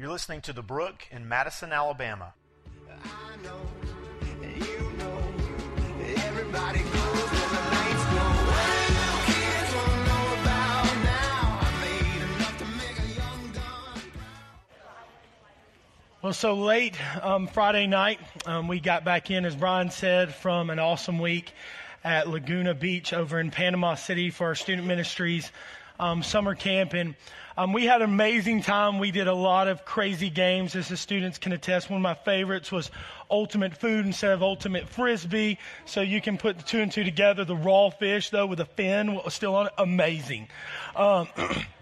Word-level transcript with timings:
You're 0.00 0.10
listening 0.10 0.42
to 0.42 0.52
The 0.52 0.62
Brook 0.62 1.08
in 1.10 1.28
Madison, 1.28 1.72
Alabama. 1.72 2.32
Well, 16.22 16.32
so 16.32 16.54
late 16.54 16.94
um, 17.24 17.48
Friday 17.48 17.88
night, 17.88 18.20
um, 18.46 18.68
we 18.68 18.78
got 18.78 19.04
back 19.04 19.32
in, 19.32 19.44
as 19.44 19.56
Brian 19.56 19.90
said, 19.90 20.32
from 20.32 20.70
an 20.70 20.78
awesome 20.78 21.18
week 21.18 21.52
at 22.04 22.28
Laguna 22.28 22.74
Beach 22.74 23.12
over 23.12 23.40
in 23.40 23.50
Panama 23.50 23.96
City 23.96 24.30
for 24.30 24.46
our 24.46 24.54
student 24.54 24.86
ministries 24.86 25.50
um, 25.98 26.22
summer 26.22 26.54
camp. 26.54 26.94
And 26.94 27.14
um, 27.56 27.72
we 27.72 27.84
had 27.84 28.02
an 28.02 28.10
amazing 28.10 28.62
time. 28.62 28.98
We 28.98 29.10
did 29.10 29.26
a 29.26 29.34
lot 29.34 29.68
of 29.68 29.84
crazy 29.84 30.30
games, 30.30 30.76
as 30.76 30.88
the 30.88 30.96
students 30.96 31.38
can 31.38 31.52
attest. 31.52 31.90
One 31.90 31.98
of 31.98 32.02
my 32.02 32.14
favorites 32.14 32.70
was 32.70 32.90
Ultimate 33.30 33.76
Food 33.76 34.06
instead 34.06 34.32
of 34.32 34.42
Ultimate 34.42 34.88
Frisbee. 34.88 35.58
So 35.84 36.00
you 36.00 36.20
can 36.20 36.38
put 36.38 36.58
the 36.58 36.64
two 36.64 36.80
and 36.80 36.92
two 36.92 37.04
together. 37.04 37.44
The 37.44 37.56
raw 37.56 37.90
fish, 37.90 38.30
though, 38.30 38.46
with 38.46 38.60
a 38.60 38.64
fin 38.64 39.14
was 39.14 39.34
still 39.34 39.54
on 39.54 39.66
it. 39.66 39.72
Amazing. 39.78 40.48
Um, 40.94 41.28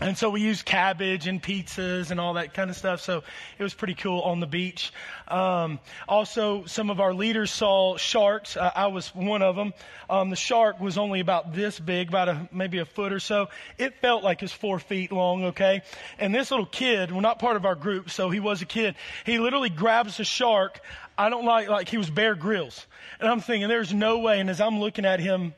And 0.00 0.18
so 0.18 0.28
we 0.30 0.40
used 0.40 0.64
cabbage 0.64 1.28
and 1.28 1.40
pizzas 1.42 2.10
and 2.10 2.18
all 2.18 2.34
that 2.34 2.52
kind 2.52 2.68
of 2.68 2.76
stuff. 2.76 3.00
So 3.00 3.22
it 3.58 3.62
was 3.62 3.74
pretty 3.74 3.94
cool 3.94 4.20
on 4.22 4.40
the 4.40 4.46
beach. 4.46 4.92
Um, 5.28 5.78
also, 6.08 6.64
some 6.64 6.90
of 6.90 7.00
our 7.00 7.14
leaders 7.14 7.50
saw 7.50 7.96
sharks. 7.96 8.56
Uh, 8.56 8.70
I 8.74 8.88
was 8.88 9.14
one 9.14 9.42
of 9.42 9.54
them. 9.54 9.72
Um, 10.10 10.30
the 10.30 10.36
shark 10.36 10.80
was 10.80 10.98
only 10.98 11.20
about 11.20 11.54
this 11.54 11.78
big, 11.78 12.08
about 12.08 12.28
a, 12.28 12.48
maybe 12.52 12.78
a 12.78 12.84
foot 12.84 13.12
or 13.12 13.20
so. 13.20 13.48
It 13.78 13.94
felt 14.00 14.24
like 14.24 14.38
it 14.38 14.44
was 14.44 14.52
four 14.52 14.78
feet 14.78 15.12
long, 15.12 15.44
okay? 15.46 15.82
And 16.18 16.34
this 16.34 16.50
little 16.50 16.66
kid, 16.66 17.12
well, 17.12 17.20
not 17.20 17.38
part 17.38 17.56
of 17.56 17.64
our 17.64 17.76
group, 17.76 18.10
so 18.10 18.30
he 18.30 18.40
was 18.40 18.62
a 18.62 18.66
kid. 18.66 18.96
He 19.24 19.38
literally 19.38 19.70
grabs 19.70 20.16
the 20.16 20.24
shark. 20.24 20.80
I 21.16 21.30
don't 21.30 21.44
like, 21.44 21.68
like 21.68 21.88
he 21.88 21.98
was 21.98 22.10
Bear 22.10 22.34
Grylls. 22.34 22.86
And 23.20 23.28
I'm 23.28 23.40
thinking, 23.40 23.68
there's 23.68 23.94
no 23.94 24.18
way. 24.18 24.40
And 24.40 24.50
as 24.50 24.60
I'm 24.60 24.80
looking 24.80 25.04
at 25.04 25.20
him, 25.20 25.54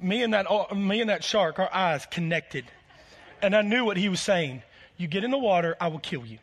me 0.00 0.22
and 0.22 0.32
that, 0.32 0.46
me 0.74 1.00
and 1.00 1.10
that 1.10 1.22
shark, 1.22 1.58
our 1.58 1.72
eyes 1.72 2.06
connected 2.06 2.64
and 3.42 3.54
I 3.54 3.62
knew 3.62 3.84
what 3.84 3.96
he 3.96 4.08
was 4.08 4.20
saying. 4.20 4.62
You 4.96 5.06
get 5.06 5.24
in 5.24 5.30
the 5.30 5.38
water, 5.38 5.76
I 5.80 5.88
will 5.88 5.98
kill 5.98 6.24
you. 6.26 6.38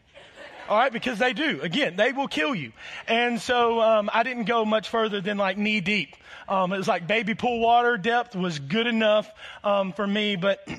All 0.67 0.77
right, 0.77 0.91
because 0.91 1.19
they 1.19 1.33
do. 1.33 1.61
Again, 1.61 1.95
they 1.95 2.11
will 2.11 2.27
kill 2.27 2.55
you. 2.55 2.71
And 3.07 3.39
so 3.39 3.81
um, 3.81 4.09
I 4.11 4.23
didn't 4.23 4.45
go 4.45 4.65
much 4.65 4.89
further 4.89 5.21
than 5.21 5.37
like 5.37 5.57
knee 5.57 5.79
deep. 5.79 6.15
Um, 6.49 6.73
it 6.73 6.77
was 6.77 6.87
like 6.87 7.05
baby 7.05 7.35
pool 7.35 7.59
water 7.59 7.97
depth 7.97 8.35
was 8.35 8.57
good 8.57 8.87
enough 8.87 9.29
um, 9.63 9.93
for 9.93 10.05
me, 10.05 10.35
but. 10.35 10.67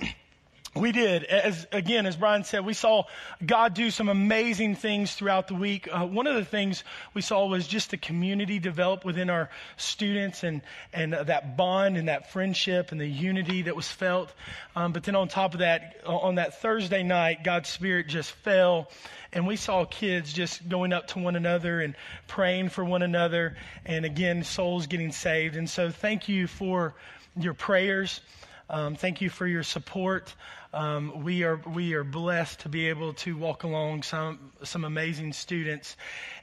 We 0.77 0.93
did. 0.93 1.25
As 1.25 1.67
again, 1.73 2.05
as 2.05 2.17
Brian 2.17 2.45
said, 2.45 2.67
we 2.67 2.75
saw 2.75 3.05
God 3.45 3.73
do 3.73 3.91
some 3.91 4.11
amazing 4.11 4.75
things 4.75 5.15
throughout 5.15 5.49
the 5.49 5.55
week. 5.55 5.89
Uh, 5.91 6.07
one 6.07 6.27
of 6.27 6.35
the 6.35 6.45
things 6.45 6.85
we 7.15 7.23
saw 7.23 7.47
was 7.47 7.67
just 7.67 7.91
the 7.91 7.97
community 7.97 8.59
develop 8.59 9.03
within 9.03 9.31
our 9.31 9.49
students, 9.79 10.45
and 10.45 10.61
and 10.93 11.15
uh, 11.15 11.23
that 11.25 11.57
bond 11.57 11.97
and 11.97 12.09
that 12.09 12.31
friendship 12.31 12.93
and 12.93 13.01
the 13.01 13.07
unity 13.07 13.63
that 13.63 13.75
was 13.75 13.89
felt. 13.89 14.31
Um, 14.75 14.93
but 14.93 15.05
then 15.05 15.17
on 15.17 15.29
top 15.29 15.55
of 15.55 15.61
that, 15.61 16.03
on 16.05 16.35
that 16.35 16.61
Thursday 16.61 17.03
night, 17.03 17.43
God's 17.43 17.71
Spirit 17.71 18.09
just 18.09 18.33
fell, 18.33 18.91
and 19.33 19.47
we 19.47 19.57
saw 19.57 19.87
kids 19.87 20.31
just 20.31 20.69
going 20.69 20.93
up 20.93 21.07
to 21.09 21.21
one 21.21 21.37
another 21.37 21.81
and 21.81 21.95
praying 22.29 22.69
for 22.69 22.85
one 22.85 23.03
another, 23.03 23.57
and 23.87 24.05
again, 24.05 24.45
souls 24.45 24.87
getting 24.89 25.13
saved. 25.13 25.57
And 25.57 25.71
so, 25.71 25.91
thank 25.91 26.29
you 26.29 26.47
for 26.47 26.95
your 27.35 27.55
prayers. 27.55 28.21
Um, 28.69 28.97
thank 28.97 29.21
you 29.21 29.31
for 29.31 29.47
your 29.47 29.63
support. 29.63 30.35
Um, 30.73 31.23
we 31.23 31.45
are 31.45 31.61
we 31.73 31.95
are 31.95 32.03
blessed 32.03 32.61
to 32.61 32.69
be 32.69 32.89
able 32.89 33.13
to 33.15 33.37
walk 33.37 33.63
along 33.63 34.03
some 34.03 34.51
some 34.65 34.85
amazing 34.85 35.35
students. 35.35 35.97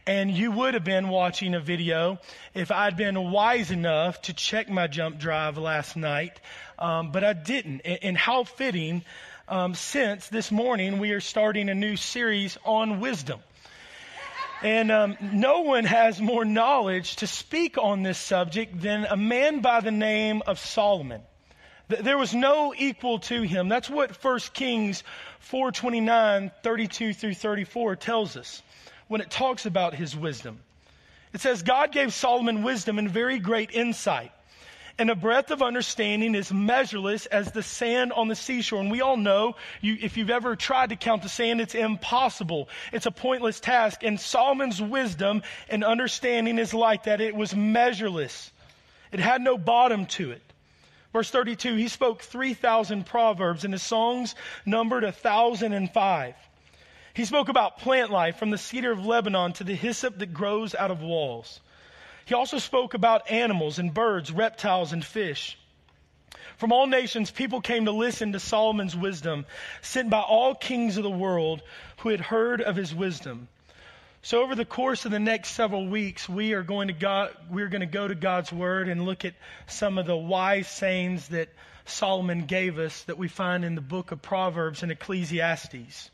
And 0.07 0.31
you 0.31 0.49
would 0.51 0.73
have 0.73 0.85
been 0.85 1.09
watching 1.09 1.53
a 1.53 1.59
video 1.59 2.19
if 2.53 2.71
I'd 2.71 2.95
been 2.95 3.31
wise 3.31 3.71
enough 3.71 4.21
to 4.23 4.33
check 4.33 4.69
my 4.69 4.87
jump 4.87 5.19
drive 5.19 5.57
last 5.57 5.97
night, 5.97 6.39
um, 6.79 7.11
but 7.11 7.25
I 7.25 7.33
didn't. 7.33 7.81
And, 7.81 7.99
and 8.01 8.17
how 8.17 8.45
fitting, 8.45 9.03
um, 9.49 9.75
since 9.75 10.29
this 10.29 10.49
morning 10.49 10.99
we 10.99 11.11
are 11.11 11.19
starting 11.21 11.67
a 11.67 11.75
new 11.75 11.97
series 11.97 12.57
on 12.63 13.01
wisdom. 13.01 13.41
And 14.61 14.93
um, 14.93 15.17
no 15.19 15.61
one 15.61 15.83
has 15.83 16.21
more 16.21 16.45
knowledge 16.45 17.17
to 17.17 17.27
speak 17.27 17.77
on 17.77 18.01
this 18.01 18.17
subject 18.17 18.79
than 18.79 19.03
a 19.03 19.17
man 19.17 19.59
by 19.59 19.81
the 19.81 19.91
name 19.91 20.41
of 20.47 20.57
Solomon. 20.57 21.21
There 21.87 22.17
was 22.17 22.33
no 22.33 22.73
equal 22.75 23.19
to 23.19 23.41
him. 23.41 23.67
That's 23.67 23.89
what 23.89 24.11
1 24.11 24.39
Kings 24.53 25.03
4:29, 25.51 26.51
32 26.63 27.13
through 27.13 27.33
34 27.33 27.95
tells 27.97 28.37
us 28.37 28.61
when 29.07 29.21
it 29.21 29.29
talks 29.29 29.65
about 29.65 29.93
his 29.93 30.15
wisdom. 30.15 30.59
It 31.33 31.41
says 31.41 31.63
God 31.63 31.91
gave 31.91 32.13
Solomon 32.13 32.63
wisdom 32.63 32.99
and 32.99 33.09
very 33.09 33.39
great 33.39 33.71
insight. 33.71 34.31
And 34.99 35.09
a 35.09 35.15
breadth 35.15 35.49
of 35.49 35.63
understanding 35.63 36.35
is 36.35 36.53
measureless 36.53 37.25
as 37.25 37.51
the 37.51 37.63
sand 37.63 38.13
on 38.13 38.27
the 38.27 38.35
seashore. 38.35 38.79
And 38.79 38.91
we 38.91 39.01
all 39.01 39.17
know, 39.17 39.55
you, 39.81 39.97
if 39.99 40.17
you've 40.17 40.29
ever 40.29 40.55
tried 40.55 40.89
to 40.89 40.95
count 40.95 41.23
the 41.23 41.29
sand, 41.29 41.59
it's 41.61 41.73
impossible. 41.73 42.69
It's 42.91 43.07
a 43.07 43.11
pointless 43.11 43.59
task. 43.59 44.03
And 44.03 44.19
Solomon's 44.19 44.79
wisdom 44.79 45.41
and 45.67 45.83
understanding 45.83 46.59
is 46.59 46.75
like 46.75 47.05
that. 47.05 47.21
It 47.21 47.35
was 47.35 47.55
measureless. 47.55 48.51
It 49.11 49.19
had 49.19 49.41
no 49.41 49.57
bottom 49.57 50.05
to 50.05 50.31
it. 50.31 50.52
Verse 51.13 51.29
32, 51.29 51.75
he 51.75 51.87
spoke 51.87 52.21
3,000 52.23 53.05
proverbs, 53.05 53.63
and 53.63 53.73
his 53.73 53.83
songs 53.83 54.33
numbered 54.65 55.03
1,005. 55.03 56.35
He 57.13 57.25
spoke 57.25 57.49
about 57.49 57.77
plant 57.77 58.09
life 58.09 58.37
from 58.37 58.49
the 58.49 58.57
cedar 58.57 58.91
of 58.91 59.05
Lebanon 59.05 59.53
to 59.53 59.63
the 59.63 59.75
hyssop 59.75 60.17
that 60.17 60.33
grows 60.33 60.73
out 60.73 60.89
of 60.89 61.03
walls. 61.03 61.59
He 62.25 62.33
also 62.33 62.57
spoke 62.57 62.95
about 62.95 63.29
animals 63.29 63.77
and 63.77 63.93
birds, 63.93 64.31
reptiles 64.31 64.91
and 64.91 65.05
fish. 65.05 65.57
From 66.57 66.71
all 66.71 66.87
nations, 66.87 67.29
people 67.29 67.61
came 67.61 67.85
to 67.85 67.91
listen 67.91 68.31
to 68.31 68.39
Solomon's 68.39 68.95
wisdom, 68.95 69.45
sent 69.83 70.09
by 70.09 70.21
all 70.21 70.55
kings 70.55 70.97
of 70.97 71.03
the 71.03 71.11
world 71.11 71.61
who 71.97 72.09
had 72.09 72.21
heard 72.21 72.61
of 72.61 72.75
his 72.75 72.95
wisdom. 72.95 73.49
So 74.25 74.41
over 74.41 74.55
the 74.55 74.63
course 74.63 75.03
of 75.03 75.11
the 75.11 75.19
next 75.19 75.49
several 75.49 75.85
weeks, 75.85 76.29
we 76.29 76.53
are 76.53 76.63
going 76.63 76.87
to 76.87 76.93
God, 76.93 77.35
we're 77.49 77.67
going 77.67 77.81
to 77.81 77.85
go 77.85 78.07
to 78.07 78.15
God's 78.15 78.53
Word 78.53 78.87
and 78.87 79.03
look 79.03 79.25
at 79.25 79.33
some 79.67 79.97
of 79.97 80.05
the 80.05 80.15
wise 80.15 80.69
sayings 80.69 81.27
that 81.27 81.49
Solomon 81.83 82.45
gave 82.45 82.79
us 82.79 83.03
that 83.03 83.17
we 83.17 83.27
find 83.27 83.65
in 83.65 83.75
the 83.75 83.81
book 83.81 84.13
of 84.13 84.21
Proverbs 84.21 84.81
and 84.81 84.93
Ecclesiastes. 84.93 86.09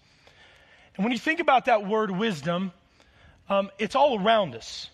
And 0.96 1.06
when 1.06 1.12
you 1.12 1.20
think 1.20 1.40
about 1.40 1.66
that 1.66 1.86
word 1.86 2.10
wisdom, 2.10 2.72
um, 3.48 3.70
it's 3.78 3.94
all 3.94 4.20
around 4.20 4.56
us. 4.56 4.90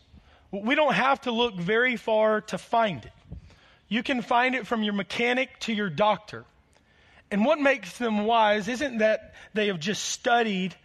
We 0.51 0.75
don't 0.75 0.93
have 0.93 1.21
to 1.21 1.31
look 1.31 1.55
very 1.55 1.95
far 1.95 2.41
to 2.41 2.57
find 2.57 3.05
it. 3.05 3.13
You 3.87 4.03
can 4.03 4.23
find 4.23 4.55
it 4.55 4.67
from 4.67 4.83
your 4.83 4.93
mechanic 4.93 5.57
to 5.61 5.73
your 5.73 5.89
doctor. 5.89 6.43
And 7.31 7.45
what 7.45 7.61
makes 7.61 7.97
them 7.97 8.25
wise 8.25 8.67
isn't 8.67 8.97
that 8.97 9.35
they 9.53 9.67
have 9.67 9.79
just 9.79 10.03
studied 10.03 10.75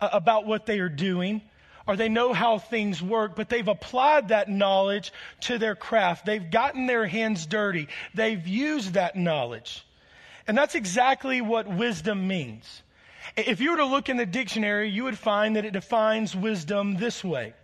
uh, 0.00 0.08
about 0.12 0.46
what 0.46 0.66
they 0.66 0.80
are 0.80 0.88
doing 0.88 1.42
or 1.86 1.96
they 1.96 2.08
know 2.08 2.32
how 2.32 2.58
things 2.58 3.02
work, 3.02 3.36
but 3.36 3.48
they've 3.48 3.68
applied 3.68 4.28
that 4.28 4.48
knowledge 4.48 5.12
to 5.40 5.58
their 5.58 5.74
craft. 5.74 6.26
They've 6.26 6.50
gotten 6.50 6.86
their 6.86 7.06
hands 7.06 7.46
dirty. 7.46 7.88
They've 8.14 8.46
used 8.46 8.94
that 8.94 9.16
knowledge. 9.16 9.84
And 10.48 10.56
that's 10.56 10.74
exactly 10.74 11.40
what 11.40 11.66
wisdom 11.66 12.26
means. 12.26 12.82
If 13.36 13.60
you 13.60 13.72
were 13.72 13.76
to 13.78 13.84
look 13.84 14.08
in 14.08 14.16
the 14.16 14.26
dictionary, 14.26 14.88
you 14.88 15.04
would 15.04 15.18
find 15.18 15.56
that 15.56 15.64
it 15.64 15.72
defines 15.72 16.34
wisdom 16.34 16.96
this 16.96 17.24
way 17.24 17.54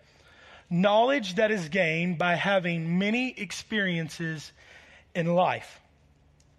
knowledge 0.71 1.35
that 1.35 1.51
is 1.51 1.69
gained 1.69 2.17
by 2.17 2.35
having 2.35 2.99
many 2.99 3.39
experiences 3.39 4.53
in 5.15 5.27
life. 5.27 5.81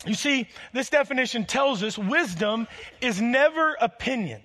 You 0.06 0.14
see, 0.14 0.48
this 0.72 0.90
definition 0.90 1.46
tells 1.46 1.82
us 1.82 1.98
wisdom 1.98 2.68
is 3.02 3.20
never 3.20 3.76
opinion. 3.82 4.42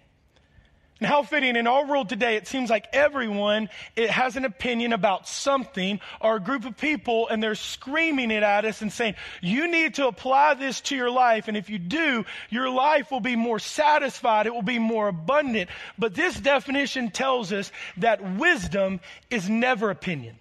And 1.00 1.06
how 1.06 1.22
fitting 1.22 1.54
in 1.54 1.69
our 1.69 1.86
world 1.86 2.08
today, 2.08 2.34
it 2.34 2.49
seems 2.49 2.70
like 2.70 2.88
everyone 2.93 3.69
it 3.94 4.11
has 4.11 4.34
an 4.34 4.44
opinion 4.44 4.93
about 4.93 5.28
something 5.28 6.00
or 6.20 6.37
a 6.37 6.40
group 6.40 6.64
of 6.64 6.76
people 6.76 7.28
and 7.28 7.40
they're 7.40 7.55
screaming 7.55 8.32
it 8.32 8.43
at 8.43 8.64
us 8.64 8.82
and 8.82 8.93
saying, 8.93 9.14
you 9.40 9.70
need 9.70 9.94
to 9.94 10.08
apply 10.08 10.55
this 10.55 10.81
to 10.82 10.96
your 10.96 11.11
life. 11.11 11.46
And 11.46 11.56
if 11.56 11.70
you 11.70 11.78
do, 11.78 12.25
your 12.50 12.69
life 12.69 13.12
will 13.12 13.20
be 13.20 13.37
more 13.37 13.61
satisfied. 13.61 14.46
It 14.46 14.55
will 14.55 14.62
be 14.62 14.81
more 14.81 15.06
abundant. 15.06 15.70
But 15.96 16.14
this 16.14 16.38
definition 16.38 17.12
tells 17.12 17.52
us 17.52 17.70
that 17.99 18.37
wisdom 18.37 18.99
is 19.31 19.49
never 19.49 19.90
opinion. 19.90 20.37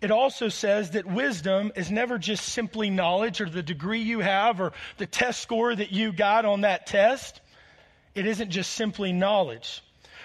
It 0.00 0.10
also 0.10 0.48
says 0.48 0.92
that 0.92 1.04
wisdom 1.04 1.72
is 1.76 1.90
never 1.90 2.16
just 2.16 2.46
simply 2.46 2.88
knowledge 2.88 3.42
or 3.42 3.50
the 3.50 3.62
degree 3.62 4.00
you 4.00 4.20
have 4.20 4.62
or 4.62 4.72
the 4.96 5.06
test 5.06 5.40
score 5.40 5.74
that 5.74 5.92
you 5.92 6.10
got 6.10 6.46
on 6.46 6.62
that 6.62 6.86
test. 6.86 7.41
It 8.14 8.26
isn't 8.26 8.50
just 8.50 8.72
simply 8.72 9.12
knowledge. 9.12 9.82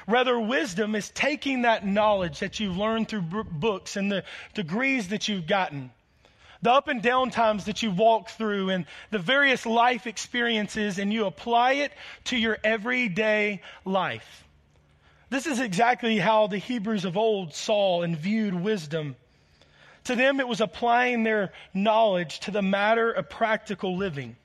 Rather, 0.08 0.40
wisdom 0.40 0.96
is 0.96 1.10
taking 1.10 1.64
that 1.64 1.86
knowledge 1.86 2.40
that 2.40 2.60
you've 2.60 2.78
learned 2.78 3.10
through 3.10 3.22
b- 3.24 3.42
books 3.50 3.98
and 3.98 4.12
the 4.12 4.24
degrees 4.54 5.10
that 5.10 5.28
you've 5.28 5.48
gotten, 5.48 5.92
the 6.62 6.72
up 6.72 6.88
and 6.88 7.02
down 7.02 7.30
times 7.30 7.66
that 7.66 7.84
you 7.84 7.92
walk 7.92 8.30
through, 8.30 8.70
and 8.70 8.86
the 9.12 9.20
various 9.20 9.66
life 9.66 10.08
experiences, 10.08 10.98
and 10.98 11.12
you 11.12 11.26
apply 11.26 11.74
it 11.74 11.92
to 12.26 12.38
your 12.38 12.58
everyday 12.64 13.62
life. 13.84 14.46
This 15.30 15.46
is 15.46 15.60
exactly 15.60 16.18
how 16.18 16.48
the 16.48 16.58
Hebrews 16.58 17.04
of 17.04 17.18
old 17.18 17.54
saw 17.54 18.02
and 18.02 18.18
viewed 18.18 18.54
wisdom. 18.54 19.18
To 20.06 20.16
them, 20.16 20.40
it 20.40 20.48
was 20.48 20.62
applying 20.62 21.24
their 21.24 21.52
knowledge 21.74 22.40
to 22.42 22.52
the 22.52 22.62
matter 22.62 23.12
of 23.12 23.30
practical 23.30 23.98
living. 23.98 24.38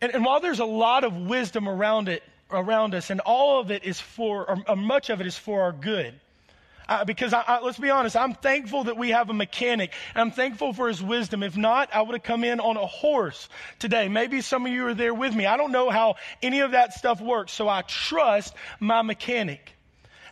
And, 0.00 0.14
and 0.14 0.24
while 0.24 0.40
there's 0.40 0.60
a 0.60 0.64
lot 0.64 1.04
of 1.04 1.14
wisdom 1.14 1.68
around 1.68 2.08
it, 2.08 2.22
around 2.50 2.94
us, 2.94 3.10
and 3.10 3.20
all 3.20 3.60
of 3.60 3.70
it 3.70 3.84
is 3.84 4.00
for, 4.00 4.62
or, 4.68 4.76
much 4.76 5.10
of 5.10 5.20
it 5.20 5.26
is 5.26 5.36
for 5.36 5.62
our 5.62 5.72
good. 5.72 6.14
Uh, 6.88 7.04
because 7.04 7.32
I, 7.32 7.42
I, 7.46 7.60
let's 7.60 7.78
be 7.78 7.90
honest, 7.90 8.16
I'm 8.16 8.34
thankful 8.34 8.84
that 8.84 8.96
we 8.96 9.10
have 9.10 9.30
a 9.30 9.34
mechanic, 9.34 9.92
and 10.14 10.20
I'm 10.20 10.30
thankful 10.30 10.74
for 10.74 10.88
his 10.88 11.02
wisdom. 11.02 11.42
If 11.42 11.56
not, 11.56 11.88
I 11.94 12.02
would 12.02 12.12
have 12.12 12.22
come 12.22 12.44
in 12.44 12.60
on 12.60 12.76
a 12.76 12.86
horse 12.86 13.48
today. 13.78 14.08
Maybe 14.08 14.42
some 14.42 14.66
of 14.66 14.72
you 14.72 14.86
are 14.88 14.94
there 14.94 15.14
with 15.14 15.34
me. 15.34 15.46
I 15.46 15.56
don't 15.56 15.72
know 15.72 15.88
how 15.88 16.16
any 16.42 16.60
of 16.60 16.72
that 16.72 16.92
stuff 16.92 17.20
works, 17.20 17.52
so 17.52 17.68
I 17.68 17.82
trust 17.82 18.54
my 18.80 19.00
mechanic. 19.00 19.73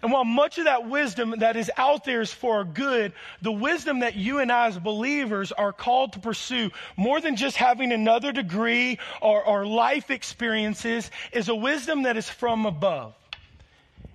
And 0.02 0.10
while 0.10 0.24
much 0.24 0.58
of 0.58 0.64
that 0.64 0.88
wisdom 0.88 1.36
that 1.38 1.56
is 1.56 1.70
out 1.76 2.04
there 2.04 2.20
is 2.20 2.32
for 2.32 2.56
our 2.56 2.64
good, 2.64 3.12
the 3.40 3.52
wisdom 3.52 4.00
that 4.00 4.16
you 4.16 4.40
and 4.40 4.50
I 4.50 4.66
as 4.66 4.76
believers 4.76 5.52
are 5.52 5.72
called 5.72 6.14
to 6.14 6.18
pursue, 6.18 6.70
more 6.96 7.20
than 7.20 7.36
just 7.36 7.56
having 7.56 7.92
another 7.92 8.32
degree 8.32 8.98
or, 9.20 9.44
or 9.44 9.64
life 9.64 10.10
experiences, 10.10 11.08
is 11.32 11.48
a 11.48 11.54
wisdom 11.54 12.02
that 12.02 12.16
is 12.16 12.28
from 12.28 12.66
above. 12.66 13.14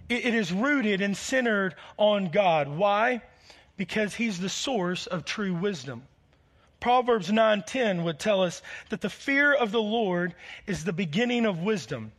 It, 0.09 0.25
it 0.25 0.33
is 0.33 0.51
rooted 0.51 1.01
and 1.01 1.15
centered 1.15 1.75
on 1.97 2.31
God. 2.31 2.67
Why? 2.67 3.21
Because 3.77 4.13
He's 4.13 4.39
the 4.39 4.49
source 4.49 5.07
of 5.07 5.23
true 5.23 5.53
wisdom. 5.53 6.03
Proverbs 6.81 7.29
9:10 7.29 8.03
would 8.03 8.19
tell 8.19 8.43
us 8.43 8.61
that 8.89 9.01
the 9.01 9.09
fear 9.09 9.53
of 9.53 9.71
the 9.71 9.81
Lord 9.81 10.35
is 10.67 10.83
the 10.83 10.93
beginning 10.93 11.45
of 11.45 11.59
wisdom. 11.59 12.11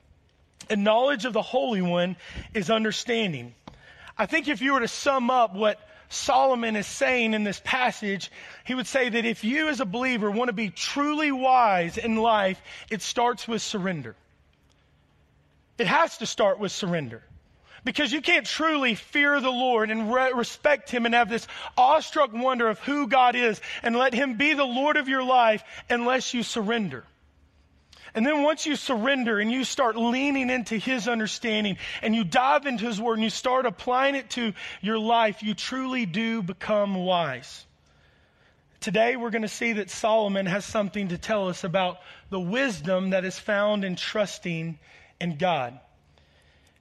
And 0.71 0.85
knowledge 0.85 1.25
of 1.25 1.33
the 1.33 1.43
Holy 1.43 1.81
One 1.81 2.17
is 2.55 2.71
understanding. 2.71 3.55
I 4.19 4.27
think 4.27 4.49
if 4.49 4.61
you 4.61 4.73
were 4.73 4.81
to 4.81 4.89
sum 4.89 5.31
up 5.31 5.55
what 5.55 5.79
Solomon 6.09 6.75
is 6.75 6.87
saying 6.87 7.35
in 7.35 7.45
this 7.45 7.61
passage, 7.65 8.31
he 8.65 8.75
would 8.75 8.87
say 8.87 9.09
that 9.09 9.25
if 9.25 9.45
you 9.45 9.69
as 9.69 9.81
a 9.81 9.85
believer 9.85 10.31
want 10.31 10.49
to 10.49 10.55
be 10.55 10.71
truly 10.71 11.31
wise 11.31 11.99
in 11.99 12.17
life, 12.17 12.61
it 12.91 13.03
starts 13.03 13.47
with 13.47 13.63
surrender. 13.63 14.17
It 15.77 15.87
has 15.87 16.19
to 16.19 16.27
start 16.27 16.59
with 16.59 16.73
surrender. 16.73 17.23
Because 17.85 18.13
you 18.13 18.21
can't 18.21 18.45
truly 18.45 18.97
fear 18.97 19.41
the 19.41 19.51
Lord 19.51 19.91
and 19.91 20.13
re- 20.13 20.33
respect 20.33 20.91
Him 20.91 21.07
and 21.07 21.15
have 21.15 21.29
this 21.29 21.47
awestruck 21.77 22.33
wonder 22.33 22.69
of 22.69 22.81
who 22.81 23.07
God 23.07 23.37
is 23.37 23.61
and 23.83 23.95
let 23.95 24.13
Him 24.13 24.37
be 24.37 24.55
the 24.55 24.65
Lord 24.65 24.97
of 24.97 25.09
your 25.09 25.23
life 25.23 25.63
unless 25.89 26.35
you 26.35 26.43
surrender. 26.43 27.05
And 28.15 28.27
then 28.27 28.43
once 28.43 28.67
you 28.67 28.77
surrender 28.77 29.39
and 29.39 29.51
you 29.51 29.65
start 29.65 29.97
leaning 29.97 30.51
into 30.51 30.77
His 30.77 31.09
understanding 31.09 31.77
and 32.03 32.15
you 32.15 32.25
dive 32.25 32.67
into 32.67 32.87
His 32.87 33.01
Word 33.01 33.15
and 33.15 33.25
you 33.25 33.31
start 33.31 33.67
applying 33.67 34.15
it 34.15 34.31
to 34.31 34.55
your 34.81 34.99
life, 34.99 35.43
you 35.43 35.55
truly 35.55 36.07
do 36.07 36.43
become 36.43 36.95
wise. 36.95 37.67
Today 38.81 39.17
we're 39.17 39.31
going 39.31 39.43
to 39.43 39.49
see 39.49 39.75
that 39.75 39.91
Solomon 39.91 40.47
has 40.47 40.65
something 40.65 41.09
to 41.09 41.19
tell 41.19 41.49
us 41.49 41.65
about 41.65 41.99
the 42.31 42.41
wisdom 42.41 43.11
that 43.11 43.25
is 43.25 43.39
found 43.39 43.85
in 43.85 43.97
trusting 43.97 44.79
in 45.21 45.37
God. 45.37 45.79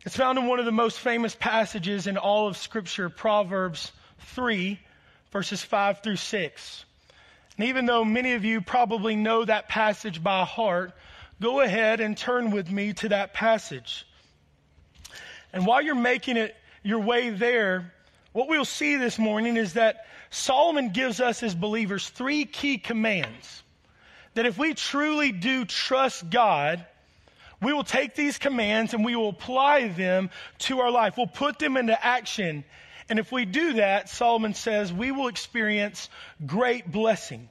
It's 0.06 0.16
found 0.16 0.38
in 0.38 0.48
one 0.48 0.60
of 0.60 0.66
the 0.66 0.72
most 0.72 1.00
famous 1.00 1.36
passages 1.36 2.08
in 2.08 2.18
all 2.18 2.48
of 2.48 2.56
Scripture, 2.56 3.10
Proverbs 3.10 3.92
3, 4.20 4.80
verses 5.32 5.62
5 5.62 6.02
through 6.02 6.16
6. 6.16 6.86
And 7.58 7.68
even 7.68 7.88
though 7.88 8.06
many 8.06 8.34
of 8.34 8.46
you 8.46 8.62
probably 8.62 9.16
know 9.16 9.44
that 9.44 9.68
passage 9.68 10.24
by 10.24 10.46
heart, 10.46 10.94
go 11.42 11.62
ahead 11.62 12.00
and 12.00 12.18
turn 12.18 12.52
with 12.52 12.70
me 12.70 12.94
to 12.94 13.10
that 13.10 13.34
passage. 13.34 14.06
And 15.54 15.66
while 15.66 15.82
you're 15.82 15.96
making 15.96 16.38
it 16.38 16.56
your 16.84 17.00
way 17.00 17.30
there, 17.30 17.94
what 18.34 18.48
we'll 18.48 18.66
see 18.66 18.96
this 18.98 19.18
morning 19.18 19.58
is 19.58 19.74
that 19.74 20.06
Solomon 20.30 20.90
gives 20.90 21.20
us 21.20 21.44
as 21.44 21.56
believers 21.56 22.10
three 22.10 22.46
key 22.46 22.78
commands. 22.78 23.64
That 24.34 24.46
if 24.46 24.58
we 24.58 24.74
truly 24.74 25.32
do 25.32 25.66
trust 25.66 26.30
God, 26.30 26.86
we 27.62 27.74
will 27.74 27.84
take 27.84 28.14
these 28.14 28.38
commands 28.38 28.94
and 28.94 29.04
we 29.04 29.16
will 29.16 29.30
apply 29.30 29.88
them 29.88 30.30
to 30.60 30.80
our 30.80 30.92
life. 30.92 31.16
We'll 31.18 31.28
put 31.28 31.58
them 31.58 31.78
into 31.78 32.06
action. 32.06 32.64
And 33.10 33.20
if 33.20 33.32
we 33.32 33.46
do 33.46 33.74
that, 33.74 34.10
Solomon 34.10 34.54
says, 34.54 34.94
we 34.94 35.12
will 35.12 35.28
experience 35.28 36.10
great 36.46 36.92
blessing. 36.92 37.50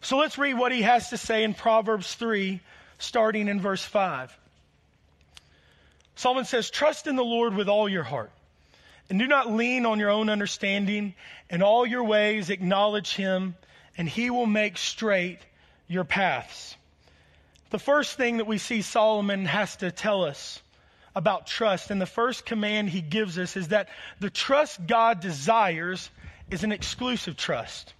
So 0.00 0.16
let's 0.16 0.38
read 0.38 0.54
what 0.54 0.72
he 0.72 0.82
has 0.82 1.10
to 1.10 1.18
say 1.18 1.42
in 1.42 1.52
Proverbs 1.54 2.14
3, 2.14 2.60
starting 2.98 3.48
in 3.48 3.60
verse 3.60 3.82
5. 3.82 4.36
Solomon 6.16 6.44
says, 6.44 6.70
Trust 6.70 7.06
in 7.06 7.16
the 7.16 7.24
Lord 7.24 7.54
with 7.54 7.68
all 7.68 7.88
your 7.88 8.02
heart, 8.02 8.32
and 9.08 9.18
do 9.18 9.26
not 9.26 9.50
lean 9.50 9.86
on 9.86 9.98
your 9.98 10.10
own 10.10 10.28
understanding. 10.28 11.14
In 11.48 11.62
all 11.62 11.86
your 11.86 12.04
ways, 12.04 12.50
acknowledge 12.50 13.14
him, 13.14 13.54
and 13.96 14.08
he 14.08 14.30
will 14.30 14.46
make 14.46 14.76
straight 14.76 15.38
your 15.86 16.04
paths. 16.04 16.76
The 17.70 17.78
first 17.78 18.16
thing 18.16 18.38
that 18.38 18.46
we 18.46 18.58
see 18.58 18.82
Solomon 18.82 19.44
has 19.44 19.76
to 19.76 19.90
tell 19.90 20.24
us 20.24 20.60
about 21.14 21.46
trust, 21.46 21.90
and 21.90 22.00
the 22.00 22.06
first 22.06 22.46
command 22.46 22.90
he 22.90 23.00
gives 23.00 23.38
us 23.38 23.56
is 23.56 23.68
that 23.68 23.88
the 24.20 24.30
trust 24.30 24.86
God 24.86 25.20
desires 25.20 26.10
is 26.50 26.64
an 26.64 26.72
exclusive 26.72 27.36
trust. 27.36 27.92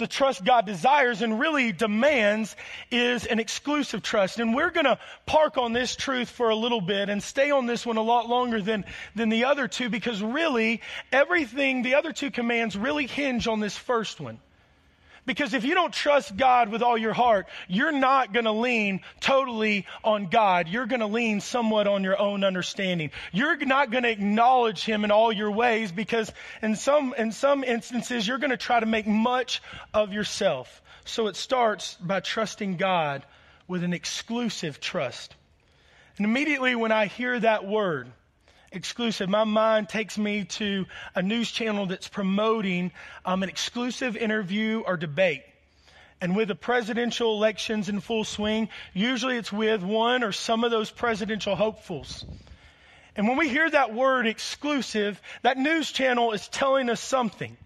The 0.00 0.06
trust 0.06 0.46
God 0.46 0.64
desires 0.64 1.20
and 1.20 1.38
really 1.38 1.72
demands 1.72 2.56
is 2.90 3.26
an 3.26 3.38
exclusive 3.38 4.02
trust. 4.02 4.38
And 4.38 4.54
we're 4.54 4.70
going 4.70 4.86
to 4.86 4.98
park 5.26 5.58
on 5.58 5.74
this 5.74 5.94
truth 5.94 6.30
for 6.30 6.48
a 6.48 6.56
little 6.56 6.80
bit 6.80 7.10
and 7.10 7.22
stay 7.22 7.50
on 7.50 7.66
this 7.66 7.84
one 7.84 7.98
a 7.98 8.02
lot 8.02 8.26
longer 8.26 8.62
than, 8.62 8.86
than 9.14 9.28
the 9.28 9.44
other 9.44 9.68
two 9.68 9.90
because 9.90 10.22
really 10.22 10.80
everything, 11.12 11.82
the 11.82 11.96
other 11.96 12.14
two 12.14 12.30
commands 12.30 12.78
really 12.78 13.06
hinge 13.06 13.46
on 13.46 13.60
this 13.60 13.76
first 13.76 14.20
one. 14.20 14.40
Because 15.30 15.54
if 15.54 15.64
you 15.64 15.74
don't 15.74 15.92
trust 15.92 16.36
God 16.36 16.70
with 16.70 16.82
all 16.82 16.98
your 16.98 17.12
heart, 17.12 17.46
you're 17.68 17.92
not 17.92 18.32
going 18.32 18.46
to 18.46 18.50
lean 18.50 19.00
totally 19.20 19.86
on 20.02 20.26
God. 20.26 20.66
You're 20.66 20.86
going 20.86 21.02
to 21.02 21.06
lean 21.06 21.40
somewhat 21.40 21.86
on 21.86 22.02
your 22.02 22.18
own 22.18 22.42
understanding. 22.42 23.12
You're 23.30 23.56
not 23.58 23.92
going 23.92 24.02
to 24.02 24.10
acknowledge 24.10 24.84
Him 24.84 25.04
in 25.04 25.12
all 25.12 25.30
your 25.30 25.52
ways 25.52 25.92
because 25.92 26.32
in 26.62 26.74
some, 26.74 27.14
in 27.16 27.30
some 27.30 27.62
instances, 27.62 28.26
you're 28.26 28.38
going 28.38 28.50
to 28.50 28.56
try 28.56 28.80
to 28.80 28.86
make 28.86 29.06
much 29.06 29.62
of 29.94 30.12
yourself. 30.12 30.82
So 31.04 31.28
it 31.28 31.36
starts 31.36 31.94
by 32.00 32.18
trusting 32.18 32.76
God 32.76 33.24
with 33.68 33.84
an 33.84 33.92
exclusive 33.92 34.80
trust. 34.80 35.32
And 36.16 36.26
immediately 36.26 36.74
when 36.74 36.90
I 36.90 37.06
hear 37.06 37.38
that 37.38 37.64
word, 37.64 38.10
exclusive. 38.72 39.28
My 39.28 39.44
mind 39.44 39.88
takes 39.88 40.16
me 40.16 40.44
to 40.44 40.86
a 41.14 41.22
news 41.22 41.50
channel 41.50 41.86
that's 41.86 42.08
promoting 42.08 42.92
um, 43.24 43.42
an 43.42 43.48
exclusive 43.48 44.16
interview 44.16 44.82
or 44.86 44.96
debate. 44.96 45.42
And 46.20 46.36
with 46.36 46.48
the 46.48 46.54
presidential 46.54 47.34
elections 47.34 47.88
in 47.88 48.00
full 48.00 48.24
swing, 48.24 48.68
usually 48.92 49.36
it's 49.36 49.52
with 49.52 49.82
one 49.82 50.22
or 50.22 50.32
some 50.32 50.64
of 50.64 50.70
those 50.70 50.90
presidential 50.90 51.56
hopefuls. 51.56 52.24
And 53.16 53.26
when 53.26 53.38
we 53.38 53.48
hear 53.48 53.68
that 53.68 53.94
word 53.94 54.26
exclusive, 54.26 55.20
that 55.42 55.56
news 55.56 55.90
channel 55.90 56.32
is 56.32 56.46
telling 56.48 56.90
us 56.90 57.00
something. 57.00 57.56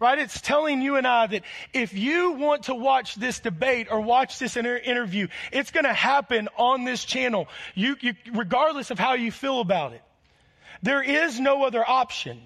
Right? 0.00 0.20
It's 0.20 0.40
telling 0.40 0.80
you 0.80 0.94
and 0.94 1.08
I 1.08 1.26
that 1.26 1.42
if 1.72 1.92
you 1.92 2.32
want 2.32 2.64
to 2.64 2.74
watch 2.74 3.16
this 3.16 3.40
debate 3.40 3.88
or 3.90 4.00
watch 4.00 4.38
this 4.38 4.56
inter- 4.56 4.76
interview, 4.76 5.26
it's 5.50 5.72
going 5.72 5.86
to 5.86 5.92
happen 5.92 6.48
on 6.56 6.84
this 6.84 7.04
channel. 7.04 7.48
You, 7.74 7.96
you, 8.00 8.14
regardless 8.32 8.92
of 8.92 8.98
how 9.00 9.14
you 9.14 9.32
feel 9.32 9.58
about 9.58 9.94
it. 9.94 10.02
There 10.82 11.02
is 11.02 11.40
no 11.40 11.64
other 11.64 11.88
option. 11.88 12.40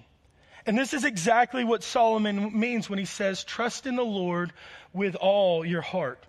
And 0.65 0.77
this 0.77 0.93
is 0.93 1.03
exactly 1.03 1.63
what 1.63 1.83
Solomon 1.83 2.57
means 2.57 2.89
when 2.89 2.99
he 2.99 3.05
says, 3.05 3.43
trust 3.43 3.85
in 3.85 3.95
the 3.95 4.05
Lord 4.05 4.53
with 4.93 5.15
all 5.15 5.65
your 5.65 5.81
heart. 5.81 6.23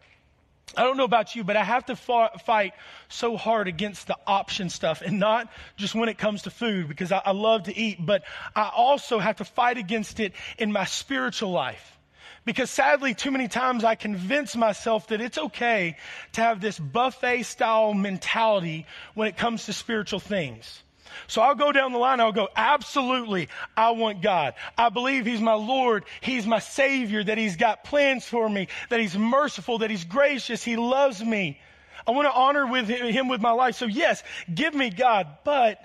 I 0.77 0.83
don't 0.83 0.97
know 0.97 1.05
about 1.05 1.37
you, 1.37 1.45
but 1.45 1.57
I 1.57 1.63
have 1.63 1.87
to 1.87 1.97
fight 1.97 2.73
so 3.09 3.37
hard 3.37 3.69
against 3.69 4.09
the 4.09 4.17
option 4.27 4.71
stuff 4.71 5.03
and 5.03 5.21
not 5.21 5.49
just 5.77 5.95
when 5.95 6.09
it 6.09 6.19
comes 6.19 6.43
to 6.43 6.51
food 6.51 6.89
because 6.89 7.13
I, 7.13 7.23
I 7.25 7.31
love 7.31 7.65
to 7.65 7.77
eat, 7.77 8.05
but 8.05 8.25
I 8.57 8.71
also 8.75 9.19
have 9.19 9.37
to 9.37 9.45
fight 9.45 9.79
against 9.79 10.19
it 10.21 10.33
in 10.59 10.73
my 10.73 10.85
spiritual 10.85 11.53
life. 11.53 11.99
Because 12.45 12.71
sadly, 12.71 13.15
too 13.15 13.31
many 13.31 13.49
times 13.49 13.85
I 13.85 13.95
convince 13.95 14.57
myself 14.57 15.09
that 15.09 15.21
it's 15.21 15.39
okay 15.39 15.97
to 16.33 16.41
have 16.41 16.61
this 16.61 16.79
buffet 16.79 17.45
style 17.45 17.95
mentality 17.95 18.87
when 19.15 19.29
it 19.29 19.37
comes 19.37 19.67
to 19.67 19.73
spiritual 19.73 20.21
things. 20.21 20.83
So 21.27 21.43
I'll 21.43 21.55
go 21.55 21.73
down 21.73 21.93
the 21.93 21.99
line. 21.99 22.21
I'll 22.21 22.33
go, 22.33 22.49
absolutely, 22.57 23.49
I 23.77 23.91
want 23.91 24.23
God. 24.23 24.55
I 24.77 24.89
believe 24.89 25.27
He's 25.27 25.41
my 25.41 25.55
Lord. 25.55 26.05
He's 26.21 26.47
my 26.47 26.59
Savior, 26.59 27.25
that 27.25 27.39
He's 27.39 27.57
got 27.57 27.85
plans 27.85 28.25
for 28.25 28.49
me, 28.49 28.69
that 28.91 29.01
He's 29.01 29.17
merciful, 29.17 29.79
that 29.79 29.91
He's 29.91 30.05
gracious. 30.05 30.63
He 30.63 30.77
loves 30.77 31.23
me. 31.25 31.61
I 32.07 32.11
want 32.11 32.27
to 32.27 32.33
honor 32.33 32.67
with 32.67 32.89
Him 32.89 33.29
with 33.29 33.41
my 33.41 33.53
life. 33.53 33.77
So 33.77 33.87
yes, 33.87 34.23
give 34.53 34.75
me 34.75 34.91
God. 34.91 35.27
But 35.45 35.79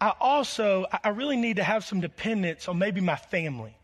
I 0.00 0.12
also, 0.20 0.86
I 1.04 1.10
really 1.10 1.36
need 1.36 1.56
to 1.56 1.62
have 1.62 1.84
some 1.84 2.00
dependence 2.00 2.68
on 2.68 2.78
maybe 2.78 3.00
my 3.00 3.16
family. 3.16 3.76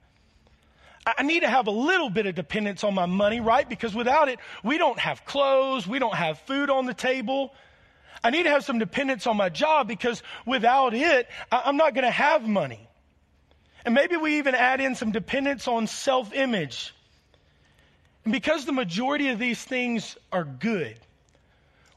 I 1.16 1.22
need 1.22 1.40
to 1.40 1.48
have 1.48 1.68
a 1.68 1.70
little 1.72 2.10
bit 2.10 2.26
of 2.26 2.34
dependence 2.34 2.84
on 2.84 2.92
my 2.92 3.06
money, 3.06 3.40
right? 3.40 3.66
Because 3.66 3.94
without 3.94 4.28
it, 4.28 4.38
we 4.62 4.76
don't 4.76 4.98
have 4.98 5.24
clothes, 5.24 5.86
we 5.86 5.98
don't 5.98 6.14
have 6.14 6.38
food 6.40 6.68
on 6.68 6.86
the 6.86 6.92
table. 6.92 7.54
I 8.22 8.30
need 8.30 8.44
to 8.44 8.50
have 8.50 8.64
some 8.64 8.78
dependence 8.78 9.26
on 9.26 9.36
my 9.36 9.48
job 9.48 9.88
because 9.88 10.22
without 10.44 10.94
it, 10.94 11.28
I'm 11.50 11.76
not 11.76 11.94
going 11.94 12.04
to 12.04 12.10
have 12.10 12.46
money. 12.46 12.88
And 13.84 13.94
maybe 13.94 14.16
we 14.16 14.38
even 14.38 14.54
add 14.54 14.80
in 14.80 14.94
some 14.94 15.12
dependence 15.12 15.68
on 15.68 15.86
self 15.86 16.32
image. 16.34 16.94
And 18.24 18.32
because 18.32 18.64
the 18.64 18.72
majority 18.72 19.28
of 19.28 19.38
these 19.38 19.62
things 19.62 20.16
are 20.32 20.44
good, 20.44 20.98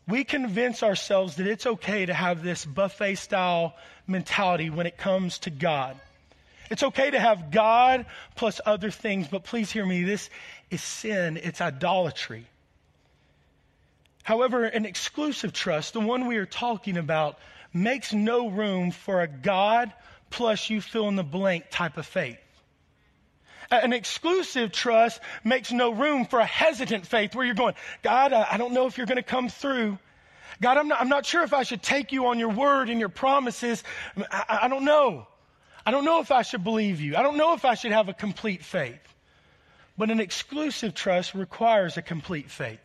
we 0.07 0.23
convince 0.23 0.83
ourselves 0.83 1.35
that 1.35 1.47
it's 1.47 1.65
okay 1.65 2.05
to 2.05 2.13
have 2.13 2.43
this 2.43 2.65
buffet 2.65 3.15
style 3.15 3.75
mentality 4.07 4.69
when 4.69 4.85
it 4.85 4.97
comes 4.97 5.39
to 5.39 5.49
God. 5.49 5.99
It's 6.69 6.83
okay 6.83 7.11
to 7.11 7.19
have 7.19 7.51
God 7.51 8.05
plus 8.35 8.61
other 8.65 8.91
things, 8.91 9.27
but 9.27 9.43
please 9.43 9.71
hear 9.71 9.85
me. 9.85 10.03
This 10.03 10.29
is 10.69 10.81
sin, 10.81 11.37
it's 11.37 11.59
idolatry. 11.59 12.45
However, 14.23 14.65
an 14.65 14.85
exclusive 14.85 15.53
trust, 15.53 15.93
the 15.93 15.99
one 15.99 16.27
we 16.27 16.37
are 16.37 16.45
talking 16.45 16.97
about, 16.97 17.39
makes 17.73 18.13
no 18.13 18.49
room 18.49 18.91
for 18.91 19.21
a 19.21 19.27
God 19.27 19.91
plus 20.29 20.69
you 20.69 20.81
fill 20.81 21.07
in 21.07 21.15
the 21.15 21.23
blank 21.23 21.65
type 21.71 21.97
of 21.97 22.05
faith. 22.05 22.37
An 23.69 23.93
exclusive 23.93 24.71
trust 24.71 25.21
makes 25.45 25.71
no 25.71 25.91
room 25.91 26.25
for 26.25 26.39
a 26.39 26.45
hesitant 26.45 27.07
faith 27.07 27.33
where 27.33 27.45
you're 27.45 27.55
going, 27.55 27.75
God, 28.03 28.33
I 28.33 28.57
don't 28.57 28.73
know 28.73 28.85
if 28.85 28.97
you're 28.97 29.07
going 29.07 29.15
to 29.17 29.23
come 29.23 29.47
through. 29.47 29.97
God, 30.61 30.77
I'm 30.77 30.89
not, 30.89 30.99
I'm 31.01 31.09
not 31.09 31.25
sure 31.25 31.43
if 31.43 31.53
I 31.53 31.63
should 31.63 31.81
take 31.81 32.11
you 32.11 32.27
on 32.27 32.37
your 32.37 32.49
word 32.49 32.89
and 32.89 32.99
your 32.99 33.09
promises. 33.09 33.83
I- 34.29 34.59
I 34.63 34.67
don't 34.67 34.83
know. 34.83 35.25
I 35.85 35.91
don't 35.91 36.05
know 36.05 36.19
if 36.19 36.31
I 36.31 36.41
should 36.41 36.63
believe 36.63 36.99
you. 36.99 37.15
I 37.15 37.23
don't 37.23 37.37
know 37.37 37.53
if 37.53 37.63
I 37.63 37.75
should 37.75 37.93
have 37.93 38.09
a 38.09 38.13
complete 38.13 38.63
faith. 38.63 38.99
But 39.97 40.11
an 40.11 40.19
exclusive 40.19 40.93
trust 40.93 41.33
requires 41.33 41.97
a 41.97 42.01
complete 42.01 42.51
faith. 42.51 42.79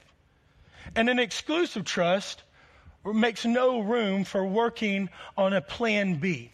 And 0.95 1.09
an 1.11 1.19
exclusive 1.19 1.85
trust 1.85 2.43
makes 3.05 3.45
no 3.45 3.81
room 3.81 4.25
for 4.25 4.45
working 4.45 5.09
on 5.37 5.52
a 5.52 5.61
plan 5.61 6.16
B. 6.16 6.52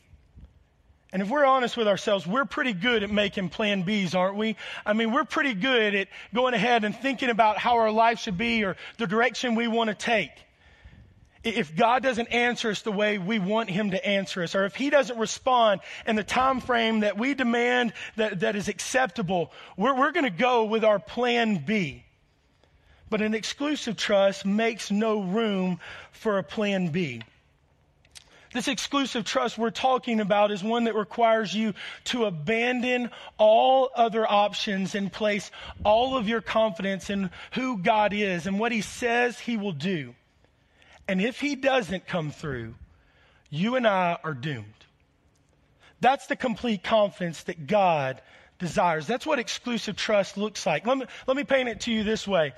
And 1.13 1.21
if 1.21 1.29
we're 1.29 1.45
honest 1.45 1.77
with 1.77 1.89
ourselves, 1.89 2.27
we're 2.27 2.47
pretty 2.47 2.73
good 2.73 3.03
at 3.03 3.11
making 3.11 3.51
plan 3.51 3.85
Bs, 3.85 4.15
aren't 4.15 4.37
we? 4.37 4.57
I 4.87 4.95
mean, 4.95 5.13
we're 5.13 5.25
pretty 5.25 5.53
good 5.53 5.95
at 5.95 6.09
going 6.33 6.55
ahead 6.55 6.85
and 6.85 6.97
thinking 6.97 7.29
about 7.29 7.59
how 7.59 7.77
our 7.77 7.91
life 7.91 8.19
should 8.19 8.39
be 8.39 8.65
or 8.65 8.77
the 8.97 9.07
direction 9.07 9.55
we 9.55 9.69
want 9.69 9.89
to 9.89 9.95
take. 9.95 10.31
If 11.45 11.77
God 11.77 12.03
doesn't 12.03 12.29
answer 12.29 12.71
us 12.71 12.83
the 12.83 12.93
way 12.93 13.19
we 13.19 13.39
want 13.39 13.69
him 13.69 13.91
to 13.91 14.07
answer 14.07 14.43
us, 14.43 14.55
or 14.55 14.65
if 14.65 14.75
he 14.75 14.89
doesn't 14.89 15.19
respond 15.19 15.81
in 16.07 16.17
the 16.17 16.25
time 16.25 16.61
frame 16.61 17.01
that 17.01 17.19
we 17.19 17.35
demand 17.35 17.93
that, 18.17 18.41
that 18.41 18.57
is 18.57 18.69
acceptable, 18.69 19.53
we're, 19.77 19.95
we're 19.95 20.13
going 20.13 20.25
to 20.25 20.31
go 20.31 20.65
with 20.65 20.85
our 20.85 20.99
plan 20.99 21.63
B. 21.67 22.05
But 23.13 23.21
an 23.21 23.35
exclusive 23.35 23.99
trust 23.99 24.47
makes 24.47 24.91
no 24.91 25.21
room 25.21 25.81
for 26.13 26.39
a 26.39 26.43
plan 26.43 26.89
B. 26.89 27.21
This 28.55 28.69
exclusive 28.69 29.27
trust 29.27 29.59
we're 29.59 29.69
talking 29.69 30.19
about 30.19 30.51
is 30.51 30.65
one 30.65 30.85
that 30.85 30.95
requires 30.95 31.53
you 31.53 31.75
to 32.05 32.25
abandon 32.25 33.11
all 33.37 33.91
other 33.95 34.27
options 34.27 34.95
and 34.95 35.13
place 35.13 35.51
all 35.85 36.17
of 36.17 36.27
your 36.27 36.41
confidence 36.41 37.11
in 37.11 37.29
who 37.51 37.77
God 37.77 38.15
is 38.15 38.47
and 38.47 38.59
what 38.59 38.73
He 38.73 38.81
says 38.81 39.39
He 39.39 39.59
will 39.59 39.73
do. 39.73 40.15
And 41.07 41.21
if 41.21 41.39
He 41.39 41.55
doesn't 41.55 42.07
come 42.07 42.31
through, 42.31 42.77
you 43.51 43.77
and 43.77 43.87
I 43.87 44.17
are 44.25 44.33
doomed. 44.33 44.87
That's 46.01 46.29
the 46.29 46.37
complete 46.37 46.83
confidence 46.83 47.43
that 47.43 47.67
God 47.67 48.23
desires. 48.59 49.07
That's 49.07 49.27
what 49.27 49.39
exclusive 49.39 49.97
trust 49.97 50.39
looks 50.39 50.65
like. 50.65 50.87
Let 50.87 50.97
me, 50.97 51.05
let 51.27 51.37
me 51.37 51.45
paint 51.45 51.69
it 51.69 51.81
to 51.81 51.93
you 51.93 52.05
this 52.05 52.27
way. 52.27 52.55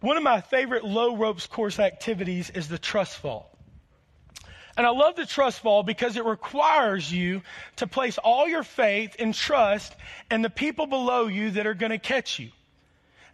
One 0.00 0.16
of 0.16 0.22
my 0.22 0.40
favorite 0.40 0.84
low 0.84 1.16
ropes 1.16 1.46
course 1.46 1.78
activities 1.78 2.50
is 2.50 2.68
the 2.68 2.78
trust 2.78 3.16
fall. 3.16 3.50
And 4.76 4.86
I 4.86 4.90
love 4.90 5.16
the 5.16 5.26
trust 5.26 5.58
fall 5.58 5.82
because 5.82 6.16
it 6.16 6.24
requires 6.24 7.10
you 7.12 7.42
to 7.76 7.88
place 7.88 8.16
all 8.16 8.46
your 8.46 8.62
faith 8.62 9.16
and 9.18 9.34
trust 9.34 9.96
in 10.30 10.42
the 10.42 10.50
people 10.50 10.86
below 10.86 11.26
you 11.26 11.50
that 11.52 11.66
are 11.66 11.74
going 11.74 11.90
to 11.90 11.98
catch 11.98 12.38
you. 12.38 12.50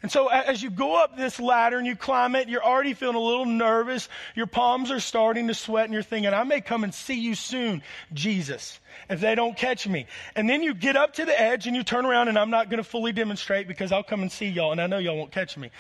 And 0.02 0.10
so 0.10 0.28
as 0.28 0.62
you 0.62 0.70
go 0.70 1.02
up 1.02 1.16
this 1.16 1.40
ladder 1.40 1.78
and 1.78 1.86
you 1.86 1.96
climb 1.96 2.34
it, 2.34 2.48
you're 2.48 2.64
already 2.64 2.92
feeling 2.94 3.16
a 3.16 3.20
little 3.20 3.46
nervous. 3.46 4.08
Your 4.34 4.46
palms 4.46 4.90
are 4.90 5.00
starting 5.00 5.48
to 5.48 5.54
sweat 5.54 5.84
and 5.84 5.94
you're 5.94 6.02
thinking, 6.02 6.32
I 6.32 6.44
may 6.44 6.62
come 6.62 6.84
and 6.84 6.94
see 6.94 7.20
you 7.20 7.34
soon, 7.34 7.82
Jesus, 8.14 8.80
if 9.08 9.20
they 9.20 9.34
don't 9.34 9.56
catch 9.56 9.86
me. 9.86 10.06
And 10.34 10.48
then 10.48 10.62
you 10.62 10.74
get 10.74 10.96
up 10.96 11.14
to 11.14 11.24
the 11.24 11.38
edge 11.38 11.66
and 11.66 11.76
you 11.76 11.82
turn 11.82 12.06
around 12.06 12.28
and 12.28 12.38
I'm 12.38 12.50
not 12.50 12.70
going 12.70 12.82
to 12.82 12.84
fully 12.84 13.12
demonstrate 13.12 13.68
because 13.68 13.92
I'll 13.92 14.02
come 14.02 14.22
and 14.22 14.32
see 14.32 14.48
y'all 14.48 14.72
and 14.72 14.80
I 14.80 14.86
know 14.86 14.98
y'all 14.98 15.16
won't 15.16 15.32
catch 15.32 15.56
me. 15.56 15.70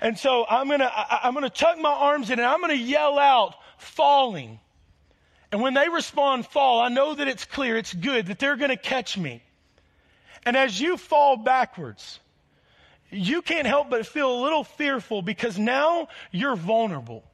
And 0.00 0.18
so 0.18 0.46
I'm 0.48 0.68
going 0.68 0.80
to, 0.80 1.24
I'm 1.24 1.34
going 1.34 1.44
to 1.44 1.50
tuck 1.50 1.78
my 1.78 1.90
arms 1.90 2.30
in 2.30 2.38
and 2.38 2.46
I'm 2.46 2.60
going 2.60 2.76
to 2.76 2.82
yell 2.82 3.18
out, 3.18 3.54
falling. 3.78 4.60
And 5.50 5.60
when 5.62 5.74
they 5.74 5.88
respond, 5.88 6.46
fall, 6.46 6.80
I 6.80 6.88
know 6.88 7.14
that 7.14 7.26
it's 7.26 7.44
clear, 7.44 7.76
it's 7.76 7.92
good, 7.92 8.26
that 8.26 8.38
they're 8.38 8.56
going 8.56 8.70
to 8.70 8.76
catch 8.76 9.16
me. 9.16 9.42
And 10.44 10.56
as 10.56 10.80
you 10.80 10.96
fall 10.96 11.36
backwards, 11.36 12.20
you 13.10 13.42
can't 13.42 13.66
help 13.66 13.90
but 13.90 14.06
feel 14.06 14.40
a 14.40 14.42
little 14.42 14.64
fearful 14.64 15.22
because 15.22 15.58
now 15.58 16.08
you're 16.30 16.56
vulnerable. 16.56 17.24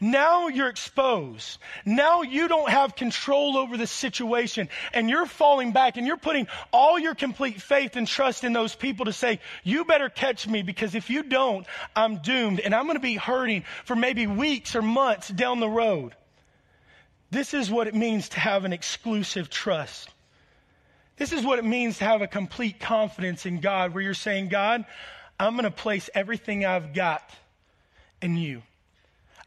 Now 0.00 0.48
you're 0.48 0.68
exposed. 0.68 1.58
Now 1.84 2.22
you 2.22 2.48
don't 2.48 2.70
have 2.70 2.96
control 2.96 3.56
over 3.56 3.76
the 3.76 3.86
situation 3.86 4.68
and 4.92 5.08
you're 5.08 5.26
falling 5.26 5.72
back 5.72 5.96
and 5.96 6.06
you're 6.06 6.16
putting 6.16 6.46
all 6.72 6.98
your 6.98 7.14
complete 7.14 7.60
faith 7.60 7.96
and 7.96 8.06
trust 8.06 8.44
in 8.44 8.52
those 8.52 8.74
people 8.74 9.06
to 9.06 9.12
say, 9.12 9.40
you 9.64 9.84
better 9.84 10.08
catch 10.08 10.46
me 10.46 10.62
because 10.62 10.94
if 10.94 11.10
you 11.10 11.22
don't, 11.22 11.66
I'm 11.94 12.18
doomed 12.18 12.60
and 12.60 12.74
I'm 12.74 12.84
going 12.84 12.96
to 12.96 13.00
be 13.00 13.14
hurting 13.14 13.64
for 13.84 13.96
maybe 13.96 14.26
weeks 14.26 14.74
or 14.76 14.82
months 14.82 15.28
down 15.28 15.60
the 15.60 15.68
road. 15.68 16.14
This 17.30 17.52
is 17.52 17.70
what 17.70 17.88
it 17.88 17.94
means 17.94 18.30
to 18.30 18.40
have 18.40 18.64
an 18.64 18.72
exclusive 18.72 19.50
trust. 19.50 20.08
This 21.18 21.32
is 21.32 21.44
what 21.44 21.58
it 21.58 21.64
means 21.64 21.98
to 21.98 22.04
have 22.04 22.22
a 22.22 22.28
complete 22.28 22.78
confidence 22.78 23.44
in 23.44 23.60
God, 23.60 23.92
where 23.92 24.02
you're 24.02 24.14
saying, 24.14 24.48
God, 24.48 24.84
I'm 25.38 25.54
going 25.54 25.64
to 25.64 25.70
place 25.70 26.08
everything 26.14 26.64
I've 26.64 26.94
got 26.94 27.28
in 28.22 28.36
you. 28.36 28.62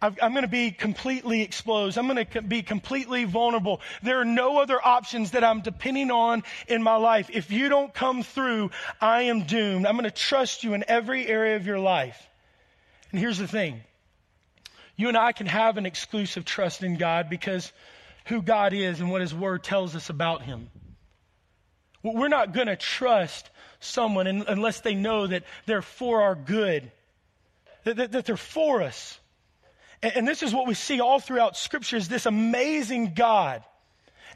I'm 0.01 0.31
going 0.31 0.41
to 0.41 0.47
be 0.47 0.71
completely 0.71 1.43
exposed. 1.43 1.97
I'm 1.97 2.07
going 2.07 2.25
to 2.25 2.41
be 2.41 2.63
completely 2.63 3.25
vulnerable. 3.25 3.81
There 4.01 4.19
are 4.19 4.25
no 4.25 4.59
other 4.59 4.79
options 4.83 5.31
that 5.31 5.43
I'm 5.43 5.61
depending 5.61 6.09
on 6.09 6.43
in 6.67 6.81
my 6.81 6.95
life. 6.95 7.29
If 7.31 7.51
you 7.51 7.69
don't 7.69 7.93
come 7.93 8.23
through, 8.23 8.71
I 8.99 9.23
am 9.23 9.43
doomed. 9.43 9.85
I'm 9.85 9.93
going 9.93 10.05
to 10.05 10.11
trust 10.11 10.63
you 10.63 10.73
in 10.73 10.83
every 10.87 11.27
area 11.27 11.55
of 11.55 11.67
your 11.67 11.77
life. 11.77 12.19
And 13.11 13.19
here's 13.19 13.37
the 13.37 13.47
thing 13.47 13.81
you 14.95 15.07
and 15.07 15.17
I 15.17 15.33
can 15.33 15.47
have 15.47 15.77
an 15.77 15.85
exclusive 15.85 16.45
trust 16.45 16.83
in 16.83 16.97
God 16.97 17.29
because 17.29 17.71
who 18.25 18.41
God 18.41 18.73
is 18.73 18.99
and 18.99 19.11
what 19.11 19.21
His 19.21 19.33
Word 19.33 19.63
tells 19.63 19.95
us 19.95 20.09
about 20.09 20.41
Him. 20.41 20.69
We're 22.03 22.27
not 22.27 22.53
going 22.53 22.67
to 22.67 22.75
trust 22.75 23.49
someone 23.79 24.27
un- 24.27 24.45
unless 24.47 24.81
they 24.81 24.95
know 24.95 25.27
that 25.27 25.43
they're 25.67 25.81
for 25.81 26.23
our 26.23 26.35
good, 26.35 26.91
that, 27.83 27.97
that, 27.97 28.11
that 28.13 28.25
they're 28.25 28.37
for 28.37 28.81
us. 28.81 29.19
And, 30.01 30.17
and 30.17 30.27
this 30.27 30.43
is 30.43 30.53
what 30.53 30.67
we 30.67 30.73
see 30.73 30.99
all 30.99 31.19
throughout 31.19 31.57
Scripture 31.57 31.97
is 31.97 32.07
this 32.07 32.25
amazing 32.25 33.13
God. 33.13 33.63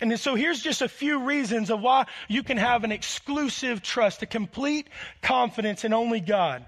And 0.01 0.19
so 0.19 0.35
here's 0.35 0.61
just 0.61 0.81
a 0.81 0.89
few 0.89 1.23
reasons 1.23 1.69
of 1.69 1.81
why 1.81 2.05
you 2.27 2.43
can 2.43 2.57
have 2.57 2.83
an 2.83 2.91
exclusive 2.91 3.81
trust, 3.81 4.21
a 4.23 4.25
complete 4.25 4.87
confidence 5.21 5.85
in 5.85 5.93
only 5.93 6.19
God. 6.19 6.65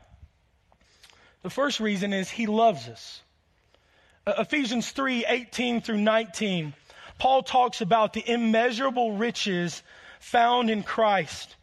The 1.43 1.49
first 1.49 1.79
reason 1.79 2.13
is 2.13 2.29
He 2.29 2.45
loves 2.45 2.87
us. 2.87 3.21
Uh, 4.25 4.33
Ephesians 4.39 4.91
3 4.91 5.25
18 5.25 5.81
through 5.81 5.97
19, 5.97 6.73
Paul 7.17 7.43
talks 7.43 7.81
about 7.81 8.13
the 8.13 8.23
immeasurable 8.29 9.13
riches 9.13 9.83
found 10.19 10.69
in 10.69 10.83
Christ. 10.83 11.55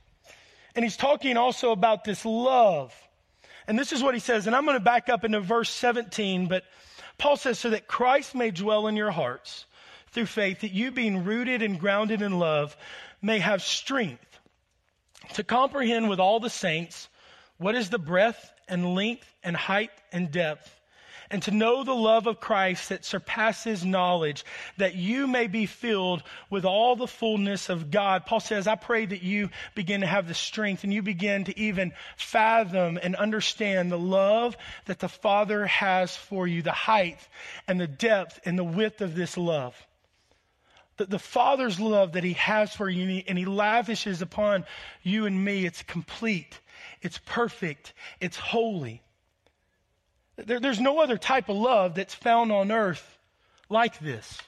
And 0.74 0.84
he's 0.84 0.96
talking 0.96 1.36
also 1.36 1.70
about 1.70 2.04
this 2.04 2.24
love. 2.24 2.94
And 3.66 3.78
this 3.78 3.92
is 3.92 4.02
what 4.02 4.14
he 4.14 4.20
says, 4.20 4.46
and 4.46 4.54
I'm 4.54 4.64
going 4.64 4.76
to 4.76 4.84
back 4.84 5.08
up 5.08 5.24
into 5.24 5.40
verse 5.40 5.70
17, 5.70 6.48
but 6.48 6.64
Paul 7.18 7.36
says, 7.36 7.58
so 7.58 7.70
that 7.70 7.86
Christ 7.86 8.34
may 8.34 8.50
dwell 8.50 8.86
in 8.86 8.96
your 8.96 9.10
hearts 9.10 9.66
through 10.10 10.26
faith, 10.26 10.60
that 10.60 10.72
you 10.72 10.90
being 10.90 11.24
rooted 11.24 11.62
and 11.62 11.78
grounded 11.78 12.22
in 12.22 12.38
love 12.38 12.76
may 13.22 13.38
have 13.38 13.62
strength 13.62 14.38
to 15.34 15.44
comprehend 15.44 16.08
with 16.08 16.20
all 16.20 16.40
the 16.40 16.50
saints 16.50 17.08
what 17.58 17.74
is 17.74 17.90
the 17.90 17.98
breadth 17.98 18.52
and 18.68 18.94
length 18.94 19.26
and 19.42 19.56
height 19.56 19.90
and 20.12 20.30
depth, 20.30 20.80
and 21.30 21.42
to 21.42 21.50
know 21.50 21.84
the 21.84 21.94
love 21.94 22.26
of 22.26 22.40
Christ 22.40 22.88
that 22.88 23.04
surpasses 23.04 23.84
knowledge, 23.84 24.44
that 24.76 24.94
you 24.94 25.26
may 25.26 25.46
be 25.46 25.66
filled 25.66 26.22
with 26.50 26.64
all 26.64 26.96
the 26.96 27.06
fullness 27.06 27.68
of 27.68 27.90
God. 27.90 28.26
Paul 28.26 28.40
says, 28.40 28.66
I 28.66 28.74
pray 28.74 29.06
that 29.06 29.22
you 29.22 29.50
begin 29.74 30.02
to 30.02 30.06
have 30.06 30.28
the 30.28 30.34
strength 30.34 30.84
and 30.84 30.92
you 30.92 31.02
begin 31.02 31.44
to 31.44 31.58
even 31.58 31.92
fathom 32.16 32.98
and 33.02 33.16
understand 33.16 33.90
the 33.90 33.98
love 33.98 34.56
that 34.86 34.98
the 34.98 35.08
Father 35.08 35.66
has 35.66 36.16
for 36.16 36.46
you, 36.46 36.62
the 36.62 36.72
height 36.72 37.18
and 37.66 37.80
the 37.80 37.86
depth 37.86 38.40
and 38.44 38.58
the 38.58 38.64
width 38.64 39.00
of 39.00 39.14
this 39.14 39.36
love 39.36 39.74
the, 40.96 41.06
the 41.06 41.18
Father's 41.18 41.80
love 41.80 42.12
that 42.12 42.24
He 42.24 42.34
has 42.34 42.74
for 42.74 42.88
you, 42.88 43.22
and 43.26 43.38
he, 43.38 43.44
lavishes 43.44 44.22
upon 44.22 44.64
you 45.02 45.26
and 45.26 45.44
me, 45.44 45.66
it's 45.66 45.82
complete, 45.82 46.60
it's 47.02 47.18
perfect, 47.24 47.92
it's 48.20 48.36
holy. 48.36 49.02
There, 50.36 50.60
there's 50.60 50.80
no 50.80 51.00
other 51.00 51.16
type 51.16 51.48
of 51.48 51.56
love 51.56 51.94
that's 51.94 52.14
found 52.14 52.52
on 52.52 52.72
earth 52.72 53.18
like 53.68 53.98
this. 54.00 54.38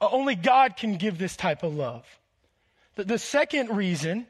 Uh, 0.00 0.08
Only 0.10 0.34
God 0.34 0.76
can 0.76 0.96
give 0.96 1.18
this 1.18 1.36
type 1.36 1.62
of 1.62 1.74
love. 1.74 2.04
The, 2.96 3.04
the 3.04 3.18
second 3.18 3.76
reason 3.76 4.26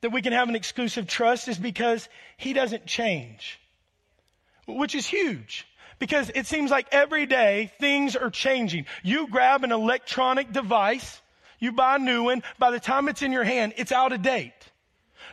that 0.00 0.10
we 0.10 0.22
can 0.22 0.32
have 0.32 0.48
an 0.48 0.56
exclusive 0.56 1.06
trust 1.06 1.48
is 1.48 1.58
because 1.58 2.08
He 2.36 2.52
doesn't 2.52 2.86
change, 2.86 3.60
which 4.66 4.94
is 4.94 5.06
huge. 5.06 5.66
Because 5.98 6.30
it 6.34 6.46
seems 6.46 6.70
like 6.70 6.86
every 6.92 7.26
day 7.26 7.70
things 7.78 8.16
are 8.16 8.30
changing. 8.30 8.86
You 9.02 9.28
grab 9.28 9.64
an 9.64 9.72
electronic 9.72 10.50
device, 10.50 11.20
you 11.58 11.72
buy 11.72 11.96
a 11.96 11.98
new 11.98 12.22
one, 12.22 12.42
by 12.58 12.70
the 12.70 12.80
time 12.80 13.08
it's 13.08 13.20
in 13.20 13.32
your 13.32 13.44
hand, 13.44 13.74
it's 13.76 13.92
out 13.92 14.12
of 14.12 14.22
date. 14.22 14.54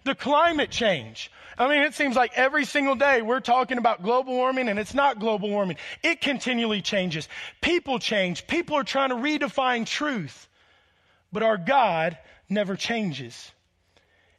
The 0.03 0.13
climate 0.13 0.69
change. 0.69 1.31
I 1.57 1.67
mean, 1.67 1.81
it 1.81 1.95
seems 1.95 2.15
like 2.15 2.33
every 2.35 2.65
single 2.65 2.95
day 2.95 3.21
we're 3.21 3.39
talking 3.39 3.79
about 3.79 4.03
global 4.03 4.33
warming 4.33 4.69
and 4.69 4.77
it's 4.77 4.93
not 4.93 5.19
global 5.19 5.49
warming. 5.49 5.77
It 6.03 6.21
continually 6.21 6.81
changes. 6.81 7.27
People 7.61 7.97
change. 7.97 8.45
People 8.45 8.75
are 8.75 8.83
trying 8.83 9.09
to 9.09 9.15
redefine 9.15 9.85
truth. 9.85 10.47
But 11.33 11.43
our 11.43 11.57
God 11.57 12.17
never 12.47 12.75
changes. 12.75 13.51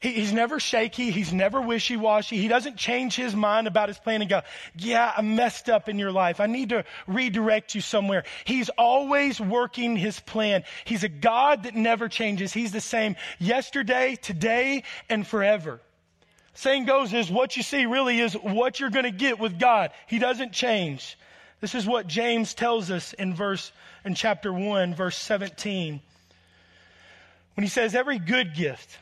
He, 0.00 0.12
he's 0.12 0.32
never 0.32 0.60
shaky. 0.60 1.10
He's 1.10 1.32
never 1.32 1.60
wishy-washy. 1.60 2.37
He 2.37 2.46
doesn't 2.46 2.76
change 2.76 3.16
his 3.16 3.34
mind 3.34 3.66
about 3.66 3.88
his 3.88 3.98
plan 3.98 4.22
and 4.22 4.30
go, 4.30 4.42
yeah, 4.76 5.12
I 5.16 5.22
messed 5.22 5.68
up 5.68 5.88
in 5.88 5.98
your 5.98 6.12
life. 6.12 6.38
I 6.38 6.46
need 6.46 6.68
to 6.68 6.84
redirect 7.08 7.75
you 7.75 7.80
somewhere. 7.80 8.22
He's 8.44 8.68
always 8.70 9.40
working 9.40 9.96
his 9.96 10.20
plan. 10.20 10.62
He's 10.84 11.02
a 11.02 11.08
God 11.08 11.64
that 11.64 11.75
never 11.75 12.08
changes. 12.08 12.52
He's 12.52 12.70
the 12.70 12.80
same 12.80 13.16
yesterday, 13.40 14.14
today, 14.14 14.84
and 15.10 15.26
forever. 15.26 15.80
Saying 16.58 16.86
goes 16.86 17.14
is 17.14 17.30
what 17.30 17.56
you 17.56 17.62
see 17.62 17.86
really 17.86 18.18
is 18.18 18.34
what 18.34 18.80
you're 18.80 18.90
going 18.90 19.04
to 19.04 19.12
get 19.12 19.38
with 19.38 19.60
God. 19.60 19.92
He 20.08 20.18
doesn't 20.18 20.52
change. 20.52 21.16
This 21.60 21.76
is 21.76 21.86
what 21.86 22.08
James 22.08 22.52
tells 22.52 22.90
us 22.90 23.12
in 23.12 23.32
verse, 23.32 23.70
in 24.04 24.16
chapter 24.16 24.52
1, 24.52 24.92
verse 24.92 25.16
17. 25.16 26.00
When 27.54 27.62
he 27.62 27.68
says, 27.68 27.94
every 27.94 28.18
good 28.18 28.56
gift, 28.56 28.98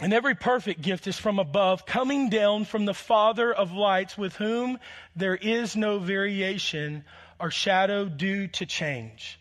and 0.00 0.12
every 0.12 0.36
perfect 0.36 0.82
gift 0.82 1.08
is 1.08 1.18
from 1.18 1.40
above, 1.40 1.84
coming 1.84 2.28
down 2.28 2.64
from 2.64 2.84
the 2.84 2.94
Father 2.94 3.52
of 3.52 3.72
lights, 3.72 4.16
with 4.16 4.36
whom 4.36 4.78
there 5.16 5.34
is 5.34 5.74
no 5.74 5.98
variation 5.98 7.04
or 7.40 7.50
shadow 7.50 8.04
due 8.04 8.46
to 8.46 8.66
change. 8.66 9.40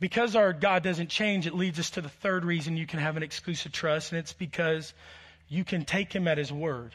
Because 0.00 0.36
our 0.36 0.52
God 0.52 0.82
doesn't 0.82 1.08
change, 1.08 1.46
it 1.46 1.54
leads 1.54 1.78
us 1.78 1.88
to 1.92 2.02
the 2.02 2.10
third 2.10 2.44
reason 2.44 2.76
you 2.76 2.86
can 2.86 2.98
have 2.98 3.16
an 3.16 3.22
exclusive 3.22 3.72
trust, 3.72 4.12
and 4.12 4.18
it's 4.18 4.34
because 4.34 4.92
you 5.50 5.64
can 5.64 5.84
take 5.84 6.12
him 6.14 6.26
at 6.26 6.38
his 6.38 6.50
word. 6.50 6.94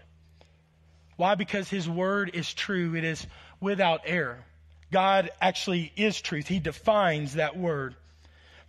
Why? 1.17 1.35
Because 1.35 1.69
his 1.69 1.87
word 1.87 2.31
is 2.33 2.51
true, 2.51 2.95
it 2.95 3.03
is 3.03 3.27
without 3.59 4.01
error. 4.05 4.43
God 4.91 5.29
actually 5.41 5.91
is 5.95 6.19
truth, 6.19 6.47
he 6.47 6.59
defines 6.59 7.35
that 7.35 7.55
word. 7.57 7.95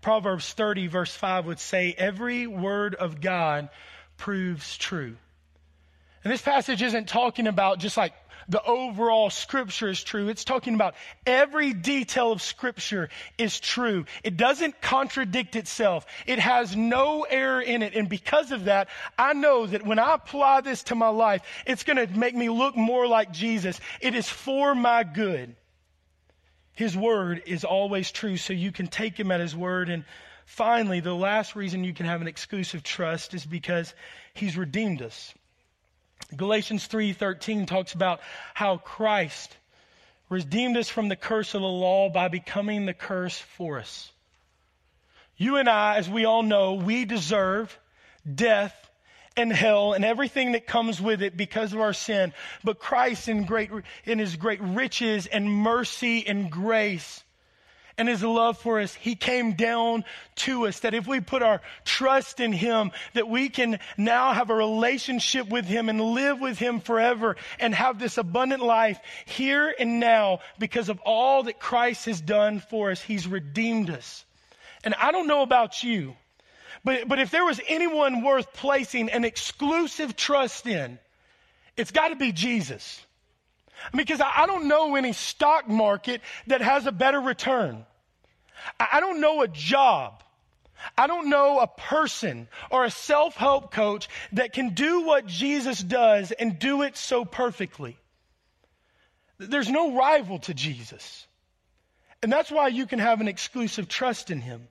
Proverbs 0.02 0.52
30, 0.52 0.88
verse 0.88 1.14
5 1.14 1.46
would 1.46 1.60
say, 1.60 1.94
Every 1.96 2.46
word 2.46 2.94
of 2.94 3.20
God 3.20 3.70
proves 4.16 4.76
true. 4.76 5.16
And 6.22 6.32
this 6.32 6.42
passage 6.42 6.82
isn't 6.82 7.08
talking 7.08 7.46
about 7.46 7.78
just 7.78 7.96
like 7.96 8.12
the 8.48 8.62
overall 8.62 9.30
scripture 9.30 9.88
is 9.88 10.02
true. 10.02 10.28
It's 10.28 10.44
talking 10.44 10.74
about 10.74 10.94
every 11.26 11.72
detail 11.72 12.32
of 12.32 12.40
scripture 12.40 13.08
is 13.38 13.58
true. 13.58 14.04
It 14.22 14.36
doesn't 14.36 14.80
contradict 14.80 15.56
itself. 15.56 16.06
It 16.26 16.38
has 16.38 16.76
no 16.76 17.22
error 17.22 17.60
in 17.60 17.82
it. 17.82 17.94
And 17.94 18.08
because 18.08 18.52
of 18.52 18.64
that, 18.66 18.88
I 19.18 19.32
know 19.32 19.66
that 19.66 19.84
when 19.84 19.98
I 19.98 20.14
apply 20.14 20.60
this 20.60 20.84
to 20.84 20.94
my 20.94 21.08
life, 21.08 21.42
it's 21.66 21.84
going 21.84 21.96
to 21.96 22.18
make 22.18 22.34
me 22.34 22.48
look 22.48 22.76
more 22.76 23.06
like 23.06 23.32
Jesus. 23.32 23.80
It 24.00 24.14
is 24.14 24.28
for 24.28 24.74
my 24.74 25.02
good. 25.02 25.56
His 26.74 26.96
word 26.96 27.42
is 27.46 27.64
always 27.64 28.12
true, 28.12 28.36
so 28.36 28.52
you 28.52 28.70
can 28.70 28.86
take 28.86 29.18
him 29.18 29.32
at 29.32 29.40
his 29.40 29.56
word. 29.56 29.88
And 29.88 30.04
finally, 30.44 31.00
the 31.00 31.14
last 31.14 31.56
reason 31.56 31.84
you 31.84 31.94
can 31.94 32.06
have 32.06 32.20
an 32.20 32.28
exclusive 32.28 32.82
trust 32.82 33.32
is 33.34 33.46
because 33.46 33.94
he's 34.34 34.56
redeemed 34.58 35.00
us. 35.02 35.34
Galatians 36.34 36.86
3:13 36.88 37.66
talks 37.66 37.92
about 37.92 38.20
how 38.54 38.78
Christ 38.78 39.56
redeemed 40.28 40.76
us 40.76 40.88
from 40.88 41.08
the 41.08 41.16
curse 41.16 41.54
of 41.54 41.60
the 41.60 41.66
law 41.66 42.08
by 42.08 42.28
becoming 42.28 42.86
the 42.86 42.94
curse 42.94 43.38
for 43.38 43.78
us. 43.78 44.10
You 45.36 45.56
and 45.56 45.68
I, 45.68 45.96
as 45.96 46.08
we 46.08 46.24
all 46.24 46.42
know, 46.42 46.74
we 46.74 47.04
deserve 47.04 47.78
death 48.34 48.74
and 49.36 49.52
hell 49.52 49.92
and 49.92 50.04
everything 50.04 50.52
that 50.52 50.66
comes 50.66 51.00
with 51.00 51.22
it 51.22 51.36
because 51.36 51.72
of 51.72 51.80
our 51.80 51.92
sin. 51.92 52.32
But 52.64 52.78
Christ 52.78 53.28
in 53.28 53.44
great, 53.44 53.70
in 54.04 54.18
his 54.18 54.36
great 54.36 54.60
riches 54.60 55.26
and 55.26 55.48
mercy 55.48 56.26
and 56.26 56.50
grace 56.50 57.22
and 57.98 58.08
his 58.08 58.22
love 58.22 58.58
for 58.58 58.80
us, 58.80 58.94
he 58.94 59.14
came 59.14 59.54
down 59.54 60.04
to 60.36 60.66
us 60.66 60.80
that 60.80 60.94
if 60.94 61.06
we 61.06 61.20
put 61.20 61.42
our 61.42 61.62
trust 61.84 62.40
in 62.40 62.52
him, 62.52 62.92
that 63.14 63.28
we 63.28 63.48
can 63.48 63.78
now 63.96 64.32
have 64.32 64.50
a 64.50 64.54
relationship 64.54 65.48
with 65.48 65.64
him 65.64 65.88
and 65.88 66.00
live 66.00 66.40
with 66.40 66.58
him 66.58 66.80
forever 66.80 67.36
and 67.58 67.74
have 67.74 67.98
this 67.98 68.18
abundant 68.18 68.62
life 68.62 69.00
here 69.24 69.74
and 69.78 69.98
now 69.98 70.40
because 70.58 70.88
of 70.88 71.00
all 71.00 71.44
that 71.44 71.58
Christ 71.58 72.04
has 72.04 72.20
done 72.20 72.60
for 72.60 72.90
us. 72.90 73.00
He's 73.00 73.26
redeemed 73.26 73.88
us. 73.88 74.24
And 74.84 74.94
I 74.94 75.10
don't 75.10 75.26
know 75.26 75.42
about 75.42 75.82
you, 75.82 76.14
but, 76.84 77.08
but 77.08 77.18
if 77.18 77.30
there 77.30 77.44
was 77.44 77.60
anyone 77.66 78.22
worth 78.22 78.52
placing 78.52 79.10
an 79.10 79.24
exclusive 79.24 80.16
trust 80.16 80.66
in, 80.66 80.98
it's 81.76 81.92
got 81.92 82.08
to 82.08 82.16
be 82.16 82.32
Jesus. 82.32 83.05
Because 83.94 84.20
I 84.20 84.46
don't 84.46 84.68
know 84.68 84.96
any 84.96 85.12
stock 85.12 85.68
market 85.68 86.20
that 86.46 86.60
has 86.60 86.86
a 86.86 86.92
better 86.92 87.20
return. 87.20 87.84
I 88.80 88.88
I 88.92 89.00
don't 89.00 89.20
know 89.20 89.42
a 89.42 89.48
job. 89.48 90.22
I 90.96 91.06
don't 91.06 91.30
know 91.30 91.60
a 91.60 91.66
person 91.66 92.48
or 92.70 92.84
a 92.84 92.90
self-help 92.90 93.70
coach 93.70 94.08
that 94.32 94.52
can 94.52 94.74
do 94.74 95.02
what 95.02 95.26
Jesus 95.26 95.82
does 95.82 96.32
and 96.32 96.58
do 96.58 96.82
it 96.82 96.96
so 96.96 97.24
perfectly. 97.24 97.96
There's 99.38 99.70
no 99.70 99.94
rival 99.94 100.38
to 100.40 100.54
Jesus. 100.54 101.26
And 102.22 102.32
that's 102.32 102.50
why 102.50 102.68
you 102.68 102.86
can 102.86 102.98
have 102.98 103.20
an 103.20 103.28
exclusive 103.28 103.88
trust 103.88 104.30
in 104.30 104.40
him. 104.40 104.68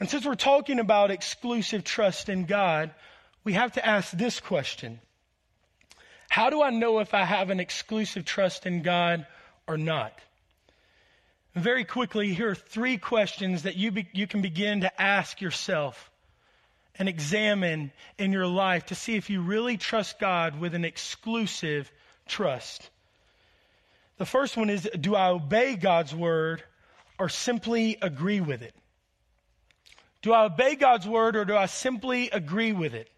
And 0.00 0.08
since 0.08 0.26
we're 0.26 0.34
talking 0.34 0.78
about 0.78 1.10
exclusive 1.10 1.84
trust 1.84 2.28
in 2.28 2.44
God, 2.44 2.90
we 3.44 3.54
have 3.54 3.72
to 3.72 3.86
ask 3.86 4.10
this 4.12 4.40
question 4.40 5.00
How 6.36 6.50
do 6.50 6.60
I 6.60 6.68
know 6.68 6.98
if 6.98 7.14
I 7.14 7.24
have 7.24 7.48
an 7.48 7.60
exclusive 7.60 8.26
trust 8.26 8.66
in 8.66 8.82
God 8.82 9.26
or 9.66 9.78
not? 9.78 10.12
Very 11.54 11.86
quickly, 11.86 12.34
here 12.34 12.50
are 12.50 12.54
three 12.54 12.98
questions 12.98 13.62
that 13.62 13.76
you, 13.76 13.90
be, 13.90 14.06
you 14.12 14.26
can 14.26 14.42
begin 14.42 14.82
to 14.82 15.00
ask 15.00 15.40
yourself 15.40 16.10
and 16.98 17.08
examine 17.08 17.90
in 18.18 18.32
your 18.32 18.46
life 18.46 18.84
to 18.84 18.94
see 18.94 19.16
if 19.16 19.30
you 19.30 19.40
really 19.40 19.78
trust 19.78 20.18
God 20.18 20.60
with 20.60 20.74
an 20.74 20.84
exclusive 20.84 21.90
trust. 22.28 22.90
The 24.18 24.26
first 24.26 24.58
one 24.58 24.68
is 24.68 24.86
Do 25.00 25.14
I 25.14 25.30
obey 25.30 25.76
God's 25.76 26.14
word 26.14 26.62
or 27.18 27.30
simply 27.30 27.96
agree 28.02 28.42
with 28.42 28.60
it? 28.60 28.74
Do 30.20 30.34
I 30.34 30.44
obey 30.44 30.76
God's 30.76 31.08
word 31.08 31.34
or 31.34 31.46
do 31.46 31.56
I 31.56 31.64
simply 31.64 32.28
agree 32.28 32.72
with 32.72 32.92
it? 32.92 33.08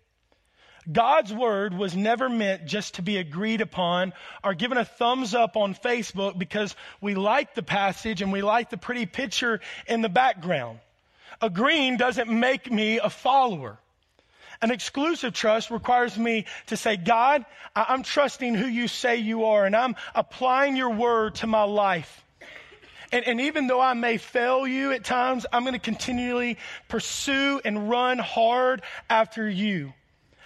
God's 0.91 1.33
word 1.33 1.75
was 1.75 1.95
never 1.95 2.29
meant 2.29 2.67
just 2.67 2.95
to 2.95 3.03
be 3.03 3.19
agreed 3.19 3.61
upon 3.61 4.15
or 4.43 4.55
given 4.55 4.79
a 4.79 4.85
thumbs 4.85 5.35
up 5.35 5.57
on 5.57 5.75
Facebook 5.75 6.39
because 6.39 6.75
we 7.01 7.15
like 7.15 7.55
the 7.55 7.63
passage 7.63 8.23
and 8.23 8.33
we 8.33 8.41
like 8.41 8.71
the 8.71 8.79
pretty 8.79 9.05
picture 9.05 9.61
in 9.87 10.01
the 10.01 10.09
background. 10.09 10.79
Agreeing 11.43 11.99
doesn't 11.99 12.31
make 12.31 12.71
me 12.71 12.99
a 12.99 13.11
follower. 13.11 13.79
An 14.61 14.71
exclusive 14.71 15.35
trust 15.35 15.71
requires 15.71 16.19
me 16.19 16.47
to 16.67 16.77
say, 16.77 16.97
God, 16.97 17.45
I'm 17.77 18.03
trusting 18.03 18.55
who 18.55 18.67
you 18.67 18.89
say 18.89 19.17
you 19.17 19.45
are 19.45 19.67
and 19.67 19.77
I'm 19.77 19.95
applying 20.15 20.75
your 20.75 20.91
word 20.91 21.37
to 21.37 21.47
my 21.47 21.63
life. 21.63 22.25
And, 23.13 23.27
and 23.27 23.41
even 23.43 23.67
though 23.69 23.81
I 23.81 23.95
may 23.95 24.17
fail 24.17 24.67
you 24.67 24.93
at 24.93 25.05
times, 25.05 25.47
I'm 25.53 25.63
going 25.63 25.75
to 25.75 25.79
continually 25.79 26.59
pursue 26.89 27.61
and 27.65 27.89
run 27.89 28.19
hard 28.19 28.83
after 29.09 29.49
you. 29.49 29.93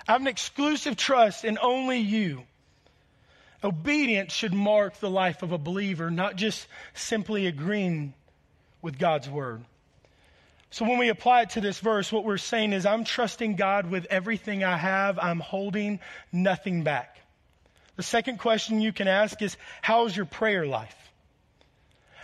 I 0.06 0.12
have 0.12 0.20
an 0.20 0.26
exclusive 0.26 0.96
trust 0.96 1.44
in 1.44 1.58
only 1.60 1.98
you. 1.98 2.44
Obedience 3.64 4.32
should 4.32 4.52
mark 4.52 4.98
the 4.98 5.10
life 5.10 5.42
of 5.42 5.52
a 5.52 5.58
believer, 5.58 6.10
not 6.10 6.36
just 6.36 6.66
simply 6.94 7.46
agreeing 7.46 8.14
with 8.80 8.98
God's 8.98 9.30
word. 9.30 9.64
So 10.70 10.84
when 10.84 10.98
we 10.98 11.10
apply 11.10 11.42
it 11.42 11.50
to 11.50 11.60
this 11.60 11.78
verse, 11.78 12.10
what 12.10 12.24
we're 12.24 12.38
saying 12.38 12.72
is, 12.72 12.86
I'm 12.86 13.04
trusting 13.04 13.56
God 13.56 13.90
with 13.90 14.06
everything 14.06 14.64
I 14.64 14.76
have. 14.76 15.18
I'm 15.18 15.38
holding 15.38 16.00
nothing 16.32 16.82
back. 16.82 17.18
The 17.96 18.02
second 18.02 18.38
question 18.38 18.80
you 18.80 18.92
can 18.92 19.06
ask 19.06 19.40
is, 19.42 19.56
how's 19.82 20.16
your 20.16 20.24
prayer 20.24 20.66
life? 20.66 20.96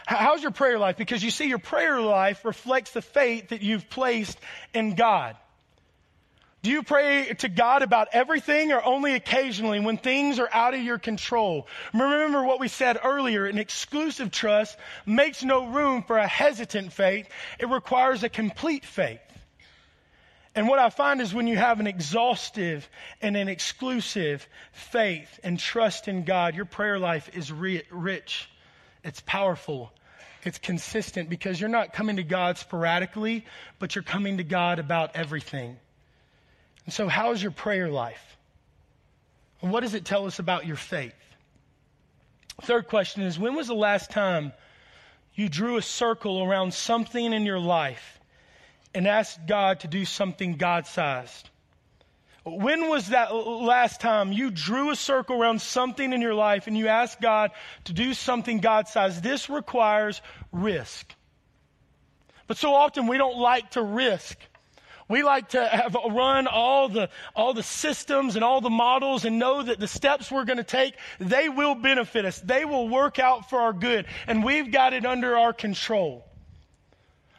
How's 0.07 0.43
your 0.43 0.51
prayer 0.51 0.79
life? 0.79 0.97
Because 0.97 1.23
you 1.23 1.31
see, 1.31 1.47
your 1.47 1.59
prayer 1.59 2.01
life 2.01 2.45
reflects 2.47 2.93
the 2.93 3.03
faith 3.03 3.51
that 3.51 3.61
you've 3.61 3.91
placed 3.91 4.39
in 4.73 4.95
God. 4.95 5.37
Do 6.63 6.71
you 6.71 6.83
pray 6.83 7.33
to 7.39 7.49
God 7.49 7.83
about 7.83 8.09
everything 8.13 8.73
or 8.73 8.85
only 8.85 9.15
occasionally 9.15 9.79
when 9.79 9.97
things 9.97 10.41
are 10.41 10.49
out 10.53 10.75
of 10.75 10.81
your 10.81 10.99
control? 10.99 11.69
Remember 11.95 12.43
what 12.43 12.59
we 12.59 12.67
said 12.67 12.99
earlier 13.03 13.47
an 13.47 13.59
exclusive 13.59 14.33
trust 14.33 14.77
makes 15.07 15.45
no 15.45 15.67
room 15.67 16.03
for 16.03 16.19
a 16.19 16.27
hesitant 16.27 16.93
faith, 16.93 17.29
it 17.61 17.69
requires 17.69 18.25
a 18.25 18.29
complete 18.29 18.85
faith. 18.85 19.21
And 20.57 20.67
what 20.67 20.81
I 20.81 20.91
find 20.91 21.21
is 21.21 21.33
when 21.33 21.47
you 21.47 21.57
have 21.57 21.79
an 21.79 21.87
exhaustive 21.87 22.89
and 23.23 23.37
an 23.37 23.49
exclusive 23.49 24.49
faith 24.73 25.39
and 25.45 25.61
trust 25.61 26.09
in 26.09 26.25
God, 26.25 26.57
your 26.57 26.65
prayer 26.65 26.99
life 26.99 27.31
is 27.35 27.53
ri- 27.53 27.85
rich, 27.93 28.51
it's 29.05 29.21
powerful, 29.21 29.93
it's 30.45 30.59
consistent 30.59 31.31
because 31.31 31.61
you're 31.61 31.71
not 31.71 31.93
coming 31.93 32.17
to 32.17 32.25
God 32.25 32.59
sporadically, 32.59 33.47
but 33.79 33.95
you're 33.95 34.03
coming 34.03 34.39
to 34.39 34.45
God 34.45 34.81
about 34.81 35.15
everything. 35.15 35.77
And 36.89 36.93
so, 36.95 37.07
how 37.07 37.33
is 37.33 37.43
your 37.43 37.53
prayer 37.53 37.91
life? 37.91 38.39
And 39.61 39.71
what 39.71 39.81
does 39.81 39.93
it 39.93 40.07
tell 40.07 40.25
us 40.25 40.39
about 40.39 40.65
your 40.65 40.77
faith? 40.77 41.13
Third 42.63 42.89
question 42.89 43.25
is 43.25 43.39
when 43.39 43.55
was 43.55 43.67
the 43.67 43.75
last 43.75 44.11
time 44.11 44.55
you 45.35 45.51
drew 45.51 45.77
a 45.77 45.83
circle 45.83 46.43
around 46.43 46.73
something 46.73 47.35
in 47.35 47.45
your 47.45 47.59
life 47.59 48.19
and 48.95 49.07
asked 49.07 49.47
God 49.47 49.81
to 49.81 49.87
do 49.87 50.07
something 50.07 50.57
God 50.57 50.87
sized? 50.87 51.51
When 52.45 52.89
was 52.89 53.09
that 53.11 53.35
last 53.35 54.01
time 54.01 54.33
you 54.33 54.51
drew 54.51 54.91
a 54.91 54.97
circle 54.97 55.39
around 55.39 55.61
something 55.61 56.15
in 56.15 56.23
your 56.23 56.33
life 56.33 56.69
and 56.69 56.75
you 56.75 56.89
asked 56.89 57.21
God 57.21 57.51
to 57.85 57.93
do 57.93 58.15
something 58.15 58.61
God 58.61 58.89
sized? 58.89 59.23
This 59.23 59.51
requires 59.51 60.23
risk. 60.53 61.15
But 62.47 62.57
so 62.57 62.75
often 62.75 63.09
we 63.09 63.19
don't 63.19 63.37
like 63.37 63.73
to 63.73 63.83
risk. 63.83 64.39
We 65.09 65.23
like 65.23 65.51
to 65.51 65.67
have 65.67 65.97
run 66.11 66.47
all 66.47 66.91
the, 66.91 67.09
all 67.35 67.55
the 67.55 67.63
systems 67.63 68.37
and 68.37 68.45
all 68.45 68.61
the 68.61 68.71
models 68.71 69.25
and 69.25 69.39
know 69.39 69.63
that 69.63 69.81
the 69.81 69.89
steps 69.89 70.31
we're 70.31 70.45
going 70.45 70.59
to 70.59 70.65
take, 70.65 70.95
they 71.19 71.49
will 71.49 71.75
benefit 71.75 72.27
us. 72.27 72.39
They 72.41 72.67
will 72.67 72.89
work 72.89 73.19
out 73.19 73.49
for 73.49 73.59
our 73.59 73.73
good. 73.73 74.05
And 74.27 74.45
we've 74.45 74.71
got 74.71 74.93
it 74.93 75.07
under 75.07 75.37
our 75.37 75.55
control. 75.55 76.27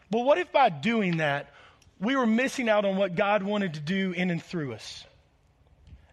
But 0.10 0.22
what 0.22 0.40
if 0.40 0.52
by 0.52 0.70
doing 0.70 1.18
that, 1.18 1.54
we 2.00 2.16
were 2.16 2.26
missing 2.26 2.70
out 2.70 2.86
on 2.86 2.98
what 2.98 3.16
God 3.16 3.44
wanted 3.44 3.76
to 3.76 3.80
do 3.80 4.14
in 4.14 4.32
and 4.32 4.42
through 4.42 4.74
us? 4.74 5.04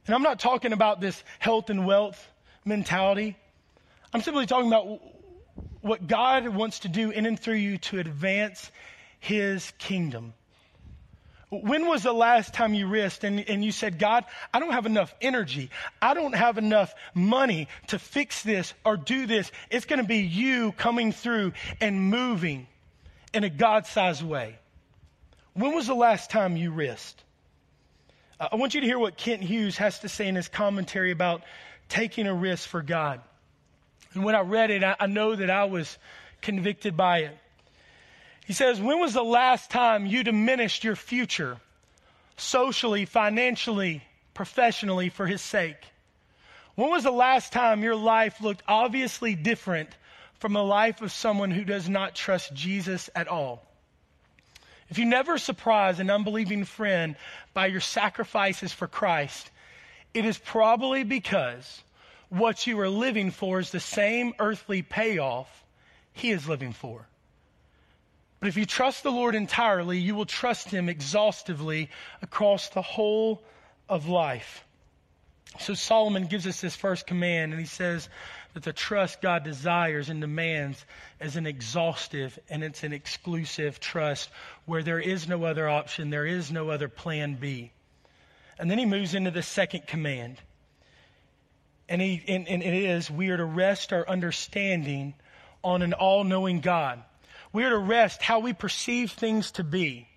And 0.07 0.15
I'm 0.15 0.23
not 0.23 0.39
talking 0.39 0.75
about 0.75 1.01
this 1.01 1.23
health 1.39 1.71
and 1.71 1.87
wealth 1.87 2.23
mentality. 2.67 3.37
I'm 4.13 4.21
simply 4.21 4.45
talking 4.45 4.69
about 4.69 5.01
what 5.81 6.07
God 6.07 6.49
wants 6.49 6.81
to 6.81 6.89
do 6.89 7.11
in 7.11 7.25
and 7.25 7.41
through 7.41 7.55
you 7.55 7.79
to 7.79 7.99
advance 7.99 8.71
His 9.21 9.73
kingdom. 9.79 10.35
When 11.49 11.87
was 11.87 12.03
the 12.03 12.13
last 12.13 12.55
time 12.55 12.75
you 12.75 12.89
risked 12.89 13.23
and, 13.23 13.49
and 13.49 13.65
you 13.65 13.71
said, 13.71 14.01
God, 14.01 14.25
I 14.53 14.59
don't 14.59 14.73
have 14.73 14.87
enough 14.87 15.15
energy. 15.21 15.71
I 16.03 16.15
don't 16.15 16.35
have 16.35 16.59
enough 16.59 16.93
money 17.15 17.69
to 17.89 18.01
fix 18.01 18.43
this 18.43 18.75
or 18.85 18.97
do 18.97 19.27
this. 19.27 19.53
It's 19.71 19.85
going 19.85 20.01
to 20.01 20.07
be 20.07 20.19
you 20.19 20.73
coming 20.73 21.13
through 21.13 21.53
and 21.81 22.11
moving 22.11 22.67
in 23.33 23.45
a 23.45 23.51
God 23.51 23.87
sized 23.87 24.23
way. 24.23 24.59
When 25.55 25.73
was 25.73 25.87
the 25.87 25.95
last 25.95 26.31
time 26.31 26.57
you 26.57 26.73
risked? 26.73 27.23
Uh, 28.41 28.49
I 28.53 28.57
want 28.57 28.75
you 28.75 28.81
to 28.81 28.87
hear 28.87 28.99
what 28.99 29.17
Kent 29.17 29.43
Hughes 29.43 29.77
has 29.77 30.01
to 30.01 30.09
say 30.09 30.27
in 30.27 30.35
his 30.35 30.49
commentary 30.49 31.13
about 31.13 31.43
taking 31.89 32.27
a 32.27 32.35
risk 32.35 32.69
for 32.69 32.83
God. 32.83 33.21
And 34.15 34.25
when 34.25 34.35
I 34.35 34.41
read 34.41 34.71
it, 34.71 34.83
I, 34.83 34.97
I 34.99 35.07
know 35.07 35.37
that 35.37 35.51
I 35.51 35.65
was 35.65 35.97
convicted 36.43 36.97
by 36.97 37.19
it. 37.19 37.39
He 38.47 38.53
says, 38.53 38.81
When 38.81 39.01
was 39.01 39.13
the 39.13 39.25
last 39.25 39.71
time 39.71 40.07
you 40.07 40.23
diminished 40.23 40.85
your 40.85 40.95
future 40.95 41.59
socially, 42.37 43.05
financially, 43.05 44.05
professionally 44.35 45.09
for 45.09 45.27
his 45.27 45.43
sake? 45.43 45.85
When 46.77 46.91
was 46.91 47.03
the 47.03 47.11
last 47.11 47.53
time 47.53 47.83
your 47.83 47.97
life 47.97 48.41
looked 48.41 48.63
obviously 48.69 49.35
different 49.35 49.89
from 50.39 50.53
the 50.53 50.63
life 50.63 51.03
of 51.03 51.11
someone 51.11 51.51
who 51.51 51.65
does 51.65 51.89
not 51.89 52.15
trust 52.15 52.55
Jesus 52.55 53.11
at 53.17 53.27
all? 53.27 53.67
If 54.91 54.99
you 54.99 55.07
never 55.07 55.39
surprise 55.39 55.99
an 55.99 56.09
unbelieving 56.09 56.65
friend 56.65 57.17
by 57.53 57.67
your 57.67 57.81
sacrifices 57.81 58.73
for 58.73 58.87
Christ, 58.87 59.51
it 60.15 60.25
is 60.25 60.39
probably 60.39 61.03
because 61.03 61.83
what 62.29 62.65
you 62.69 62.79
are 62.79 62.89
living 62.89 63.33
for 63.33 63.59
is 63.59 63.73
the 63.73 63.81
same 63.81 64.35
earthly 64.39 64.83
payoff 64.83 65.65
he 66.13 66.31
is 66.31 66.49
living 66.49 66.73
for. 66.73 67.09
But 68.47 68.51
if 68.51 68.59
you 68.59 68.65
trust 68.65 69.03
the 69.03 69.11
Lord 69.11 69.35
entirely, 69.35 69.99
you 69.99 70.15
will 70.15 70.25
trust 70.25 70.69
Him 70.69 70.89
exhaustively 70.89 71.91
across 72.23 72.69
the 72.69 72.81
whole 72.81 73.43
of 73.89 74.07
life. 74.07 74.65
So 75.59 75.75
Solomon 75.75 76.29
gives 76.29 76.47
us 76.47 76.61
this 76.61 76.77
first 76.77 77.09
command, 77.09 77.51
and 77.51 77.61
he 77.61 77.67
says 77.67 78.09
that 78.55 78.63
the 78.63 78.73
trust 78.73 79.21
God 79.21 79.43
desires 79.43 80.11
and 80.11 80.21
demands 80.21 80.85
is 81.21 81.35
an 81.35 81.45
exhaustive 81.45 82.39
and 82.49 82.63
it's 82.63 82.85
an 82.85 82.93
exclusive 82.93 83.81
trust 83.81 84.31
where 84.65 84.85
there 84.85 85.01
is 85.01 85.27
no 85.27 85.43
other 85.43 85.69
option, 85.69 86.11
there 86.11 86.25
is 86.25 86.53
no 86.53 86.71
other 86.71 86.89
plan 86.89 87.35
B. 87.35 87.73
And 88.61 88.71
then 88.71 88.79
he 88.79 88.87
moves 88.87 89.17
into 89.17 89.33
the 89.33 89.43
second 89.43 89.89
command. 89.89 90.37
And, 91.89 92.01
he, 92.01 92.23
and, 92.29 92.47
and 92.47 92.63
it 92.63 92.75
is 92.75 93.11
we 93.11 93.31
are 93.31 93.39
to 93.39 93.45
rest 93.45 93.93
our 93.93 94.09
understanding 94.09 95.15
on 95.65 95.83
an 95.83 95.95
all 95.95 96.23
knowing 96.23 96.61
God. 96.61 97.03
We 97.53 97.65
are 97.65 97.71
to 97.71 97.79
rest 97.79 98.23
how 98.23 98.41
we 98.41 98.53
perceive 98.53 99.13
things 99.13 99.53
to 99.53 99.65
be, 99.65 100.09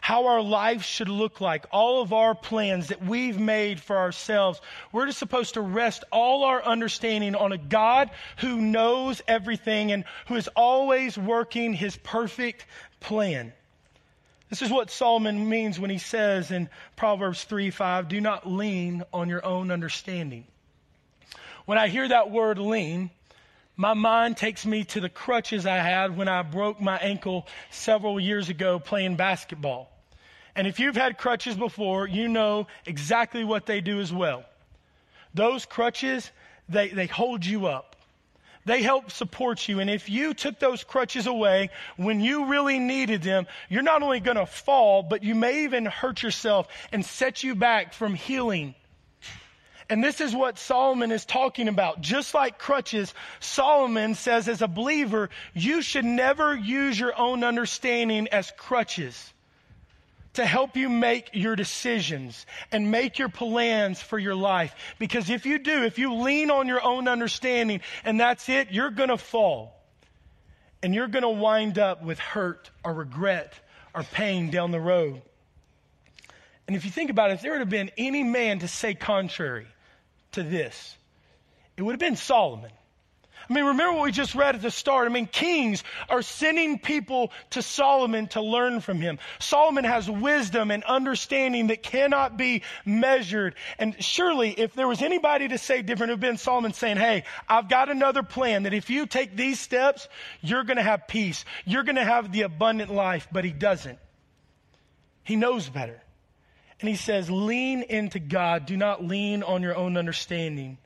how 0.00 0.26
our 0.26 0.42
lives 0.42 0.84
should 0.84 1.08
look 1.08 1.40
like, 1.40 1.66
all 1.70 2.02
of 2.02 2.12
our 2.12 2.34
plans 2.34 2.88
that 2.88 3.04
we've 3.04 3.38
made 3.38 3.80
for 3.80 3.96
ourselves. 3.96 4.60
We're 4.90 5.06
just 5.06 5.18
supposed 5.18 5.54
to 5.54 5.60
rest 5.60 6.04
all 6.10 6.44
our 6.44 6.62
understanding 6.62 7.34
on 7.34 7.52
a 7.52 7.58
God 7.58 8.10
who 8.38 8.60
knows 8.60 9.22
everything 9.28 9.92
and 9.92 10.04
who 10.26 10.36
is 10.36 10.48
always 10.48 11.16
working 11.16 11.72
his 11.72 11.96
perfect 11.96 12.66
plan. 13.00 13.52
This 14.52 14.60
is 14.60 14.70
what 14.70 14.90
Solomon 14.90 15.48
means 15.48 15.80
when 15.80 15.88
he 15.88 15.96
says 15.96 16.50
in 16.50 16.68
Proverbs 16.94 17.44
3 17.44 17.70
5, 17.70 18.08
do 18.08 18.20
not 18.20 18.46
lean 18.46 19.02
on 19.10 19.30
your 19.30 19.42
own 19.46 19.70
understanding. 19.70 20.44
When 21.64 21.78
I 21.78 21.88
hear 21.88 22.06
that 22.06 22.30
word 22.30 22.58
lean, 22.58 23.10
my 23.76 23.94
mind 23.94 24.36
takes 24.36 24.66
me 24.66 24.84
to 24.84 25.00
the 25.00 25.08
crutches 25.08 25.66
I 25.66 25.76
had 25.76 26.16
when 26.16 26.28
I 26.28 26.42
broke 26.42 26.80
my 26.80 26.98
ankle 26.98 27.46
several 27.70 28.20
years 28.20 28.48
ago 28.48 28.78
playing 28.78 29.16
basketball. 29.16 29.90
And 30.54 30.66
if 30.66 30.78
you've 30.78 30.96
had 30.96 31.16
crutches 31.16 31.56
before, 31.56 32.06
you 32.06 32.28
know 32.28 32.66
exactly 32.84 33.44
what 33.44 33.64
they 33.64 33.80
do 33.80 34.00
as 34.00 34.12
well. 34.12 34.44
Those 35.32 35.64
crutches, 35.64 36.30
they, 36.68 36.88
they 36.88 37.06
hold 37.06 37.46
you 37.46 37.66
up. 37.66 37.96
They 38.64 38.82
help 38.82 39.10
support 39.10 39.66
you. 39.66 39.80
And 39.80 39.90
if 39.90 40.08
you 40.08 40.34
took 40.34 40.58
those 40.58 40.84
crutches 40.84 41.26
away 41.26 41.70
when 41.96 42.20
you 42.20 42.44
really 42.44 42.78
needed 42.78 43.22
them, 43.22 43.46
you're 43.68 43.82
not 43.82 44.02
only 44.02 44.20
going 44.20 44.36
to 44.36 44.46
fall, 44.46 45.02
but 45.02 45.24
you 45.24 45.34
may 45.34 45.64
even 45.64 45.86
hurt 45.86 46.22
yourself 46.22 46.68
and 46.92 47.04
set 47.04 47.42
you 47.42 47.54
back 47.54 47.94
from 47.94 48.14
healing 48.14 48.74
and 49.92 50.02
this 50.02 50.22
is 50.22 50.34
what 50.34 50.58
Solomon 50.58 51.12
is 51.12 51.26
talking 51.26 51.68
about. 51.68 52.00
Just 52.00 52.32
like 52.32 52.58
crutches, 52.58 53.12
Solomon 53.40 54.14
says 54.14 54.48
as 54.48 54.62
a 54.62 54.66
believer, 54.66 55.28
you 55.52 55.82
should 55.82 56.06
never 56.06 56.56
use 56.56 56.98
your 56.98 57.14
own 57.14 57.44
understanding 57.44 58.26
as 58.28 58.50
crutches 58.56 59.34
to 60.32 60.46
help 60.46 60.78
you 60.78 60.88
make 60.88 61.28
your 61.34 61.56
decisions 61.56 62.46
and 62.70 62.90
make 62.90 63.18
your 63.18 63.28
plans 63.28 64.00
for 64.00 64.18
your 64.18 64.34
life. 64.34 64.74
Because 64.98 65.28
if 65.28 65.44
you 65.44 65.58
do, 65.58 65.84
if 65.84 65.98
you 65.98 66.14
lean 66.14 66.50
on 66.50 66.68
your 66.68 66.82
own 66.82 67.06
understanding 67.06 67.82
and 68.02 68.18
that's 68.18 68.48
it, 68.48 68.70
you're 68.70 68.92
going 68.92 69.10
to 69.10 69.18
fall. 69.18 69.78
And 70.82 70.94
you're 70.94 71.06
going 71.06 71.20
to 71.20 71.28
wind 71.28 71.78
up 71.78 72.02
with 72.02 72.18
hurt 72.18 72.70
or 72.82 72.94
regret 72.94 73.52
or 73.94 74.04
pain 74.04 74.48
down 74.48 74.70
the 74.70 74.80
road. 74.80 75.20
And 76.66 76.76
if 76.76 76.86
you 76.86 76.90
think 76.90 77.10
about 77.10 77.30
it, 77.30 77.34
if 77.34 77.42
there 77.42 77.52
would 77.52 77.60
have 77.60 77.68
been 77.68 77.90
any 77.98 78.22
man 78.22 78.60
to 78.60 78.68
say 78.68 78.94
contrary, 78.94 79.66
to 80.32 80.42
this? 80.42 80.96
It 81.76 81.82
would 81.82 81.92
have 81.92 82.00
been 82.00 82.16
Solomon. 82.16 82.70
I 83.48 83.52
mean, 83.52 83.64
remember 83.64 83.94
what 83.94 84.04
we 84.04 84.12
just 84.12 84.34
read 84.34 84.54
at 84.54 84.62
the 84.62 84.70
start. 84.70 85.06
I 85.06 85.10
mean, 85.10 85.26
kings 85.26 85.82
are 86.08 86.22
sending 86.22 86.78
people 86.78 87.32
to 87.50 87.62
Solomon 87.62 88.28
to 88.28 88.40
learn 88.40 88.80
from 88.80 89.00
him. 89.00 89.18
Solomon 89.40 89.84
has 89.84 90.08
wisdom 90.08 90.70
and 90.70 90.84
understanding 90.84 91.68
that 91.68 91.82
cannot 91.82 92.36
be 92.36 92.62
measured. 92.84 93.54
And 93.78 94.02
surely, 94.02 94.50
if 94.50 94.74
there 94.74 94.86
was 94.86 95.02
anybody 95.02 95.48
to 95.48 95.58
say 95.58 95.82
different, 95.82 96.10
it 96.10 96.14
would 96.14 96.22
have 96.22 96.30
been 96.30 96.38
Solomon 96.38 96.72
saying, 96.72 96.98
Hey, 96.98 97.24
I've 97.48 97.68
got 97.68 97.90
another 97.90 98.22
plan 98.22 98.64
that 98.64 98.74
if 98.74 98.90
you 98.90 99.06
take 99.06 99.36
these 99.36 99.58
steps, 99.58 100.08
you're 100.40 100.64
going 100.64 100.76
to 100.76 100.82
have 100.82 101.08
peace. 101.08 101.44
You're 101.64 101.84
going 101.84 101.96
to 101.96 102.04
have 102.04 102.32
the 102.32 102.42
abundant 102.42 102.92
life. 102.92 103.28
But 103.32 103.44
he 103.44 103.52
doesn't. 103.52 103.98
He 105.24 105.36
knows 105.36 105.68
better. 105.68 106.01
And 106.82 106.88
he 106.88 106.96
says, 106.96 107.30
lean 107.30 107.82
into 107.82 108.18
God. 108.18 108.66
Do 108.66 108.76
not 108.76 109.04
lean 109.04 109.44
on 109.44 109.62
your 109.62 109.76
own 109.76 109.96
understanding. 109.96 110.78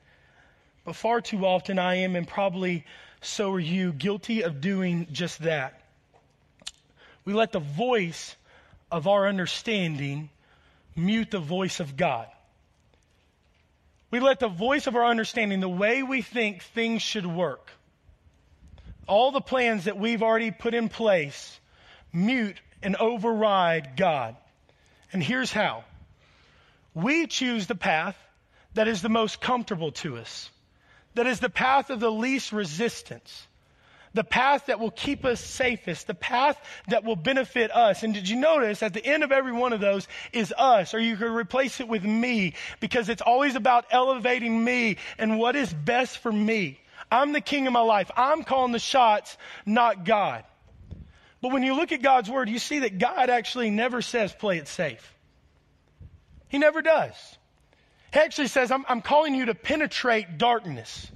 But 0.85 0.95
far 0.95 1.21
too 1.21 1.43
often 1.43 1.79
I 1.79 1.95
am, 1.95 2.15
and 2.15 2.27
probably 2.27 2.85
so 3.19 3.51
are 3.53 3.59
you, 3.59 3.91
guilty 3.93 4.43
of 4.43 4.61
doing 4.61 5.07
just 5.11 5.39
that. 5.39 5.81
We 7.25 7.33
let 7.33 7.51
the 7.51 7.59
voice 7.59 8.35
of 8.91 9.07
our 9.07 9.27
understanding 9.27 10.29
mute 10.95 11.31
the 11.31 11.39
voice 11.39 11.79
of 11.79 11.97
God. 11.97 12.27
We 14.11 14.19
let 14.19 14.39
the 14.39 14.47
voice 14.47 14.85
of 14.85 14.95
our 14.95 15.05
understanding, 15.05 15.61
the 15.61 15.67
way 15.67 16.03
we 16.03 16.21
think 16.21 16.61
things 16.61 17.01
should 17.01 17.25
work, 17.25 17.71
all 19.07 19.31
the 19.31 19.41
plans 19.41 19.85
that 19.85 19.97
we've 19.97 20.21
already 20.21 20.51
put 20.51 20.75
in 20.75 20.89
place, 20.89 21.59
mute 22.13 22.61
and 22.83 22.95
override 22.97 23.97
God. 23.97 24.35
And 25.13 25.23
here's 25.23 25.51
how 25.51 25.83
we 26.93 27.27
choose 27.27 27.67
the 27.67 27.75
path 27.75 28.17
that 28.73 28.87
is 28.87 29.01
the 29.01 29.09
most 29.09 29.41
comfortable 29.41 29.91
to 29.91 30.17
us, 30.17 30.49
that 31.15 31.27
is 31.27 31.39
the 31.39 31.49
path 31.49 31.89
of 31.89 31.99
the 31.99 32.11
least 32.11 32.51
resistance, 32.51 33.47
the 34.13 34.23
path 34.23 34.65
that 34.65 34.79
will 34.79 34.91
keep 34.91 35.25
us 35.25 35.39
safest, 35.39 36.07
the 36.07 36.13
path 36.13 36.59
that 36.87 37.03
will 37.03 37.15
benefit 37.15 37.71
us. 37.71 38.03
And 38.03 38.13
did 38.13 38.27
you 38.27 38.35
notice 38.35 38.81
at 38.81 38.93
the 38.93 39.05
end 39.05 39.23
of 39.23 39.31
every 39.31 39.51
one 39.51 39.73
of 39.73 39.79
those 39.79 40.07
is 40.33 40.53
us, 40.57 40.93
or 40.93 40.99
you 40.99 41.15
could 41.17 41.31
replace 41.31 41.79
it 41.79 41.87
with 41.87 42.03
me, 42.03 42.53
because 42.79 43.09
it's 43.09 43.21
always 43.21 43.55
about 43.55 43.85
elevating 43.91 44.63
me 44.63 44.97
and 45.17 45.37
what 45.37 45.55
is 45.55 45.71
best 45.71 46.17
for 46.17 46.31
me. 46.31 46.79
I'm 47.11 47.31
the 47.31 47.41
king 47.41 47.67
of 47.67 47.73
my 47.73 47.81
life. 47.81 48.11
I'm 48.17 48.43
calling 48.43 48.71
the 48.71 48.79
shots, 48.79 49.37
not 49.65 50.03
God. 50.03 50.43
But 51.41 51.51
when 51.51 51.63
you 51.63 51.75
look 51.75 51.91
at 51.91 52.01
God's 52.01 52.29
word, 52.29 52.49
you 52.49 52.59
see 52.59 52.79
that 52.79 52.97
God 52.97 53.29
actually 53.29 53.69
never 53.69 54.01
says 54.01 54.33
play 54.33 54.57
it 54.57 54.67
safe. 54.67 55.15
He 56.47 56.57
never 56.57 56.81
does. 56.81 57.13
He 58.13 58.19
actually 58.19 58.47
says, 58.47 58.71
I'm, 58.71 58.85
I'm 58.87 59.01
calling 59.01 59.35
you 59.35 59.45
to 59.45 59.55
penetrate 59.55 60.37
darkness 60.37 61.11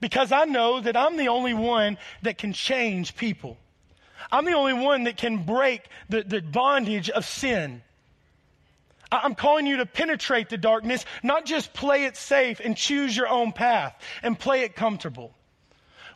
because 0.00 0.32
I 0.32 0.44
know 0.44 0.80
that 0.80 0.96
I'm 0.96 1.16
the 1.16 1.28
only 1.28 1.54
one 1.54 1.98
that 2.22 2.36
can 2.36 2.52
change 2.52 3.16
people. 3.16 3.56
I'm 4.30 4.44
the 4.44 4.54
only 4.54 4.72
one 4.72 5.04
that 5.04 5.16
can 5.16 5.44
break 5.44 5.82
the, 6.08 6.22
the 6.22 6.40
bondage 6.40 7.08
of 7.10 7.24
sin. 7.24 7.82
I'm 9.10 9.36
calling 9.36 9.66
you 9.66 9.78
to 9.78 9.86
penetrate 9.86 10.48
the 10.48 10.58
darkness, 10.58 11.04
not 11.22 11.46
just 11.46 11.72
play 11.72 12.04
it 12.04 12.16
safe 12.16 12.60
and 12.60 12.76
choose 12.76 13.16
your 13.16 13.28
own 13.28 13.52
path 13.52 13.94
and 14.22 14.38
play 14.38 14.62
it 14.62 14.74
comfortable. 14.74 15.32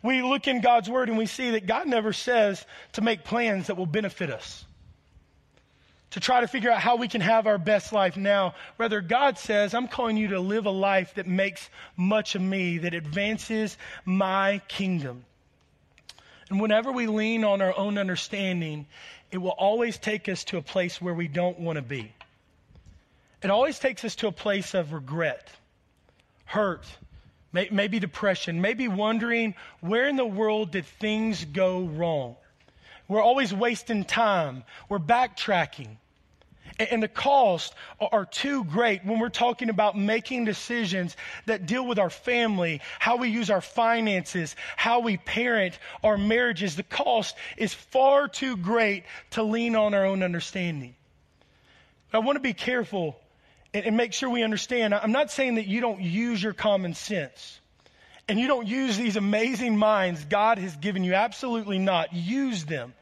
We 0.02 0.22
look 0.22 0.48
in 0.48 0.60
God's 0.60 0.88
word 0.88 1.08
and 1.08 1.18
we 1.18 1.26
see 1.26 1.50
that 1.52 1.66
God 1.66 1.86
never 1.86 2.12
says 2.12 2.64
to 2.92 3.02
make 3.02 3.24
plans 3.24 3.66
that 3.66 3.76
will 3.76 3.86
benefit 3.86 4.30
us 4.30 4.64
to 6.10 6.20
try 6.20 6.40
to 6.40 6.48
figure 6.48 6.70
out 6.70 6.80
how 6.80 6.96
we 6.96 7.08
can 7.08 7.20
have 7.20 7.46
our 7.46 7.58
best 7.58 7.92
life 7.92 8.16
now. 8.16 8.54
Rather, 8.78 9.00
God 9.00 9.38
says, 9.38 9.74
I'm 9.74 9.88
calling 9.88 10.16
you 10.16 10.28
to 10.28 10.40
live 10.40 10.66
a 10.66 10.70
life 10.70 11.14
that 11.14 11.26
makes 11.26 11.68
much 11.96 12.34
of 12.34 12.42
me, 12.42 12.78
that 12.78 12.94
advances 12.94 13.76
my 14.04 14.60
kingdom. 14.68 15.24
And 16.48 16.60
whenever 16.60 16.90
we 16.90 17.06
lean 17.06 17.44
on 17.44 17.62
our 17.62 17.76
own 17.76 17.96
understanding, 17.96 18.86
it 19.30 19.38
will 19.38 19.50
always 19.50 19.98
take 19.98 20.28
us 20.28 20.42
to 20.44 20.56
a 20.56 20.62
place 20.62 21.00
where 21.00 21.14
we 21.14 21.28
don't 21.28 21.60
want 21.60 21.76
to 21.76 21.82
be. 21.82 22.12
It 23.42 23.50
always 23.50 23.78
takes 23.78 24.04
us 24.04 24.16
to 24.16 24.26
a 24.26 24.32
place 24.32 24.74
of 24.74 24.92
regret, 24.92 25.48
hurt, 26.44 26.84
maybe 27.52 27.98
depression, 27.98 28.60
maybe 28.60 28.88
wondering 28.88 29.54
where 29.80 30.08
in 30.08 30.16
the 30.16 30.24
world 30.24 30.70
did 30.72 30.86
things 30.86 31.44
go 31.44 31.80
wrong. 31.80 32.36
We're 33.08 33.22
always 33.22 33.52
wasting 33.52 34.04
time. 34.04 34.64
We're 34.88 35.00
backtracking. 35.00 35.96
And 36.78 37.02
the 37.02 37.08
costs 37.08 37.74
are 38.00 38.24
too 38.24 38.64
great 38.64 39.04
when 39.04 39.18
we're 39.18 39.28
talking 39.28 39.68
about 39.68 39.98
making 39.98 40.44
decisions 40.44 41.16
that 41.46 41.66
deal 41.66 41.86
with 41.86 41.98
our 41.98 42.08
family, 42.08 42.80
how 42.98 43.16
we 43.16 43.28
use 43.28 43.50
our 43.50 43.60
finances, 43.60 44.56
how 44.76 45.00
we 45.00 45.18
parent 45.18 45.78
our 46.02 46.16
marriages. 46.16 46.76
The 46.76 46.84
cost 46.84 47.36
is 47.56 47.74
far 47.74 48.28
too 48.28 48.56
great 48.56 49.04
to 49.30 49.42
lean 49.42 49.76
on 49.76 49.92
our 49.92 50.06
own 50.06 50.22
understanding. 50.22 50.94
I 52.12 52.18
want 52.18 52.36
to 52.36 52.40
be 52.40 52.54
careful 52.54 53.19
and 53.72 53.96
make 53.96 54.12
sure 54.12 54.28
we 54.28 54.42
understand. 54.42 54.94
I'm 54.94 55.12
not 55.12 55.30
saying 55.30 55.56
that 55.56 55.66
you 55.66 55.80
don't 55.80 56.00
use 56.00 56.42
your 56.42 56.52
common 56.52 56.94
sense 56.94 57.60
and 58.28 58.38
you 58.38 58.46
don't 58.46 58.66
use 58.66 58.96
these 58.96 59.16
amazing 59.16 59.76
minds 59.76 60.24
God 60.24 60.58
has 60.58 60.76
given 60.76 61.04
you. 61.04 61.14
Absolutely 61.14 61.78
not. 61.78 62.12
Use 62.12 62.64
them. 62.64 62.94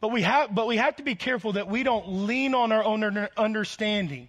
But 0.00 0.08
we 0.08 0.22
have, 0.22 0.54
but 0.54 0.66
we 0.66 0.78
have 0.78 0.96
to 0.96 1.02
be 1.02 1.14
careful 1.14 1.52
that 1.52 1.68
we 1.68 1.82
don't 1.82 2.26
lean 2.26 2.54
on 2.54 2.72
our 2.72 2.82
own 2.82 3.28
understanding 3.36 4.28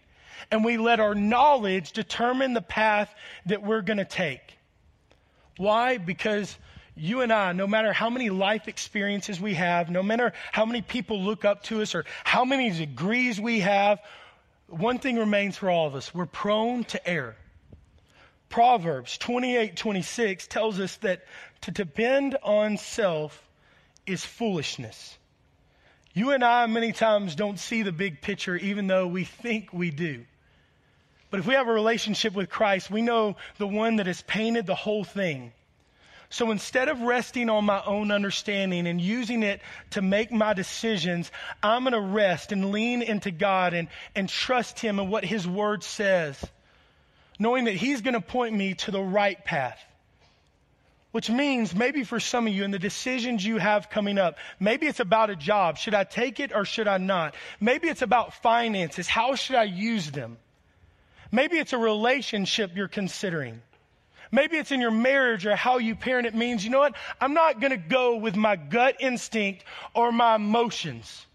and 0.51 0.63
we 0.63 0.77
let 0.77 0.99
our 0.99 1.15
knowledge 1.15 1.93
determine 1.93 2.53
the 2.53 2.61
path 2.61 3.13
that 3.47 3.63
we're 3.63 3.81
going 3.81 3.97
to 3.97 4.05
take. 4.05 4.57
Why? 5.57 5.97
Because 5.97 6.55
you 6.95 7.21
and 7.21 7.33
I, 7.33 7.53
no 7.53 7.65
matter 7.65 7.91
how 7.91 8.09
many 8.09 8.29
life 8.29 8.67
experiences 8.67 9.39
we 9.39 9.55
have, 9.55 9.89
no 9.89 10.03
matter 10.03 10.33
how 10.51 10.65
many 10.65 10.81
people 10.81 11.21
look 11.21 11.43
up 11.43 11.63
to 11.63 11.81
us 11.81 11.95
or 11.95 12.05
how 12.23 12.45
many 12.45 12.69
degrees 12.69 13.39
we 13.39 13.61
have, 13.61 13.99
one 14.67 14.99
thing 14.99 15.17
remains 15.17 15.57
for 15.57 15.69
all 15.69 15.87
of 15.87 15.95
us. 15.95 16.13
We're 16.13 16.25
prone 16.25 16.83
to 16.85 17.07
error. 17.07 17.35
Proverbs 18.49 19.17
28 19.17 19.75
26 19.75 20.47
tells 20.47 20.79
us 20.79 20.97
that 20.97 21.25
to 21.61 21.71
depend 21.71 22.37
on 22.43 22.77
self 22.77 23.47
is 24.05 24.23
foolishness. 24.23 25.17
You 26.13 26.31
and 26.31 26.43
I, 26.43 26.67
many 26.67 26.91
times, 26.91 27.35
don't 27.35 27.57
see 27.57 27.81
the 27.81 27.91
big 27.91 28.21
picture, 28.21 28.55
even 28.55 28.85
though 28.85 29.07
we 29.07 29.23
think 29.23 29.73
we 29.73 29.89
do. 29.89 30.25
But 31.31 31.39
if 31.39 31.47
we 31.47 31.55
have 31.55 31.67
a 31.67 31.73
relationship 31.73 32.35
with 32.35 32.49
Christ, 32.49 32.91
we 32.91 33.01
know 33.01 33.37
the 33.57 33.65
one 33.65 33.95
that 33.95 34.05
has 34.05 34.21
painted 34.21 34.67
the 34.67 34.75
whole 34.75 35.03
thing. 35.03 35.51
So 36.33 36.49
instead 36.49 36.89
of 36.89 36.99
resting 37.01 37.47
on 37.51 37.65
my 37.65 37.79
own 37.85 38.09
understanding 38.09 38.87
and 38.87 38.99
using 38.99 39.43
it 39.43 39.61
to 39.91 40.01
make 40.01 40.31
my 40.31 40.53
decisions, 40.53 41.31
I'm 41.61 41.83
going 41.83 41.93
to 41.93 42.01
rest 42.01 42.51
and 42.51 42.71
lean 42.71 43.03
into 43.03 43.29
God 43.29 43.75
and, 43.75 43.87
and 44.15 44.27
trust 44.27 44.79
Him 44.79 44.97
and 44.97 45.11
what 45.11 45.23
His 45.23 45.47
Word 45.47 45.83
says, 45.83 46.43
knowing 47.37 47.65
that 47.65 47.75
He's 47.75 48.01
going 48.01 48.15
to 48.15 48.19
point 48.19 48.55
me 48.55 48.73
to 48.73 48.89
the 48.89 48.99
right 48.99 49.45
path. 49.45 49.79
Which 51.11 51.29
means 51.29 51.75
maybe 51.75 52.03
for 52.03 52.19
some 52.19 52.47
of 52.47 52.53
you 52.53 52.63
and 52.63 52.73
the 52.73 52.79
decisions 52.79 53.45
you 53.45 53.59
have 53.59 53.91
coming 53.91 54.17
up, 54.17 54.37
maybe 54.59 54.87
it's 54.87 54.99
about 54.99 55.29
a 55.29 55.35
job. 55.35 55.77
Should 55.77 55.93
I 55.93 56.03
take 56.03 56.39
it 56.39 56.51
or 56.51 56.65
should 56.65 56.87
I 56.87 56.97
not? 56.97 57.35
Maybe 57.59 57.89
it's 57.89 58.01
about 58.01 58.33
finances. 58.41 59.07
How 59.07 59.35
should 59.35 59.57
I 59.57 59.65
use 59.65 60.09
them? 60.09 60.37
Maybe 61.31 61.59
it's 61.59 61.73
a 61.73 61.77
relationship 61.77 62.71
you're 62.73 62.87
considering. 62.87 63.61
Maybe 64.33 64.57
it's 64.57 64.71
in 64.71 64.81
your 64.81 64.89
marriage 64.89 65.45
or 65.45 65.55
how 65.55 65.77
you 65.77 65.95
parent. 65.95 66.25
It 66.25 66.33
means, 66.33 66.65
you 66.65 66.71
know 66.71 66.79
what? 66.79 66.95
I'm 67.21 67.35
not 67.35 67.59
going 67.59 67.69
to 67.69 67.77
go 67.77 68.15
with 68.15 68.35
my 68.35 68.55
gut 68.55 68.95
instinct 68.99 69.63
or 69.93 70.11
my 70.11 70.33
emotions. 70.33 71.27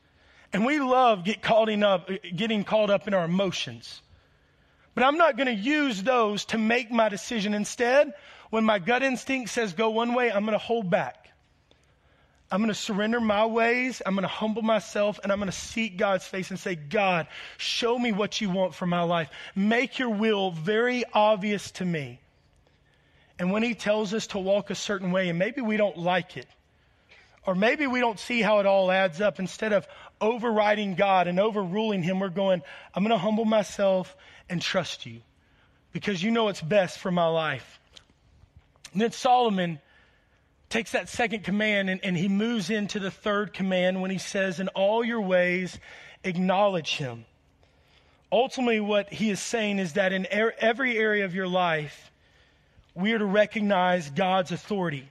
And 0.52 0.66
we 0.66 0.80
love 0.80 1.22
get 1.22 1.40
caught 1.40 1.70
up, 1.70 2.10
getting 2.34 2.64
caught 2.64 2.90
up 2.90 3.06
in 3.06 3.14
our 3.14 3.24
emotions. 3.24 4.02
But 4.96 5.04
I'm 5.04 5.16
not 5.16 5.36
going 5.36 5.46
to 5.46 5.54
use 5.54 6.02
those 6.02 6.46
to 6.46 6.58
make 6.58 6.90
my 6.90 7.08
decision. 7.08 7.54
Instead, 7.54 8.14
when 8.50 8.64
my 8.64 8.80
gut 8.80 9.04
instinct 9.04 9.50
says 9.50 9.74
go 9.74 9.90
one 9.90 10.12
way, 10.14 10.32
I'm 10.32 10.44
going 10.44 10.58
to 10.58 10.64
hold 10.64 10.90
back. 10.90 11.28
I'm 12.50 12.58
going 12.58 12.66
to 12.66 12.74
surrender 12.74 13.20
my 13.20 13.46
ways. 13.46 14.02
I'm 14.04 14.14
going 14.14 14.22
to 14.22 14.28
humble 14.28 14.62
myself 14.62 15.20
and 15.22 15.30
I'm 15.30 15.38
going 15.38 15.52
to 15.52 15.56
seek 15.56 15.98
God's 15.98 16.26
face 16.26 16.50
and 16.50 16.58
say, 16.58 16.74
God, 16.74 17.28
show 17.58 17.96
me 17.96 18.10
what 18.10 18.40
you 18.40 18.50
want 18.50 18.74
for 18.74 18.86
my 18.86 19.02
life. 19.02 19.30
Make 19.54 20.00
your 20.00 20.10
will 20.10 20.50
very 20.50 21.04
obvious 21.14 21.70
to 21.72 21.84
me. 21.84 22.18
And 23.38 23.52
when 23.52 23.62
he 23.62 23.74
tells 23.74 24.14
us 24.14 24.28
to 24.28 24.38
walk 24.38 24.70
a 24.70 24.74
certain 24.74 25.12
way, 25.12 25.28
and 25.28 25.38
maybe 25.38 25.60
we 25.60 25.76
don't 25.76 25.96
like 25.96 26.36
it, 26.36 26.46
or 27.46 27.54
maybe 27.54 27.86
we 27.86 28.00
don't 28.00 28.18
see 28.18 28.42
how 28.42 28.58
it 28.58 28.66
all 28.66 28.90
adds 28.90 29.20
up, 29.20 29.38
instead 29.38 29.72
of 29.72 29.86
overriding 30.20 30.94
God 30.94 31.28
and 31.28 31.38
overruling 31.38 32.02
him, 32.02 32.20
we're 32.20 32.28
going, 32.28 32.62
I'm 32.94 33.02
going 33.02 33.16
to 33.16 33.18
humble 33.18 33.44
myself 33.44 34.16
and 34.48 34.60
trust 34.60 35.06
you 35.06 35.20
because 35.92 36.22
you 36.22 36.30
know 36.30 36.44
what's 36.44 36.60
best 36.60 36.98
for 36.98 37.10
my 37.10 37.26
life. 37.26 37.80
And 38.92 39.00
then 39.00 39.12
Solomon 39.12 39.80
takes 40.68 40.92
that 40.92 41.08
second 41.08 41.44
command 41.44 41.88
and, 41.90 42.00
and 42.04 42.16
he 42.16 42.28
moves 42.28 42.70
into 42.70 42.98
the 42.98 43.10
third 43.10 43.52
command 43.52 44.02
when 44.02 44.10
he 44.10 44.18
says, 44.18 44.60
In 44.60 44.68
all 44.68 45.04
your 45.04 45.20
ways, 45.20 45.78
acknowledge 46.24 46.96
him. 46.96 47.24
Ultimately, 48.30 48.80
what 48.80 49.10
he 49.10 49.30
is 49.30 49.40
saying 49.40 49.78
is 49.78 49.94
that 49.94 50.12
in 50.12 50.26
er- 50.32 50.54
every 50.58 50.98
area 50.98 51.24
of 51.24 51.34
your 51.34 51.48
life, 51.48 52.07
we 52.94 53.12
are 53.12 53.18
to 53.18 53.24
recognize 53.24 54.10
God's 54.10 54.52
authority. 54.52 55.08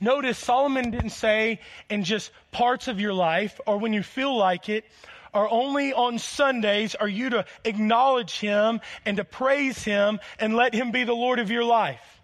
Notice 0.00 0.38
Solomon 0.38 0.90
didn't 0.90 1.10
say 1.10 1.60
in 1.90 2.04
just 2.04 2.30
parts 2.52 2.88
of 2.88 3.00
your 3.00 3.12
life 3.12 3.60
or 3.66 3.78
when 3.78 3.92
you 3.92 4.02
feel 4.02 4.36
like 4.36 4.68
it, 4.68 4.84
or 5.32 5.50
only 5.50 5.92
on 5.92 6.18
Sundays 6.18 6.94
are 6.94 7.08
you 7.08 7.30
to 7.30 7.44
acknowledge 7.64 8.40
him 8.40 8.80
and 9.04 9.18
to 9.18 9.24
praise 9.24 9.84
him 9.84 10.18
and 10.38 10.56
let 10.56 10.74
him 10.74 10.90
be 10.90 11.04
the 11.04 11.12
Lord 11.14 11.38
of 11.38 11.50
your 11.50 11.64
life. 11.64 12.20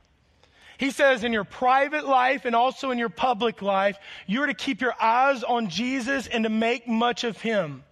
He 0.79 0.91
says 0.91 1.25
in 1.25 1.33
your 1.33 1.45
private 1.45 2.07
life 2.07 2.45
and 2.45 2.55
also 2.55 2.91
in 2.91 2.99
your 2.99 3.09
public 3.09 3.63
life, 3.63 3.99
you're 4.27 4.47
to 4.47 4.55
keep 4.55 4.81
your 4.81 4.95
eyes 5.01 5.43
on 5.43 5.69
Jesus 5.69 6.27
and 6.27 6.45
to 6.45 6.51
make 6.51 6.89
much 6.89 7.25
of 7.25 7.41
him. 7.41 7.83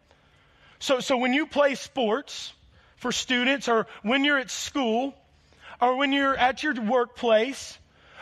So, 0.79 1.01
so 1.01 1.17
when 1.17 1.33
you 1.33 1.47
play 1.47 1.77
sports 1.77 2.53
for 2.97 3.13
students 3.13 3.69
or 3.69 3.87
when 4.03 4.25
you're 4.25 4.39
at 4.39 4.51
school 4.51 5.15
or 5.81 5.97
when 5.97 6.13
you're 6.13 6.37
at 6.37 6.63
your 6.63 6.75
workplace 6.75 7.79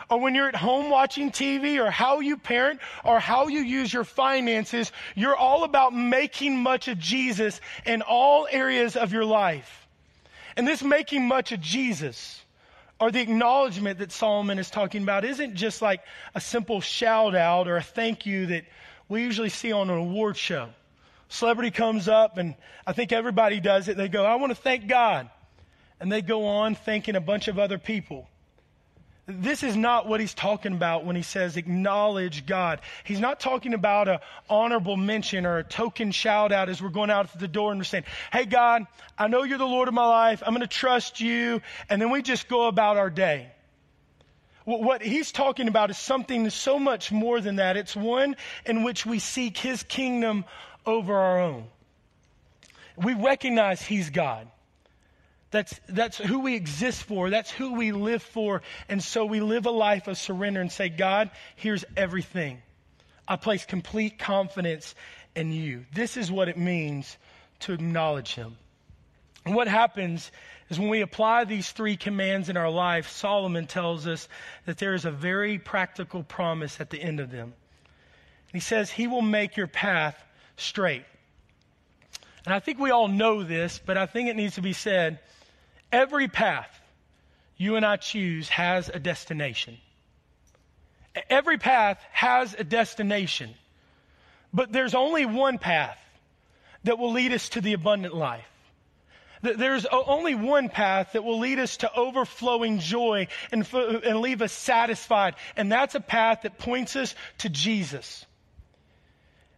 or 0.09 0.19
when 0.19 0.35
you're 0.35 0.47
at 0.47 0.55
home 0.55 0.89
watching 0.89 1.31
TV 1.31 1.83
or 1.83 1.89
how 1.89 2.19
you 2.19 2.37
parent 2.37 2.79
or 3.03 3.19
how 3.19 3.47
you 3.47 3.61
use 3.61 3.91
your 3.91 4.03
finances, 4.03 4.91
you're 5.15 5.35
all 5.35 5.63
about 5.63 5.93
making 5.93 6.61
much 6.61 6.87
of 6.87 6.99
Jesus 6.99 7.61
in 7.85 8.01
all 8.01 8.47
areas 8.49 8.95
of 8.95 9.13
your 9.13 9.25
life. 9.25 9.87
And 10.55 10.67
this 10.67 10.83
making 10.83 11.27
much 11.27 11.51
of 11.51 11.61
Jesus 11.61 12.43
or 12.99 13.11
the 13.11 13.21
acknowledgement 13.21 13.99
that 13.99 14.11
Solomon 14.11 14.59
is 14.59 14.69
talking 14.69 15.03
about 15.03 15.25
isn't 15.25 15.55
just 15.55 15.81
like 15.81 16.01
a 16.35 16.41
simple 16.41 16.79
shout 16.79 17.35
out 17.35 17.67
or 17.67 17.77
a 17.77 17.81
thank 17.81 18.25
you 18.25 18.47
that 18.47 18.65
we 19.09 19.23
usually 19.23 19.49
see 19.49 19.71
on 19.71 19.89
an 19.89 19.97
award 19.97 20.37
show. 20.37 20.69
Celebrity 21.27 21.71
comes 21.71 22.07
up 22.07 22.37
and 22.37 22.55
I 22.85 22.93
think 22.93 23.11
everybody 23.11 23.59
does 23.59 23.87
it. 23.87 23.97
They 23.97 24.09
go, 24.09 24.25
I 24.25 24.35
want 24.35 24.51
to 24.51 24.55
thank 24.55 24.87
God. 24.87 25.29
And 25.99 26.11
they 26.11 26.21
go 26.21 26.45
on 26.45 26.75
thanking 26.75 27.15
a 27.15 27.21
bunch 27.21 27.47
of 27.47 27.57
other 27.57 27.77
people. 27.77 28.27
This 29.25 29.63
is 29.63 29.77
not 29.77 30.05
what 30.05 30.19
he's 30.19 30.33
talking 30.33 30.73
about 30.73 31.05
when 31.05 31.15
he 31.15 31.21
says 31.21 31.55
acknowledge 31.55 32.45
God. 32.45 32.81
He's 33.05 33.21
not 33.21 33.39
talking 33.39 33.73
about 33.73 34.09
a 34.09 34.19
honorable 34.49 34.97
mention 34.97 35.45
or 35.45 35.59
a 35.59 35.63
token 35.63 36.11
shout 36.11 36.51
out 36.51 36.67
as 36.67 36.81
we're 36.81 36.89
going 36.89 37.09
out 37.09 37.39
the 37.39 37.47
door 37.47 37.71
and 37.71 37.79
we're 37.79 37.85
saying, 37.85 38.03
Hey 38.33 38.43
God, 38.43 38.85
I 39.17 39.29
know 39.29 39.43
you're 39.43 39.57
the 39.57 39.65
Lord 39.65 39.87
of 39.87 39.93
my 39.93 40.05
life. 40.05 40.43
I'm 40.45 40.53
going 40.53 40.59
to 40.59 40.67
trust 40.67 41.21
you. 41.21 41.61
And 41.89 42.01
then 42.01 42.11
we 42.11 42.21
just 42.21 42.49
go 42.49 42.67
about 42.67 42.97
our 42.97 43.09
day. 43.09 43.49
What 44.65 45.01
he's 45.01 45.31
talking 45.31 45.69
about 45.69 45.89
is 45.89 45.97
something 45.97 46.49
so 46.49 46.77
much 46.77 47.11
more 47.11 47.39
than 47.39 47.57
that. 47.57 47.77
It's 47.77 47.95
one 47.95 48.35
in 48.65 48.83
which 48.83 49.05
we 49.05 49.19
seek 49.19 49.57
his 49.57 49.83
kingdom 49.83 50.43
over 50.85 51.15
our 51.15 51.39
own. 51.39 51.67
We 52.97 53.13
recognize 53.13 53.81
he's 53.81 54.09
God. 54.09 54.47
That's, 55.53 55.79
that's 55.87 56.17
who 56.17 56.39
we 56.39 56.55
exist 56.55 57.03
for. 57.03 57.29
That's 57.29 57.51
who 57.51 57.75
we 57.75 57.91
live 57.91 58.23
for. 58.23 58.63
And 58.89 59.03
so 59.03 59.23
we 59.23 59.39
live 59.39 59.67
a 59.67 59.71
life 59.71 60.07
of 60.07 60.17
surrender 60.17 60.59
and 60.59 60.71
say, 60.71 60.89
God, 60.89 61.29
here's 61.55 61.85
everything. 61.95 62.59
I 63.27 63.35
place 63.35 63.63
complete 63.63 64.17
confidence 64.17 64.95
in 65.35 65.51
you. 65.51 65.85
This 65.93 66.17
is 66.17 66.31
what 66.31 66.49
it 66.49 66.57
means 66.57 67.17
to 67.61 67.73
acknowledge 67.73 68.33
him. 68.33 68.57
And 69.45 69.53
what 69.53 69.67
happens 69.67 70.31
is 70.69 70.79
when 70.79 70.89
we 70.89 71.01
apply 71.01 71.43
these 71.43 71.71
three 71.71 71.97
commands 71.97 72.49
in 72.49 72.57
our 72.57 72.71
life, 72.71 73.07
Solomon 73.09 73.67
tells 73.67 74.07
us 74.07 74.27
that 74.65 74.79
there 74.79 74.95
is 74.95 75.05
a 75.05 75.11
very 75.11 75.59
practical 75.59 76.23
promise 76.23 76.81
at 76.81 76.89
the 76.89 76.99
end 76.99 77.19
of 77.19 77.29
them. 77.29 77.53
He 78.51 78.59
says, 78.59 78.89
He 78.89 79.05
will 79.05 79.21
make 79.21 79.55
your 79.55 79.67
path 79.67 80.19
straight. 80.57 81.05
And 82.43 82.55
I 82.55 82.59
think 82.59 82.79
we 82.79 82.89
all 82.89 83.07
know 83.07 83.43
this, 83.43 83.79
but 83.85 83.99
I 83.99 84.07
think 84.07 84.29
it 84.29 84.35
needs 84.35 84.55
to 84.55 84.61
be 84.63 84.73
said 84.73 85.19
Every 85.93 86.27
path 86.27 86.81
you 87.55 87.75
and 87.75 87.85
I 87.85 87.97
choose 87.97 88.49
has 88.49 88.89
a 88.89 88.99
destination. 88.99 89.77
Every 91.29 91.59
path 91.59 92.01
has 92.11 92.55
a 92.57 92.63
destination. 92.63 93.53
But 94.51 94.71
there's 94.71 94.95
only 94.95 95.27
one 95.27 95.59
path 95.59 95.97
that 96.83 96.97
will 96.97 97.11
lead 97.11 97.31
us 97.31 97.49
to 97.49 97.61
the 97.61 97.73
abundant 97.73 98.15
life. 98.15 98.47
There's 99.43 99.85
only 99.85 100.35
one 100.35 100.69
path 100.69 101.11
that 101.13 101.23
will 101.23 101.39
lead 101.39 101.59
us 101.59 101.77
to 101.77 101.93
overflowing 101.93 102.79
joy 102.79 103.27
and, 103.51 103.67
and 103.73 104.19
leave 104.19 104.41
us 104.41 104.51
satisfied. 104.51 105.35
And 105.55 105.71
that's 105.71 105.95
a 105.95 105.99
path 105.99 106.41
that 106.41 106.57
points 106.57 106.95
us 106.95 107.13
to 107.39 107.49
Jesus. 107.49 108.25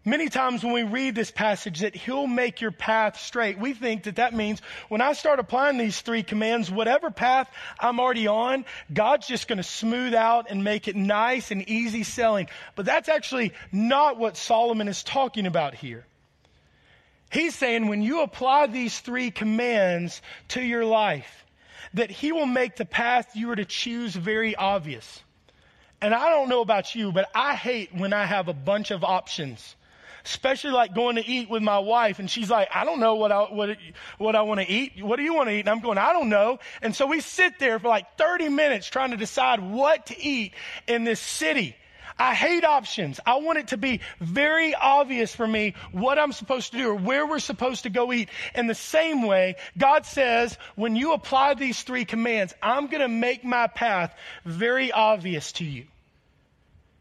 Many 0.07 0.29
times 0.29 0.63
when 0.63 0.73
we 0.73 0.83
read 0.83 1.15
this 1.15 1.31
passage 1.31 1.79
that 1.79 1.95
he'll 1.95 2.27
make 2.27 2.61
your 2.61 2.69
path 2.69 3.19
straight, 3.19 3.57
we 3.57 3.73
think 3.73 4.03
that 4.03 4.17
that 4.17 4.35
means 4.35 4.61
when 4.87 5.01
I 5.01 5.13
start 5.13 5.39
applying 5.39 5.79
these 5.79 5.99
three 5.99 6.21
commands, 6.21 6.69
whatever 6.69 7.09
path 7.09 7.49
I'm 7.79 7.99
already 7.99 8.27
on, 8.27 8.65
God's 8.93 9.25
just 9.25 9.47
going 9.47 9.57
to 9.57 9.63
smooth 9.63 10.13
out 10.13 10.51
and 10.51 10.63
make 10.63 10.87
it 10.87 10.95
nice 10.95 11.49
and 11.49 11.67
easy 11.67 12.03
selling. 12.03 12.49
But 12.75 12.85
that's 12.85 13.09
actually 13.09 13.53
not 13.71 14.19
what 14.19 14.37
Solomon 14.37 14.87
is 14.87 15.01
talking 15.01 15.47
about 15.47 15.73
here. 15.73 16.05
He's 17.31 17.55
saying 17.55 17.87
when 17.87 18.03
you 18.03 18.21
apply 18.21 18.67
these 18.67 18.99
three 18.99 19.31
commands 19.31 20.21
to 20.49 20.61
your 20.61 20.85
life, 20.85 21.47
that 21.95 22.11
he 22.11 22.31
will 22.31 22.45
make 22.45 22.75
the 22.75 22.85
path 22.85 23.35
you 23.35 23.49
are 23.49 23.55
to 23.55 23.65
choose 23.65 24.15
very 24.15 24.55
obvious. 24.55 25.23
And 25.99 26.13
I 26.13 26.29
don't 26.29 26.49
know 26.49 26.61
about 26.61 26.93
you, 26.93 27.11
but 27.11 27.27
I 27.33 27.55
hate 27.55 27.89
when 27.91 28.13
I 28.13 28.25
have 28.25 28.49
a 28.49 28.53
bunch 28.53 28.91
of 28.91 29.03
options 29.03 29.75
especially 30.25 30.71
like 30.71 30.93
going 30.93 31.15
to 31.15 31.25
eat 31.25 31.49
with 31.49 31.61
my 31.61 31.79
wife 31.79 32.19
and 32.19 32.29
she's 32.29 32.49
like, 32.49 32.67
I 32.73 32.83
don't 32.83 32.99
know 32.99 33.15
what 33.15 33.31
I, 33.31 33.43
what, 33.43 33.77
what 34.17 34.35
I 34.35 34.41
want 34.41 34.59
to 34.59 34.69
eat. 34.69 35.03
What 35.03 35.17
do 35.17 35.23
you 35.23 35.33
want 35.33 35.49
to 35.49 35.55
eat? 35.55 35.61
And 35.61 35.69
I'm 35.69 35.79
going, 35.79 35.97
I 35.97 36.13
don't 36.13 36.29
know. 36.29 36.59
And 36.81 36.95
so 36.95 37.05
we 37.05 37.21
sit 37.21 37.59
there 37.59 37.79
for 37.79 37.87
like 37.87 38.17
30 38.17 38.49
minutes 38.49 38.87
trying 38.87 39.11
to 39.11 39.17
decide 39.17 39.59
what 39.59 40.07
to 40.07 40.19
eat 40.19 40.53
in 40.87 41.03
this 41.03 41.19
city. 41.19 41.75
I 42.17 42.33
hate 42.33 42.63
options. 42.63 43.19
I 43.25 43.35
want 43.35 43.59
it 43.59 43.67
to 43.69 43.77
be 43.77 43.99
very 44.21 44.73
obvious 44.73 45.35
for 45.35 45.45
me 45.45 45.75
what 45.91 46.17
I'm 46.17 46.31
supposed 46.31 46.71
to 46.71 46.77
do 46.77 46.89
or 46.89 46.95
where 46.95 47.27
we're 47.27 47.39
supposed 47.39 47.83
to 47.83 47.89
go 47.89 48.13
eat. 48.13 48.29
In 48.53 48.67
the 48.67 48.75
same 48.75 49.23
way, 49.23 49.55
God 49.77 50.05
says, 50.05 50.57
when 50.75 50.95
you 50.95 51.11
apply 51.13 51.55
these 51.55 51.83
three 51.83 52.05
commands, 52.05 52.53
I'm 52.61 52.87
going 52.87 53.01
to 53.01 53.09
make 53.09 53.43
my 53.43 53.67
path 53.67 54.15
very 54.45 54.91
obvious 54.91 55.51
to 55.53 55.65
you. 55.65 55.85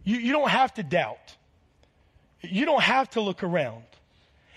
You, 0.03 0.17
you 0.19 0.33
don't 0.33 0.51
have 0.51 0.75
to 0.75 0.83
doubt. 0.83 1.37
You 2.51 2.65
don't 2.65 2.83
have 2.83 3.11
to 3.11 3.21
look 3.21 3.43
around. 3.43 3.85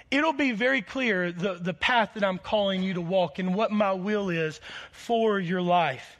It'll 0.09 0.33
be 0.33 0.51
very 0.51 0.81
clear 0.81 1.31
the, 1.31 1.55
the 1.55 1.73
path 1.73 2.11
that 2.13 2.23
I'm 2.23 2.37
calling 2.37 2.81
you 2.81 2.93
to 2.93 3.01
walk 3.01 3.39
and 3.39 3.53
what 3.53 3.71
my 3.71 3.93
will 3.93 4.29
is 4.29 4.59
for 4.91 5.39
your 5.39 5.61
life. 5.61 6.17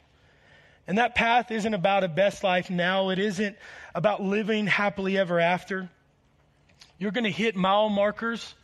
And 0.86 0.98
that 0.98 1.14
path 1.14 1.50
isn't 1.50 1.74
about 1.74 2.04
a 2.04 2.08
best 2.08 2.44
life 2.44 2.70
now. 2.70 3.10
It 3.10 3.18
isn't 3.18 3.56
about 3.94 4.22
living 4.22 4.66
happily 4.66 5.18
ever 5.18 5.40
after. 5.40 5.88
You're 6.98 7.12
going 7.12 7.24
to 7.24 7.30
hit 7.30 7.56
mile 7.56 7.88
markers 7.88 8.54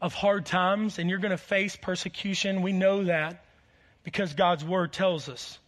of 0.00 0.14
hard 0.14 0.46
times 0.46 0.98
and 0.98 1.10
you're 1.10 1.18
going 1.18 1.30
to 1.30 1.38
face 1.38 1.76
persecution. 1.76 2.62
We 2.62 2.72
know 2.72 3.04
that 3.04 3.44
because 4.02 4.34
God's 4.34 4.64
word 4.64 4.92
tells 4.92 5.28
us. 5.28 5.58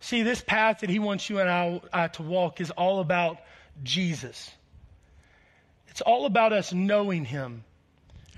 See, 0.00 0.22
this 0.22 0.40
path 0.40 0.80
that 0.80 0.90
He 0.90 0.98
wants 0.98 1.28
you 1.28 1.38
and 1.38 1.48
I, 1.48 1.80
I 1.92 2.08
to 2.08 2.22
walk 2.22 2.60
is 2.60 2.70
all 2.70 3.00
about 3.00 3.38
Jesus. 3.82 4.50
It's 5.92 6.00
all 6.00 6.24
about 6.24 6.54
us 6.54 6.72
knowing 6.72 7.26
Him. 7.26 7.64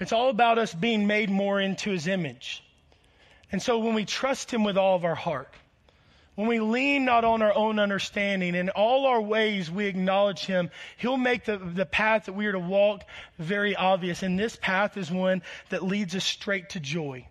It's 0.00 0.12
all 0.12 0.28
about 0.28 0.58
us 0.58 0.74
being 0.74 1.06
made 1.06 1.30
more 1.30 1.60
into 1.60 1.90
His 1.90 2.08
image. 2.08 2.64
And 3.52 3.62
so 3.62 3.78
when 3.78 3.94
we 3.94 4.04
trust 4.04 4.52
Him 4.52 4.64
with 4.64 4.76
all 4.76 4.96
of 4.96 5.04
our 5.04 5.14
heart, 5.14 5.54
when 6.34 6.48
we 6.48 6.58
lean 6.58 7.04
not 7.04 7.24
on 7.24 7.42
our 7.42 7.54
own 7.54 7.78
understanding, 7.78 8.56
in 8.56 8.70
all 8.70 9.06
our 9.06 9.20
ways 9.20 9.70
we 9.70 9.86
acknowledge 9.86 10.44
Him, 10.44 10.68
He'll 10.96 11.16
make 11.16 11.44
the, 11.44 11.56
the 11.56 11.86
path 11.86 12.24
that 12.24 12.32
we 12.32 12.46
are 12.46 12.52
to 12.52 12.58
walk 12.58 13.04
very 13.38 13.76
obvious. 13.76 14.24
And 14.24 14.36
this 14.36 14.56
path 14.60 14.96
is 14.96 15.08
one 15.08 15.40
that 15.68 15.84
leads 15.84 16.16
us 16.16 16.24
straight 16.24 16.70
to 16.70 16.80
joy. 16.80 17.28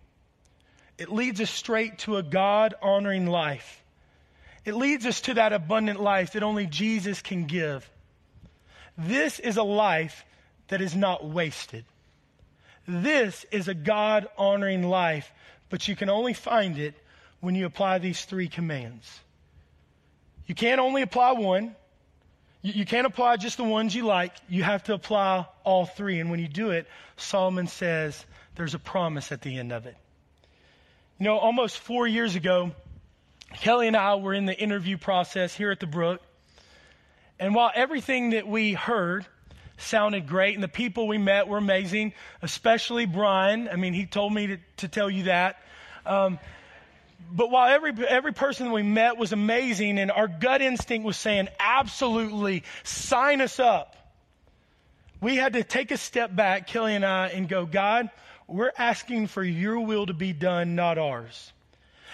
It 0.96 1.12
leads 1.12 1.42
us 1.42 1.50
straight 1.50 1.98
to 1.98 2.16
a 2.16 2.22
God 2.22 2.72
honoring 2.80 3.26
life. 3.26 3.84
It 4.64 4.74
leads 4.74 5.04
us 5.04 5.20
to 5.20 5.34
that 5.34 5.52
abundant 5.52 6.00
life 6.00 6.32
that 6.32 6.42
only 6.42 6.64
Jesus 6.64 7.20
can 7.20 7.44
give. 7.44 7.86
This 8.96 9.38
is 9.38 9.56
a 9.56 9.62
life 9.62 10.24
that 10.68 10.80
is 10.80 10.94
not 10.94 11.24
wasted. 11.24 11.84
This 12.86 13.44
is 13.50 13.68
a 13.68 13.74
God 13.74 14.28
honoring 14.36 14.82
life, 14.82 15.30
but 15.70 15.88
you 15.88 15.96
can 15.96 16.10
only 16.10 16.34
find 16.34 16.78
it 16.78 16.94
when 17.40 17.54
you 17.54 17.66
apply 17.66 17.98
these 17.98 18.24
three 18.24 18.48
commands. 18.48 19.20
You 20.46 20.54
can't 20.54 20.80
only 20.80 21.02
apply 21.02 21.32
one. 21.32 21.74
You, 22.62 22.86
can't 22.86 23.06
apply 23.06 23.36
just 23.36 23.58
the 23.58 23.64
ones 23.64 23.94
you 23.94 24.04
like. 24.04 24.32
You 24.48 24.62
have 24.62 24.84
to 24.84 24.94
apply 24.94 25.46
all 25.64 25.84
three. 25.84 26.20
And 26.20 26.30
when 26.30 26.40
you 26.40 26.48
do 26.48 26.70
it, 26.70 26.86
Solomon 27.16 27.66
says 27.66 28.24
there's 28.54 28.74
a 28.74 28.78
promise 28.78 29.32
at 29.32 29.42
the 29.42 29.58
end 29.58 29.70
of 29.70 29.84
it. 29.84 29.96
You 31.18 31.24
know, 31.24 31.36
almost 31.36 31.78
four 31.78 32.06
years 32.06 32.36
ago, 32.36 32.72
Kelly 33.54 33.86
and 33.86 33.96
I 33.96 34.14
were 34.14 34.32
in 34.32 34.46
the 34.46 34.58
interview 34.58 34.96
process 34.96 35.54
here 35.54 35.70
at 35.70 35.80
the 35.80 35.86
Brook. 35.86 36.22
And 37.38 37.54
while 37.54 37.70
everything 37.74 38.30
that 38.30 38.46
we 38.46 38.72
heard 38.72 39.26
sounded 39.76 40.26
great 40.28 40.54
and 40.54 40.62
the 40.62 40.68
people 40.68 41.08
we 41.08 41.18
met 41.18 41.48
were 41.48 41.58
amazing, 41.58 42.12
especially 42.42 43.06
Brian, 43.06 43.68
I 43.68 43.76
mean, 43.76 43.92
he 43.92 44.06
told 44.06 44.32
me 44.32 44.46
to, 44.46 44.58
to 44.78 44.88
tell 44.88 45.10
you 45.10 45.24
that. 45.24 45.56
Um, 46.06 46.38
but 47.30 47.50
while 47.50 47.72
every, 47.72 47.92
every 48.06 48.32
person 48.32 48.70
we 48.70 48.82
met 48.82 49.16
was 49.16 49.32
amazing 49.32 49.98
and 49.98 50.10
our 50.10 50.28
gut 50.28 50.62
instinct 50.62 51.04
was 51.04 51.16
saying, 51.16 51.48
absolutely, 51.58 52.64
sign 52.82 53.40
us 53.40 53.58
up, 53.58 53.96
we 55.20 55.36
had 55.36 55.54
to 55.54 55.64
take 55.64 55.90
a 55.90 55.96
step 55.96 56.34
back, 56.34 56.66
Kelly 56.66 56.94
and 56.94 57.04
I, 57.04 57.28
and 57.28 57.48
go, 57.48 57.64
God, 57.64 58.10
we're 58.46 58.72
asking 58.76 59.28
for 59.28 59.42
your 59.42 59.80
will 59.80 60.06
to 60.06 60.12
be 60.12 60.32
done, 60.32 60.74
not 60.74 60.98
ours. 60.98 61.52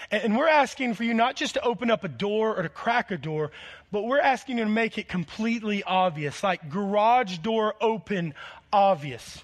And 0.09 0.35
we're 0.37 0.47
asking 0.47 0.95
for 0.95 1.03
you 1.03 1.13
not 1.13 1.35
just 1.35 1.55
to 1.55 1.61
open 1.61 1.91
up 1.91 2.03
a 2.03 2.07
door 2.07 2.55
or 2.57 2.63
to 2.63 2.69
crack 2.69 3.11
a 3.11 3.17
door, 3.17 3.51
but 3.91 4.03
we're 4.03 4.19
asking 4.19 4.57
you 4.57 4.63
to 4.63 4.69
make 4.69 4.97
it 4.97 5.07
completely 5.07 5.83
obvious, 5.83 6.43
like 6.43 6.69
garage 6.69 7.37
door 7.39 7.75
open, 7.81 8.33
obvious. 8.71 9.43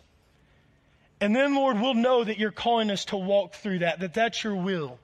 And 1.19 1.35
then, 1.35 1.55
Lord, 1.55 1.79
we'll 1.79 1.95
know 1.95 2.23
that 2.23 2.37
you're 2.37 2.51
calling 2.51 2.91
us 2.91 3.05
to 3.05 3.17
walk 3.17 3.55
through 3.55 3.79
that, 3.79 3.99
that 3.99 4.13
that's 4.13 4.43
your 4.43 4.55
will. 4.55 4.99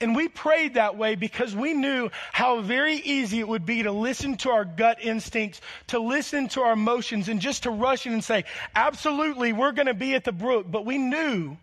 And 0.00 0.14
we 0.14 0.28
prayed 0.28 0.74
that 0.74 0.96
way 0.96 1.14
because 1.14 1.56
we 1.56 1.72
knew 1.72 2.10
how 2.32 2.60
very 2.60 2.96
easy 2.96 3.40
it 3.40 3.48
would 3.48 3.64
be 3.64 3.82
to 3.82 3.92
listen 3.92 4.36
to 4.38 4.50
our 4.50 4.64
gut 4.64 4.98
instincts, 5.02 5.60
to 5.88 5.98
listen 5.98 6.48
to 6.48 6.60
our 6.60 6.72
emotions, 6.72 7.28
and 7.28 7.40
just 7.40 7.62
to 7.62 7.70
rush 7.70 8.06
in 8.06 8.12
and 8.12 8.22
say, 8.22 8.44
absolutely, 8.74 9.52
we're 9.52 9.72
going 9.72 9.86
to 9.86 9.94
be 9.94 10.14
at 10.14 10.24
the 10.24 10.32
brook. 10.32 10.66
But 10.68 10.84
we 10.84 10.98
knew 10.98 11.56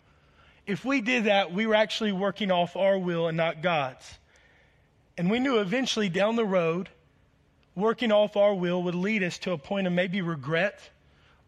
if 0.65 0.83
we 0.83 1.01
did 1.01 1.25
that, 1.25 1.53
we 1.53 1.67
were 1.67 1.75
actually 1.75 2.11
working 2.11 2.51
off 2.51 2.75
our 2.75 2.97
will 2.97 3.27
and 3.27 3.37
not 3.37 3.61
God's. 3.61 4.17
And 5.17 5.29
we 5.29 5.39
knew 5.39 5.59
eventually 5.59 6.09
down 6.09 6.35
the 6.35 6.45
road, 6.45 6.89
working 7.75 8.11
off 8.11 8.35
our 8.35 8.53
will 8.53 8.83
would 8.83 8.95
lead 8.95 9.23
us 9.23 9.37
to 9.39 9.51
a 9.51 9.57
point 9.57 9.87
of 9.87 9.93
maybe 9.93 10.21
regret 10.21 10.79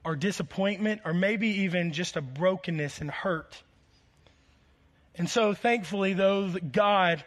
or 0.03 0.15
disappointment 0.15 1.01
or 1.03 1.13
maybe 1.13 1.47
even 1.61 1.91
just 1.91 2.15
a 2.15 2.21
brokenness 2.21 3.01
and 3.01 3.09
hurt. 3.09 3.61
And 5.15 5.29
so 5.29 5.53
thankfully, 5.53 6.13
though, 6.13 6.49
God 6.49 7.23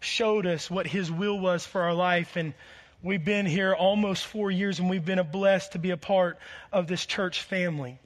showed 0.00 0.46
us 0.46 0.70
what 0.70 0.86
His 0.86 1.10
will 1.10 1.38
was 1.38 1.66
for 1.66 1.82
our 1.82 1.94
life. 1.94 2.36
And 2.36 2.54
we've 3.02 3.24
been 3.24 3.46
here 3.46 3.74
almost 3.74 4.24
four 4.24 4.50
years 4.50 4.78
and 4.78 4.88
we've 4.88 5.04
been 5.04 5.20
blessed 5.30 5.72
to 5.72 5.78
be 5.78 5.90
a 5.90 5.96
part 5.96 6.38
of 6.72 6.86
this 6.86 7.04
church 7.04 7.42
family. 7.42 7.98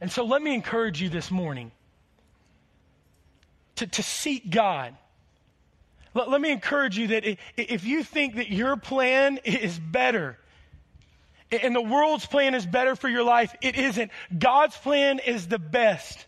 And 0.00 0.10
so 0.10 0.24
let 0.24 0.42
me 0.42 0.54
encourage 0.54 1.00
you 1.00 1.10
this 1.10 1.30
morning 1.30 1.72
to, 3.76 3.86
to 3.86 4.02
seek 4.02 4.50
God. 4.50 4.96
Let, 6.14 6.30
let 6.30 6.40
me 6.40 6.50
encourage 6.50 6.98
you 6.98 7.08
that 7.08 7.38
if 7.56 7.84
you 7.84 8.02
think 8.02 8.36
that 8.36 8.50
your 8.50 8.76
plan 8.76 9.38
is 9.44 9.78
better, 9.78 10.38
and 11.50 11.74
the 11.74 11.82
world's 11.82 12.26
plan 12.26 12.54
is 12.54 12.64
better 12.64 12.94
for 12.94 13.08
your 13.08 13.24
life, 13.24 13.54
it 13.60 13.76
isn't. 13.76 14.10
God's 14.36 14.76
plan 14.76 15.18
is 15.18 15.48
the 15.48 15.58
best. 15.58 16.26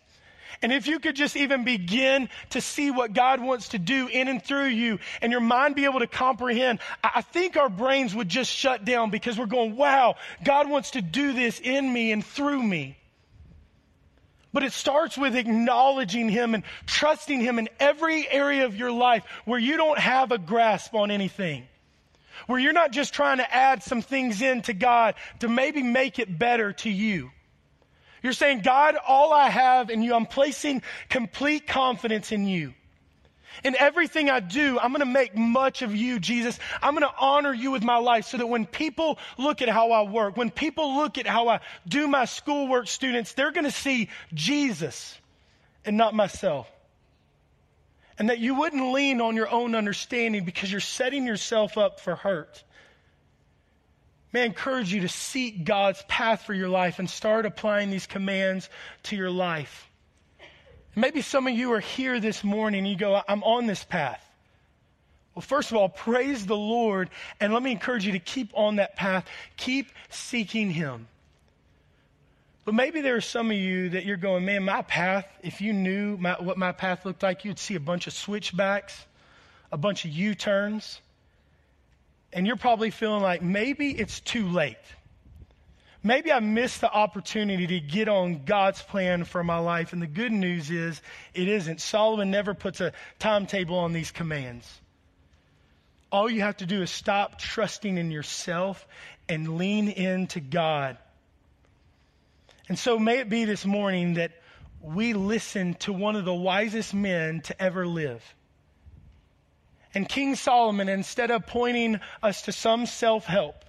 And 0.61 0.71
if 0.71 0.87
you 0.87 0.99
could 0.99 1.15
just 1.15 1.35
even 1.35 1.65
begin 1.65 2.29
to 2.51 2.61
see 2.61 2.89
what 2.89 3.13
God 3.13 3.41
wants 3.41 3.69
to 3.69 3.79
do 3.79 4.07
in 4.07 4.29
and 4.29 4.41
through 4.41 4.67
you 4.67 4.99
and 5.21 5.31
your 5.31 5.41
mind 5.41 5.75
be 5.75 5.83
able 5.83 5.99
to 5.99 6.07
comprehend, 6.07 6.79
I 7.03 7.21
think 7.21 7.57
our 7.57 7.69
brains 7.69 8.15
would 8.15 8.29
just 8.29 8.49
shut 8.49 8.85
down 8.85 9.09
because 9.09 9.37
we're 9.37 9.45
going, 9.45 9.75
wow, 9.75 10.15
God 10.43 10.69
wants 10.69 10.91
to 10.91 11.01
do 11.01 11.33
this 11.33 11.59
in 11.59 11.91
me 11.91 12.13
and 12.13 12.25
through 12.25 12.63
me. 12.63 12.97
But 14.53 14.63
it 14.63 14.71
starts 14.71 15.17
with 15.17 15.35
acknowledging 15.35 16.29
Him 16.29 16.53
and 16.53 16.63
trusting 16.85 17.41
Him 17.41 17.57
in 17.57 17.69
every 17.79 18.29
area 18.29 18.65
of 18.65 18.75
your 18.75 18.91
life 18.91 19.23
where 19.45 19.59
you 19.59 19.77
don't 19.77 19.97
have 19.97 20.31
a 20.31 20.37
grasp 20.37 20.93
on 20.93 21.09
anything. 21.09 21.67
Where 22.45 22.59
you're 22.59 22.73
not 22.73 22.91
just 22.91 23.13
trying 23.13 23.37
to 23.37 23.53
add 23.53 23.83
some 23.83 24.01
things 24.01 24.41
in 24.41 24.61
to 24.63 24.73
God 24.73 25.15
to 25.39 25.47
maybe 25.47 25.81
make 25.81 26.19
it 26.19 26.37
better 26.37 26.73
to 26.73 26.89
you. 26.89 27.31
You're 28.21 28.33
saying, 28.33 28.61
God, 28.61 28.95
all 29.07 29.33
I 29.33 29.49
have 29.49 29.89
in 29.89 30.01
you, 30.01 30.15
I'm 30.15 30.25
placing 30.25 30.81
complete 31.09 31.67
confidence 31.67 32.31
in 32.31 32.47
you. 32.47 32.73
In 33.63 33.75
everything 33.77 34.29
I 34.29 34.39
do, 34.39 34.79
I'm 34.79 34.91
going 34.91 35.01
to 35.01 35.05
make 35.05 35.35
much 35.35 35.81
of 35.81 35.95
you, 35.95 36.19
Jesus. 36.19 36.57
I'm 36.81 36.95
going 36.95 37.07
to 37.07 37.15
honor 37.19 37.53
you 37.53 37.71
with 37.71 37.83
my 37.83 37.97
life 37.97 38.25
so 38.25 38.37
that 38.37 38.47
when 38.47 38.65
people 38.65 39.19
look 39.37 39.61
at 39.61 39.69
how 39.69 39.91
I 39.91 40.03
work, 40.09 40.37
when 40.37 40.49
people 40.49 40.97
look 40.97 41.17
at 41.17 41.27
how 41.27 41.47
I 41.49 41.59
do 41.87 42.07
my 42.07 42.25
schoolwork, 42.25 42.87
students, 42.87 43.33
they're 43.33 43.51
going 43.51 43.65
to 43.65 43.71
see 43.71 44.09
Jesus 44.33 45.17
and 45.85 45.97
not 45.97 46.15
myself. 46.15 46.69
And 48.17 48.29
that 48.29 48.39
you 48.39 48.55
wouldn't 48.55 48.93
lean 48.93 49.21
on 49.21 49.35
your 49.35 49.49
own 49.49 49.75
understanding 49.75 50.45
because 50.45 50.71
you're 50.71 50.81
setting 50.81 51.25
yourself 51.25 51.77
up 51.77 51.99
for 51.99 52.15
hurt. 52.15 52.63
May 54.31 54.41
I 54.41 54.45
encourage 54.45 54.91
you 54.91 55.01
to 55.01 55.09
seek 55.09 55.63
God's 55.63 56.01
path 56.07 56.41
for 56.41 56.55
your 56.55 56.69
life 56.69 56.97
and 56.97 57.09
start 57.09 57.45
applying 57.45 57.91
these 57.91 58.07
commands 58.07 58.67
to 59.03 59.15
your 59.15 59.29
life. 59.29 59.89
Maybe 60.95 61.21
some 61.21 61.47
of 61.47 61.53
you 61.53 61.73
are 61.73 61.79
here 61.79 62.19
this 62.19 62.43
morning 62.43 62.79
and 62.79 62.87
you 62.87 62.95
go, 62.95 63.21
I'm 63.27 63.43
on 63.43 63.65
this 63.65 63.83
path. 63.83 64.23
Well, 65.33 65.41
first 65.41 65.71
of 65.71 65.77
all, 65.77 65.89
praise 65.89 66.45
the 66.45 66.55
Lord, 66.55 67.09
and 67.39 67.53
let 67.53 67.63
me 67.63 67.71
encourage 67.71 68.05
you 68.05 68.11
to 68.11 68.19
keep 68.19 68.51
on 68.53 68.75
that 68.75 68.95
path. 68.95 69.25
Keep 69.57 69.91
seeking 70.09 70.69
Him. 70.69 71.07
But 72.65 72.75
maybe 72.75 73.01
there 73.01 73.15
are 73.15 73.21
some 73.21 73.49
of 73.49 73.57
you 73.57 73.89
that 73.89 74.05
you're 74.05 74.15
going, 74.15 74.45
man, 74.45 74.63
my 74.63 74.83
path, 74.83 75.25
if 75.41 75.59
you 75.59 75.73
knew 75.73 76.17
my, 76.17 76.33
what 76.33 76.57
my 76.57 76.71
path 76.71 77.03
looked 77.05 77.23
like, 77.23 77.45
you'd 77.45 77.57
see 77.57 77.75
a 77.75 77.79
bunch 77.79 78.05
of 78.05 78.13
switchbacks, 78.13 79.05
a 79.71 79.77
bunch 79.77 80.05
of 80.05 80.11
U 80.11 80.35
turns 80.35 81.01
and 82.33 82.47
you're 82.47 82.55
probably 82.55 82.89
feeling 82.89 83.21
like 83.21 83.41
maybe 83.41 83.91
it's 83.91 84.19
too 84.19 84.47
late. 84.47 84.77
Maybe 86.05 86.33
I 86.33 86.41
missed 86.41 86.81
the 86.81 86.91
opportunity 86.91 87.65
to 87.65 87.79
get 87.79 88.09
on 88.09 88.43
God's 88.43 88.81
plan 88.81 89.23
for 89.23 89.41
my 89.41 89.57
life. 89.57 89.93
And 89.93 90.01
the 90.01 90.07
good 90.07 90.33
news 90.33 90.69
is 90.69 91.01
it 91.33 91.47
isn't. 91.47 91.79
Solomon 91.79 92.29
never 92.29 92.53
puts 92.53 92.81
a 92.81 92.91
timetable 93.19 93.77
on 93.77 93.93
these 93.93 94.11
commands. 94.11 94.69
All 96.11 96.29
you 96.29 96.41
have 96.41 96.57
to 96.57 96.65
do 96.65 96.81
is 96.81 96.91
stop 96.91 97.39
trusting 97.39 97.97
in 97.97 98.11
yourself 98.11 98.85
and 99.29 99.57
lean 99.57 99.87
into 99.87 100.41
God. 100.41 100.97
And 102.67 102.77
so 102.77 102.99
may 102.99 103.19
it 103.19 103.29
be 103.29 103.45
this 103.45 103.65
morning 103.65 104.15
that 104.15 104.31
we 104.81 105.13
listen 105.13 105.75
to 105.75 105.93
one 105.93 106.17
of 106.17 106.25
the 106.25 106.33
wisest 106.33 106.93
men 106.93 107.41
to 107.41 107.61
ever 107.61 107.87
live. 107.87 108.21
And 109.95 110.07
King 110.07 110.35
Solomon, 110.35 110.89
instead 110.89 111.31
of 111.31 111.47
pointing 111.47 112.01
us 112.21 112.43
to 112.43 112.51
some 112.51 112.85
self 112.85 113.25
help, 113.25 113.63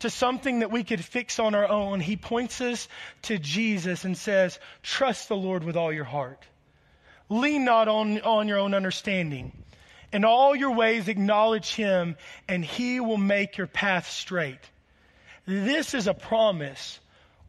to 0.00 0.10
something 0.10 0.60
that 0.60 0.70
we 0.70 0.84
could 0.84 1.04
fix 1.04 1.38
on 1.38 1.54
our 1.54 1.68
own, 1.68 2.00
he 2.00 2.16
points 2.16 2.60
us 2.60 2.88
to 3.22 3.38
Jesus 3.38 4.04
and 4.04 4.16
says, 4.16 4.58
Trust 4.82 5.28
the 5.28 5.36
Lord 5.36 5.64
with 5.64 5.76
all 5.76 5.92
your 5.92 6.04
heart. 6.04 6.44
Lean 7.28 7.64
not 7.64 7.88
on, 7.88 8.20
on 8.20 8.48
your 8.48 8.58
own 8.58 8.74
understanding. 8.74 9.52
In 10.12 10.24
all 10.24 10.54
your 10.54 10.72
ways, 10.72 11.08
acknowledge 11.08 11.74
him, 11.74 12.16
and 12.48 12.64
he 12.64 13.00
will 13.00 13.16
make 13.16 13.56
your 13.56 13.66
path 13.66 14.08
straight. 14.08 14.60
This 15.46 15.94
is 15.94 16.06
a 16.06 16.14
promise 16.14 17.00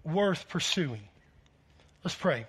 worth 0.03 0.47
pursuing. 0.49 1.07
Let's 2.03 2.15
pray. 2.15 2.45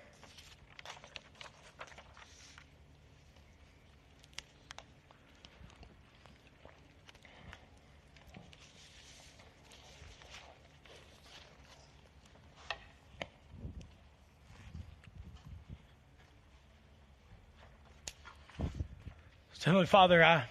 So, 19.67 19.71
Heavenly 19.71 19.87
Father, 19.87 20.23
I 20.23 20.45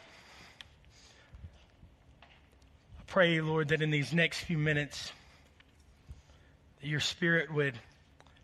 pray, 3.07 3.41
Lord, 3.41 3.69
that 3.69 3.81
in 3.81 3.91
these 3.91 4.13
next 4.13 4.41
few 4.41 4.59
minutes, 4.59 5.11
that 6.83 6.87
your 6.87 7.01
Spirit 7.01 7.51
would 7.51 7.79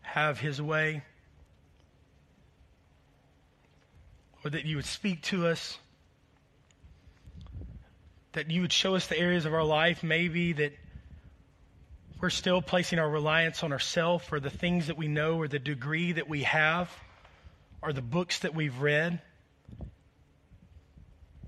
have 0.01 0.41
His 0.41 0.63
way, 0.63 1.03
or 4.43 4.51
that 4.51 4.65
you 4.65 4.77
would 4.77 4.87
speak 4.87 5.21
to 5.25 5.47
us, 5.47 5.79
that 8.33 8.51
you 8.51 8.63
would 8.63 8.73
show 8.73 8.95
us 8.95 9.09
the 9.09 9.19
areas 9.19 9.45
of 9.45 9.53
our 9.53 9.65
life, 9.65 10.03
maybe 10.03 10.55
that 10.55 10.73
we're 12.19 12.31
still 12.31 12.63
placing 12.63 12.99
our 12.99 13.11
reliance 13.11 13.63
on 13.63 13.73
ourselves 13.73 14.25
or 14.33 14.41
the 14.41 14.49
things 14.49 14.87
that 14.87 14.97
we 14.97 15.07
know 15.07 15.37
or 15.37 15.49
the 15.49 15.59
degree 15.59 16.13
that 16.13 16.31
we 16.31 16.45
have 16.45 16.91
or 17.83 17.93
the 17.93 18.01
books 18.01 18.39
that 18.39 18.55
we've 18.55 18.79
read 18.81 19.21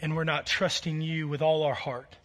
and 0.00 0.16
we're 0.16 0.24
not 0.24 0.46
trusting 0.46 1.00
you 1.00 1.28
with 1.28 1.42
all 1.42 1.62
our 1.62 1.74
heart. 1.74 2.16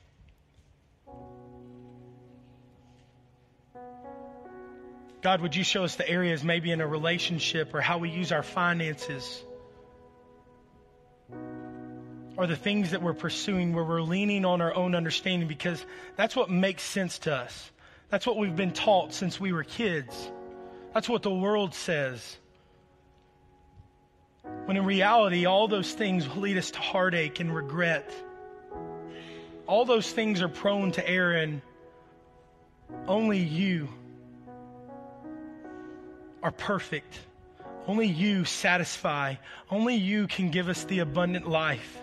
God, 5.22 5.42
would 5.42 5.56
you 5.56 5.66
show 5.66 5.84
us 5.84 5.96
the 5.96 6.08
areas, 6.08 6.44
maybe 6.44 6.72
in 6.72 6.80
a 6.80 6.88
relationship 6.88 7.74
or 7.74 7.82
how 7.82 7.98
we 7.98 8.10
use 8.10 8.32
our 8.32 8.44
finances 8.44 9.44
or 12.38 12.48
the 12.48 12.56
things 12.56 12.92
that 12.92 13.02
we're 13.02 13.14
pursuing 13.14 13.74
where 13.74 13.84
we're 13.84 14.02
leaning 14.02 14.46
on 14.46 14.62
our 14.62 14.74
own 14.74 14.96
understanding 14.96 15.50
because 15.50 15.86
that's 16.16 16.38
what 16.38 16.50
makes 16.50 16.84
sense 16.84 17.20
to 17.20 17.36
us. 17.36 17.72
That's 18.10 18.26
what 18.26 18.38
we've 18.38 18.56
been 18.56 18.72
taught 18.72 19.14
since 19.14 19.42
we 19.42 19.52
were 19.52 19.66
kids. 19.66 20.32
That's 20.94 21.10
what 21.10 21.22
the 21.22 21.34
world 21.34 21.76
says. 21.76 22.38
When 24.66 24.78
in 24.78 24.86
reality, 24.86 25.46
all 25.46 25.68
those 25.68 25.92
things 25.92 26.28
will 26.28 26.42
lead 26.42 26.58
us 26.58 26.72
to 26.72 26.80
heartache 26.80 27.40
and 27.40 27.54
regret. 27.54 28.14
All 29.66 29.86
those 29.86 30.12
things 30.12 30.42
are 30.42 30.50
prone 30.50 30.92
to 30.94 31.08
error, 31.08 31.36
and 31.36 31.62
only 33.08 33.40
you 33.40 33.90
are 36.44 36.52
perfect. 36.52 37.20
Only 37.88 38.08
you 38.08 38.46
satisfy. 38.46 39.36
Only 39.72 39.96
you 39.96 40.28
can 40.28 40.52
give 40.52 40.70
us 40.70 40.84
the 40.84 41.00
abundant 41.00 41.50
life. 41.50 41.98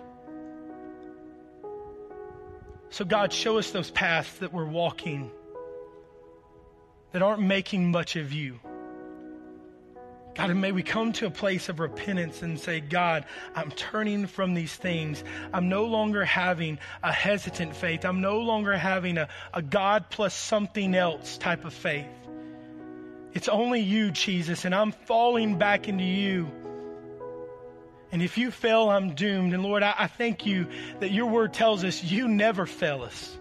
So, 2.90 3.04
God, 3.04 3.32
show 3.32 3.58
us 3.58 3.70
those 3.70 3.90
paths 3.90 4.32
that 4.38 4.52
we're 4.52 4.64
walking 4.64 5.30
that 7.12 7.22
aren't 7.22 7.42
making 7.42 7.90
much 7.90 8.16
of 8.16 8.32
you. 8.32 8.58
God, 10.36 10.50
and 10.50 10.60
may 10.60 10.70
we 10.70 10.82
come 10.82 11.12
to 11.14 11.26
a 11.26 11.30
place 11.30 11.70
of 11.70 11.80
repentance 11.80 12.42
and 12.42 12.60
say, 12.60 12.80
God, 12.80 13.24
I'm 13.54 13.70
turning 13.70 14.26
from 14.26 14.52
these 14.52 14.74
things. 14.74 15.24
I'm 15.50 15.70
no 15.70 15.86
longer 15.86 16.26
having 16.26 16.78
a 17.02 17.10
hesitant 17.10 17.74
faith. 17.74 18.04
I'm 18.04 18.20
no 18.20 18.40
longer 18.40 18.76
having 18.76 19.16
a, 19.16 19.28
a 19.54 19.62
God 19.62 20.10
plus 20.10 20.34
something 20.34 20.94
else 20.94 21.38
type 21.38 21.64
of 21.64 21.72
faith. 21.72 22.06
It's 23.32 23.48
only 23.48 23.80
you, 23.80 24.10
Jesus, 24.10 24.66
and 24.66 24.74
I'm 24.74 24.92
falling 24.92 25.56
back 25.56 25.88
into 25.88 26.04
you. 26.04 26.50
And 28.12 28.20
if 28.20 28.36
you 28.36 28.50
fail, 28.50 28.90
I'm 28.90 29.14
doomed. 29.14 29.54
And 29.54 29.62
Lord, 29.62 29.82
I, 29.82 29.94
I 29.98 30.06
thank 30.06 30.44
you 30.44 30.66
that 31.00 31.12
your 31.12 31.26
word 31.26 31.54
tells 31.54 31.82
us 31.82 32.04
you 32.04 32.28
never 32.28 32.66
fail 32.66 33.02
us. 33.02 33.38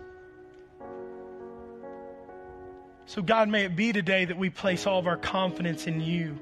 So, 3.05 3.21
God, 3.21 3.49
may 3.49 3.65
it 3.65 3.75
be 3.75 3.91
today 3.91 4.23
that 4.23 4.37
we 4.37 4.49
place 4.49 4.87
all 4.87 4.97
of 4.97 5.07
our 5.07 5.17
confidence 5.17 5.87
in 5.87 5.99
you 5.99 6.39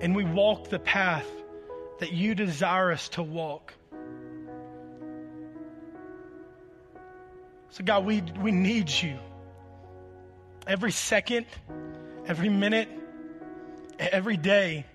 and 0.00 0.16
we 0.16 0.24
walk 0.24 0.68
the 0.68 0.78
path 0.78 1.26
that 1.98 2.12
you 2.12 2.34
desire 2.34 2.92
us 2.92 3.08
to 3.10 3.22
walk. 3.22 3.74
So, 7.70 7.84
God, 7.84 8.04
we, 8.04 8.22
we 8.40 8.50
need 8.50 8.90
you. 8.90 9.18
Every 10.66 10.92
second, 10.92 11.46
every 12.26 12.48
minute, 12.48 12.88
every 13.98 14.36
day 14.36 14.86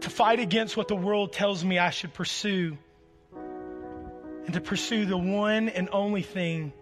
to 0.00 0.10
fight 0.10 0.40
against 0.40 0.76
what 0.76 0.88
the 0.88 0.96
world 0.96 1.32
tells 1.32 1.64
me 1.64 1.78
I 1.78 1.90
should 1.90 2.12
pursue 2.12 2.76
and 4.44 4.54
to 4.54 4.60
pursue 4.60 5.06
the 5.06 5.16
one 5.16 5.68
and 5.68 5.88
only 5.92 6.22
thing, 6.22 6.72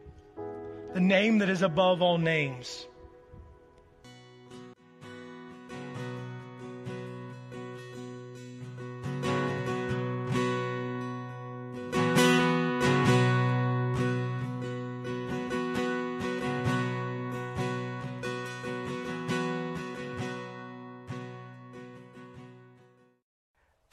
the 0.94 1.00
name 1.00 1.38
that 1.38 1.50
is 1.50 1.60
above 1.60 2.00
all 2.00 2.16
names. 2.16 2.86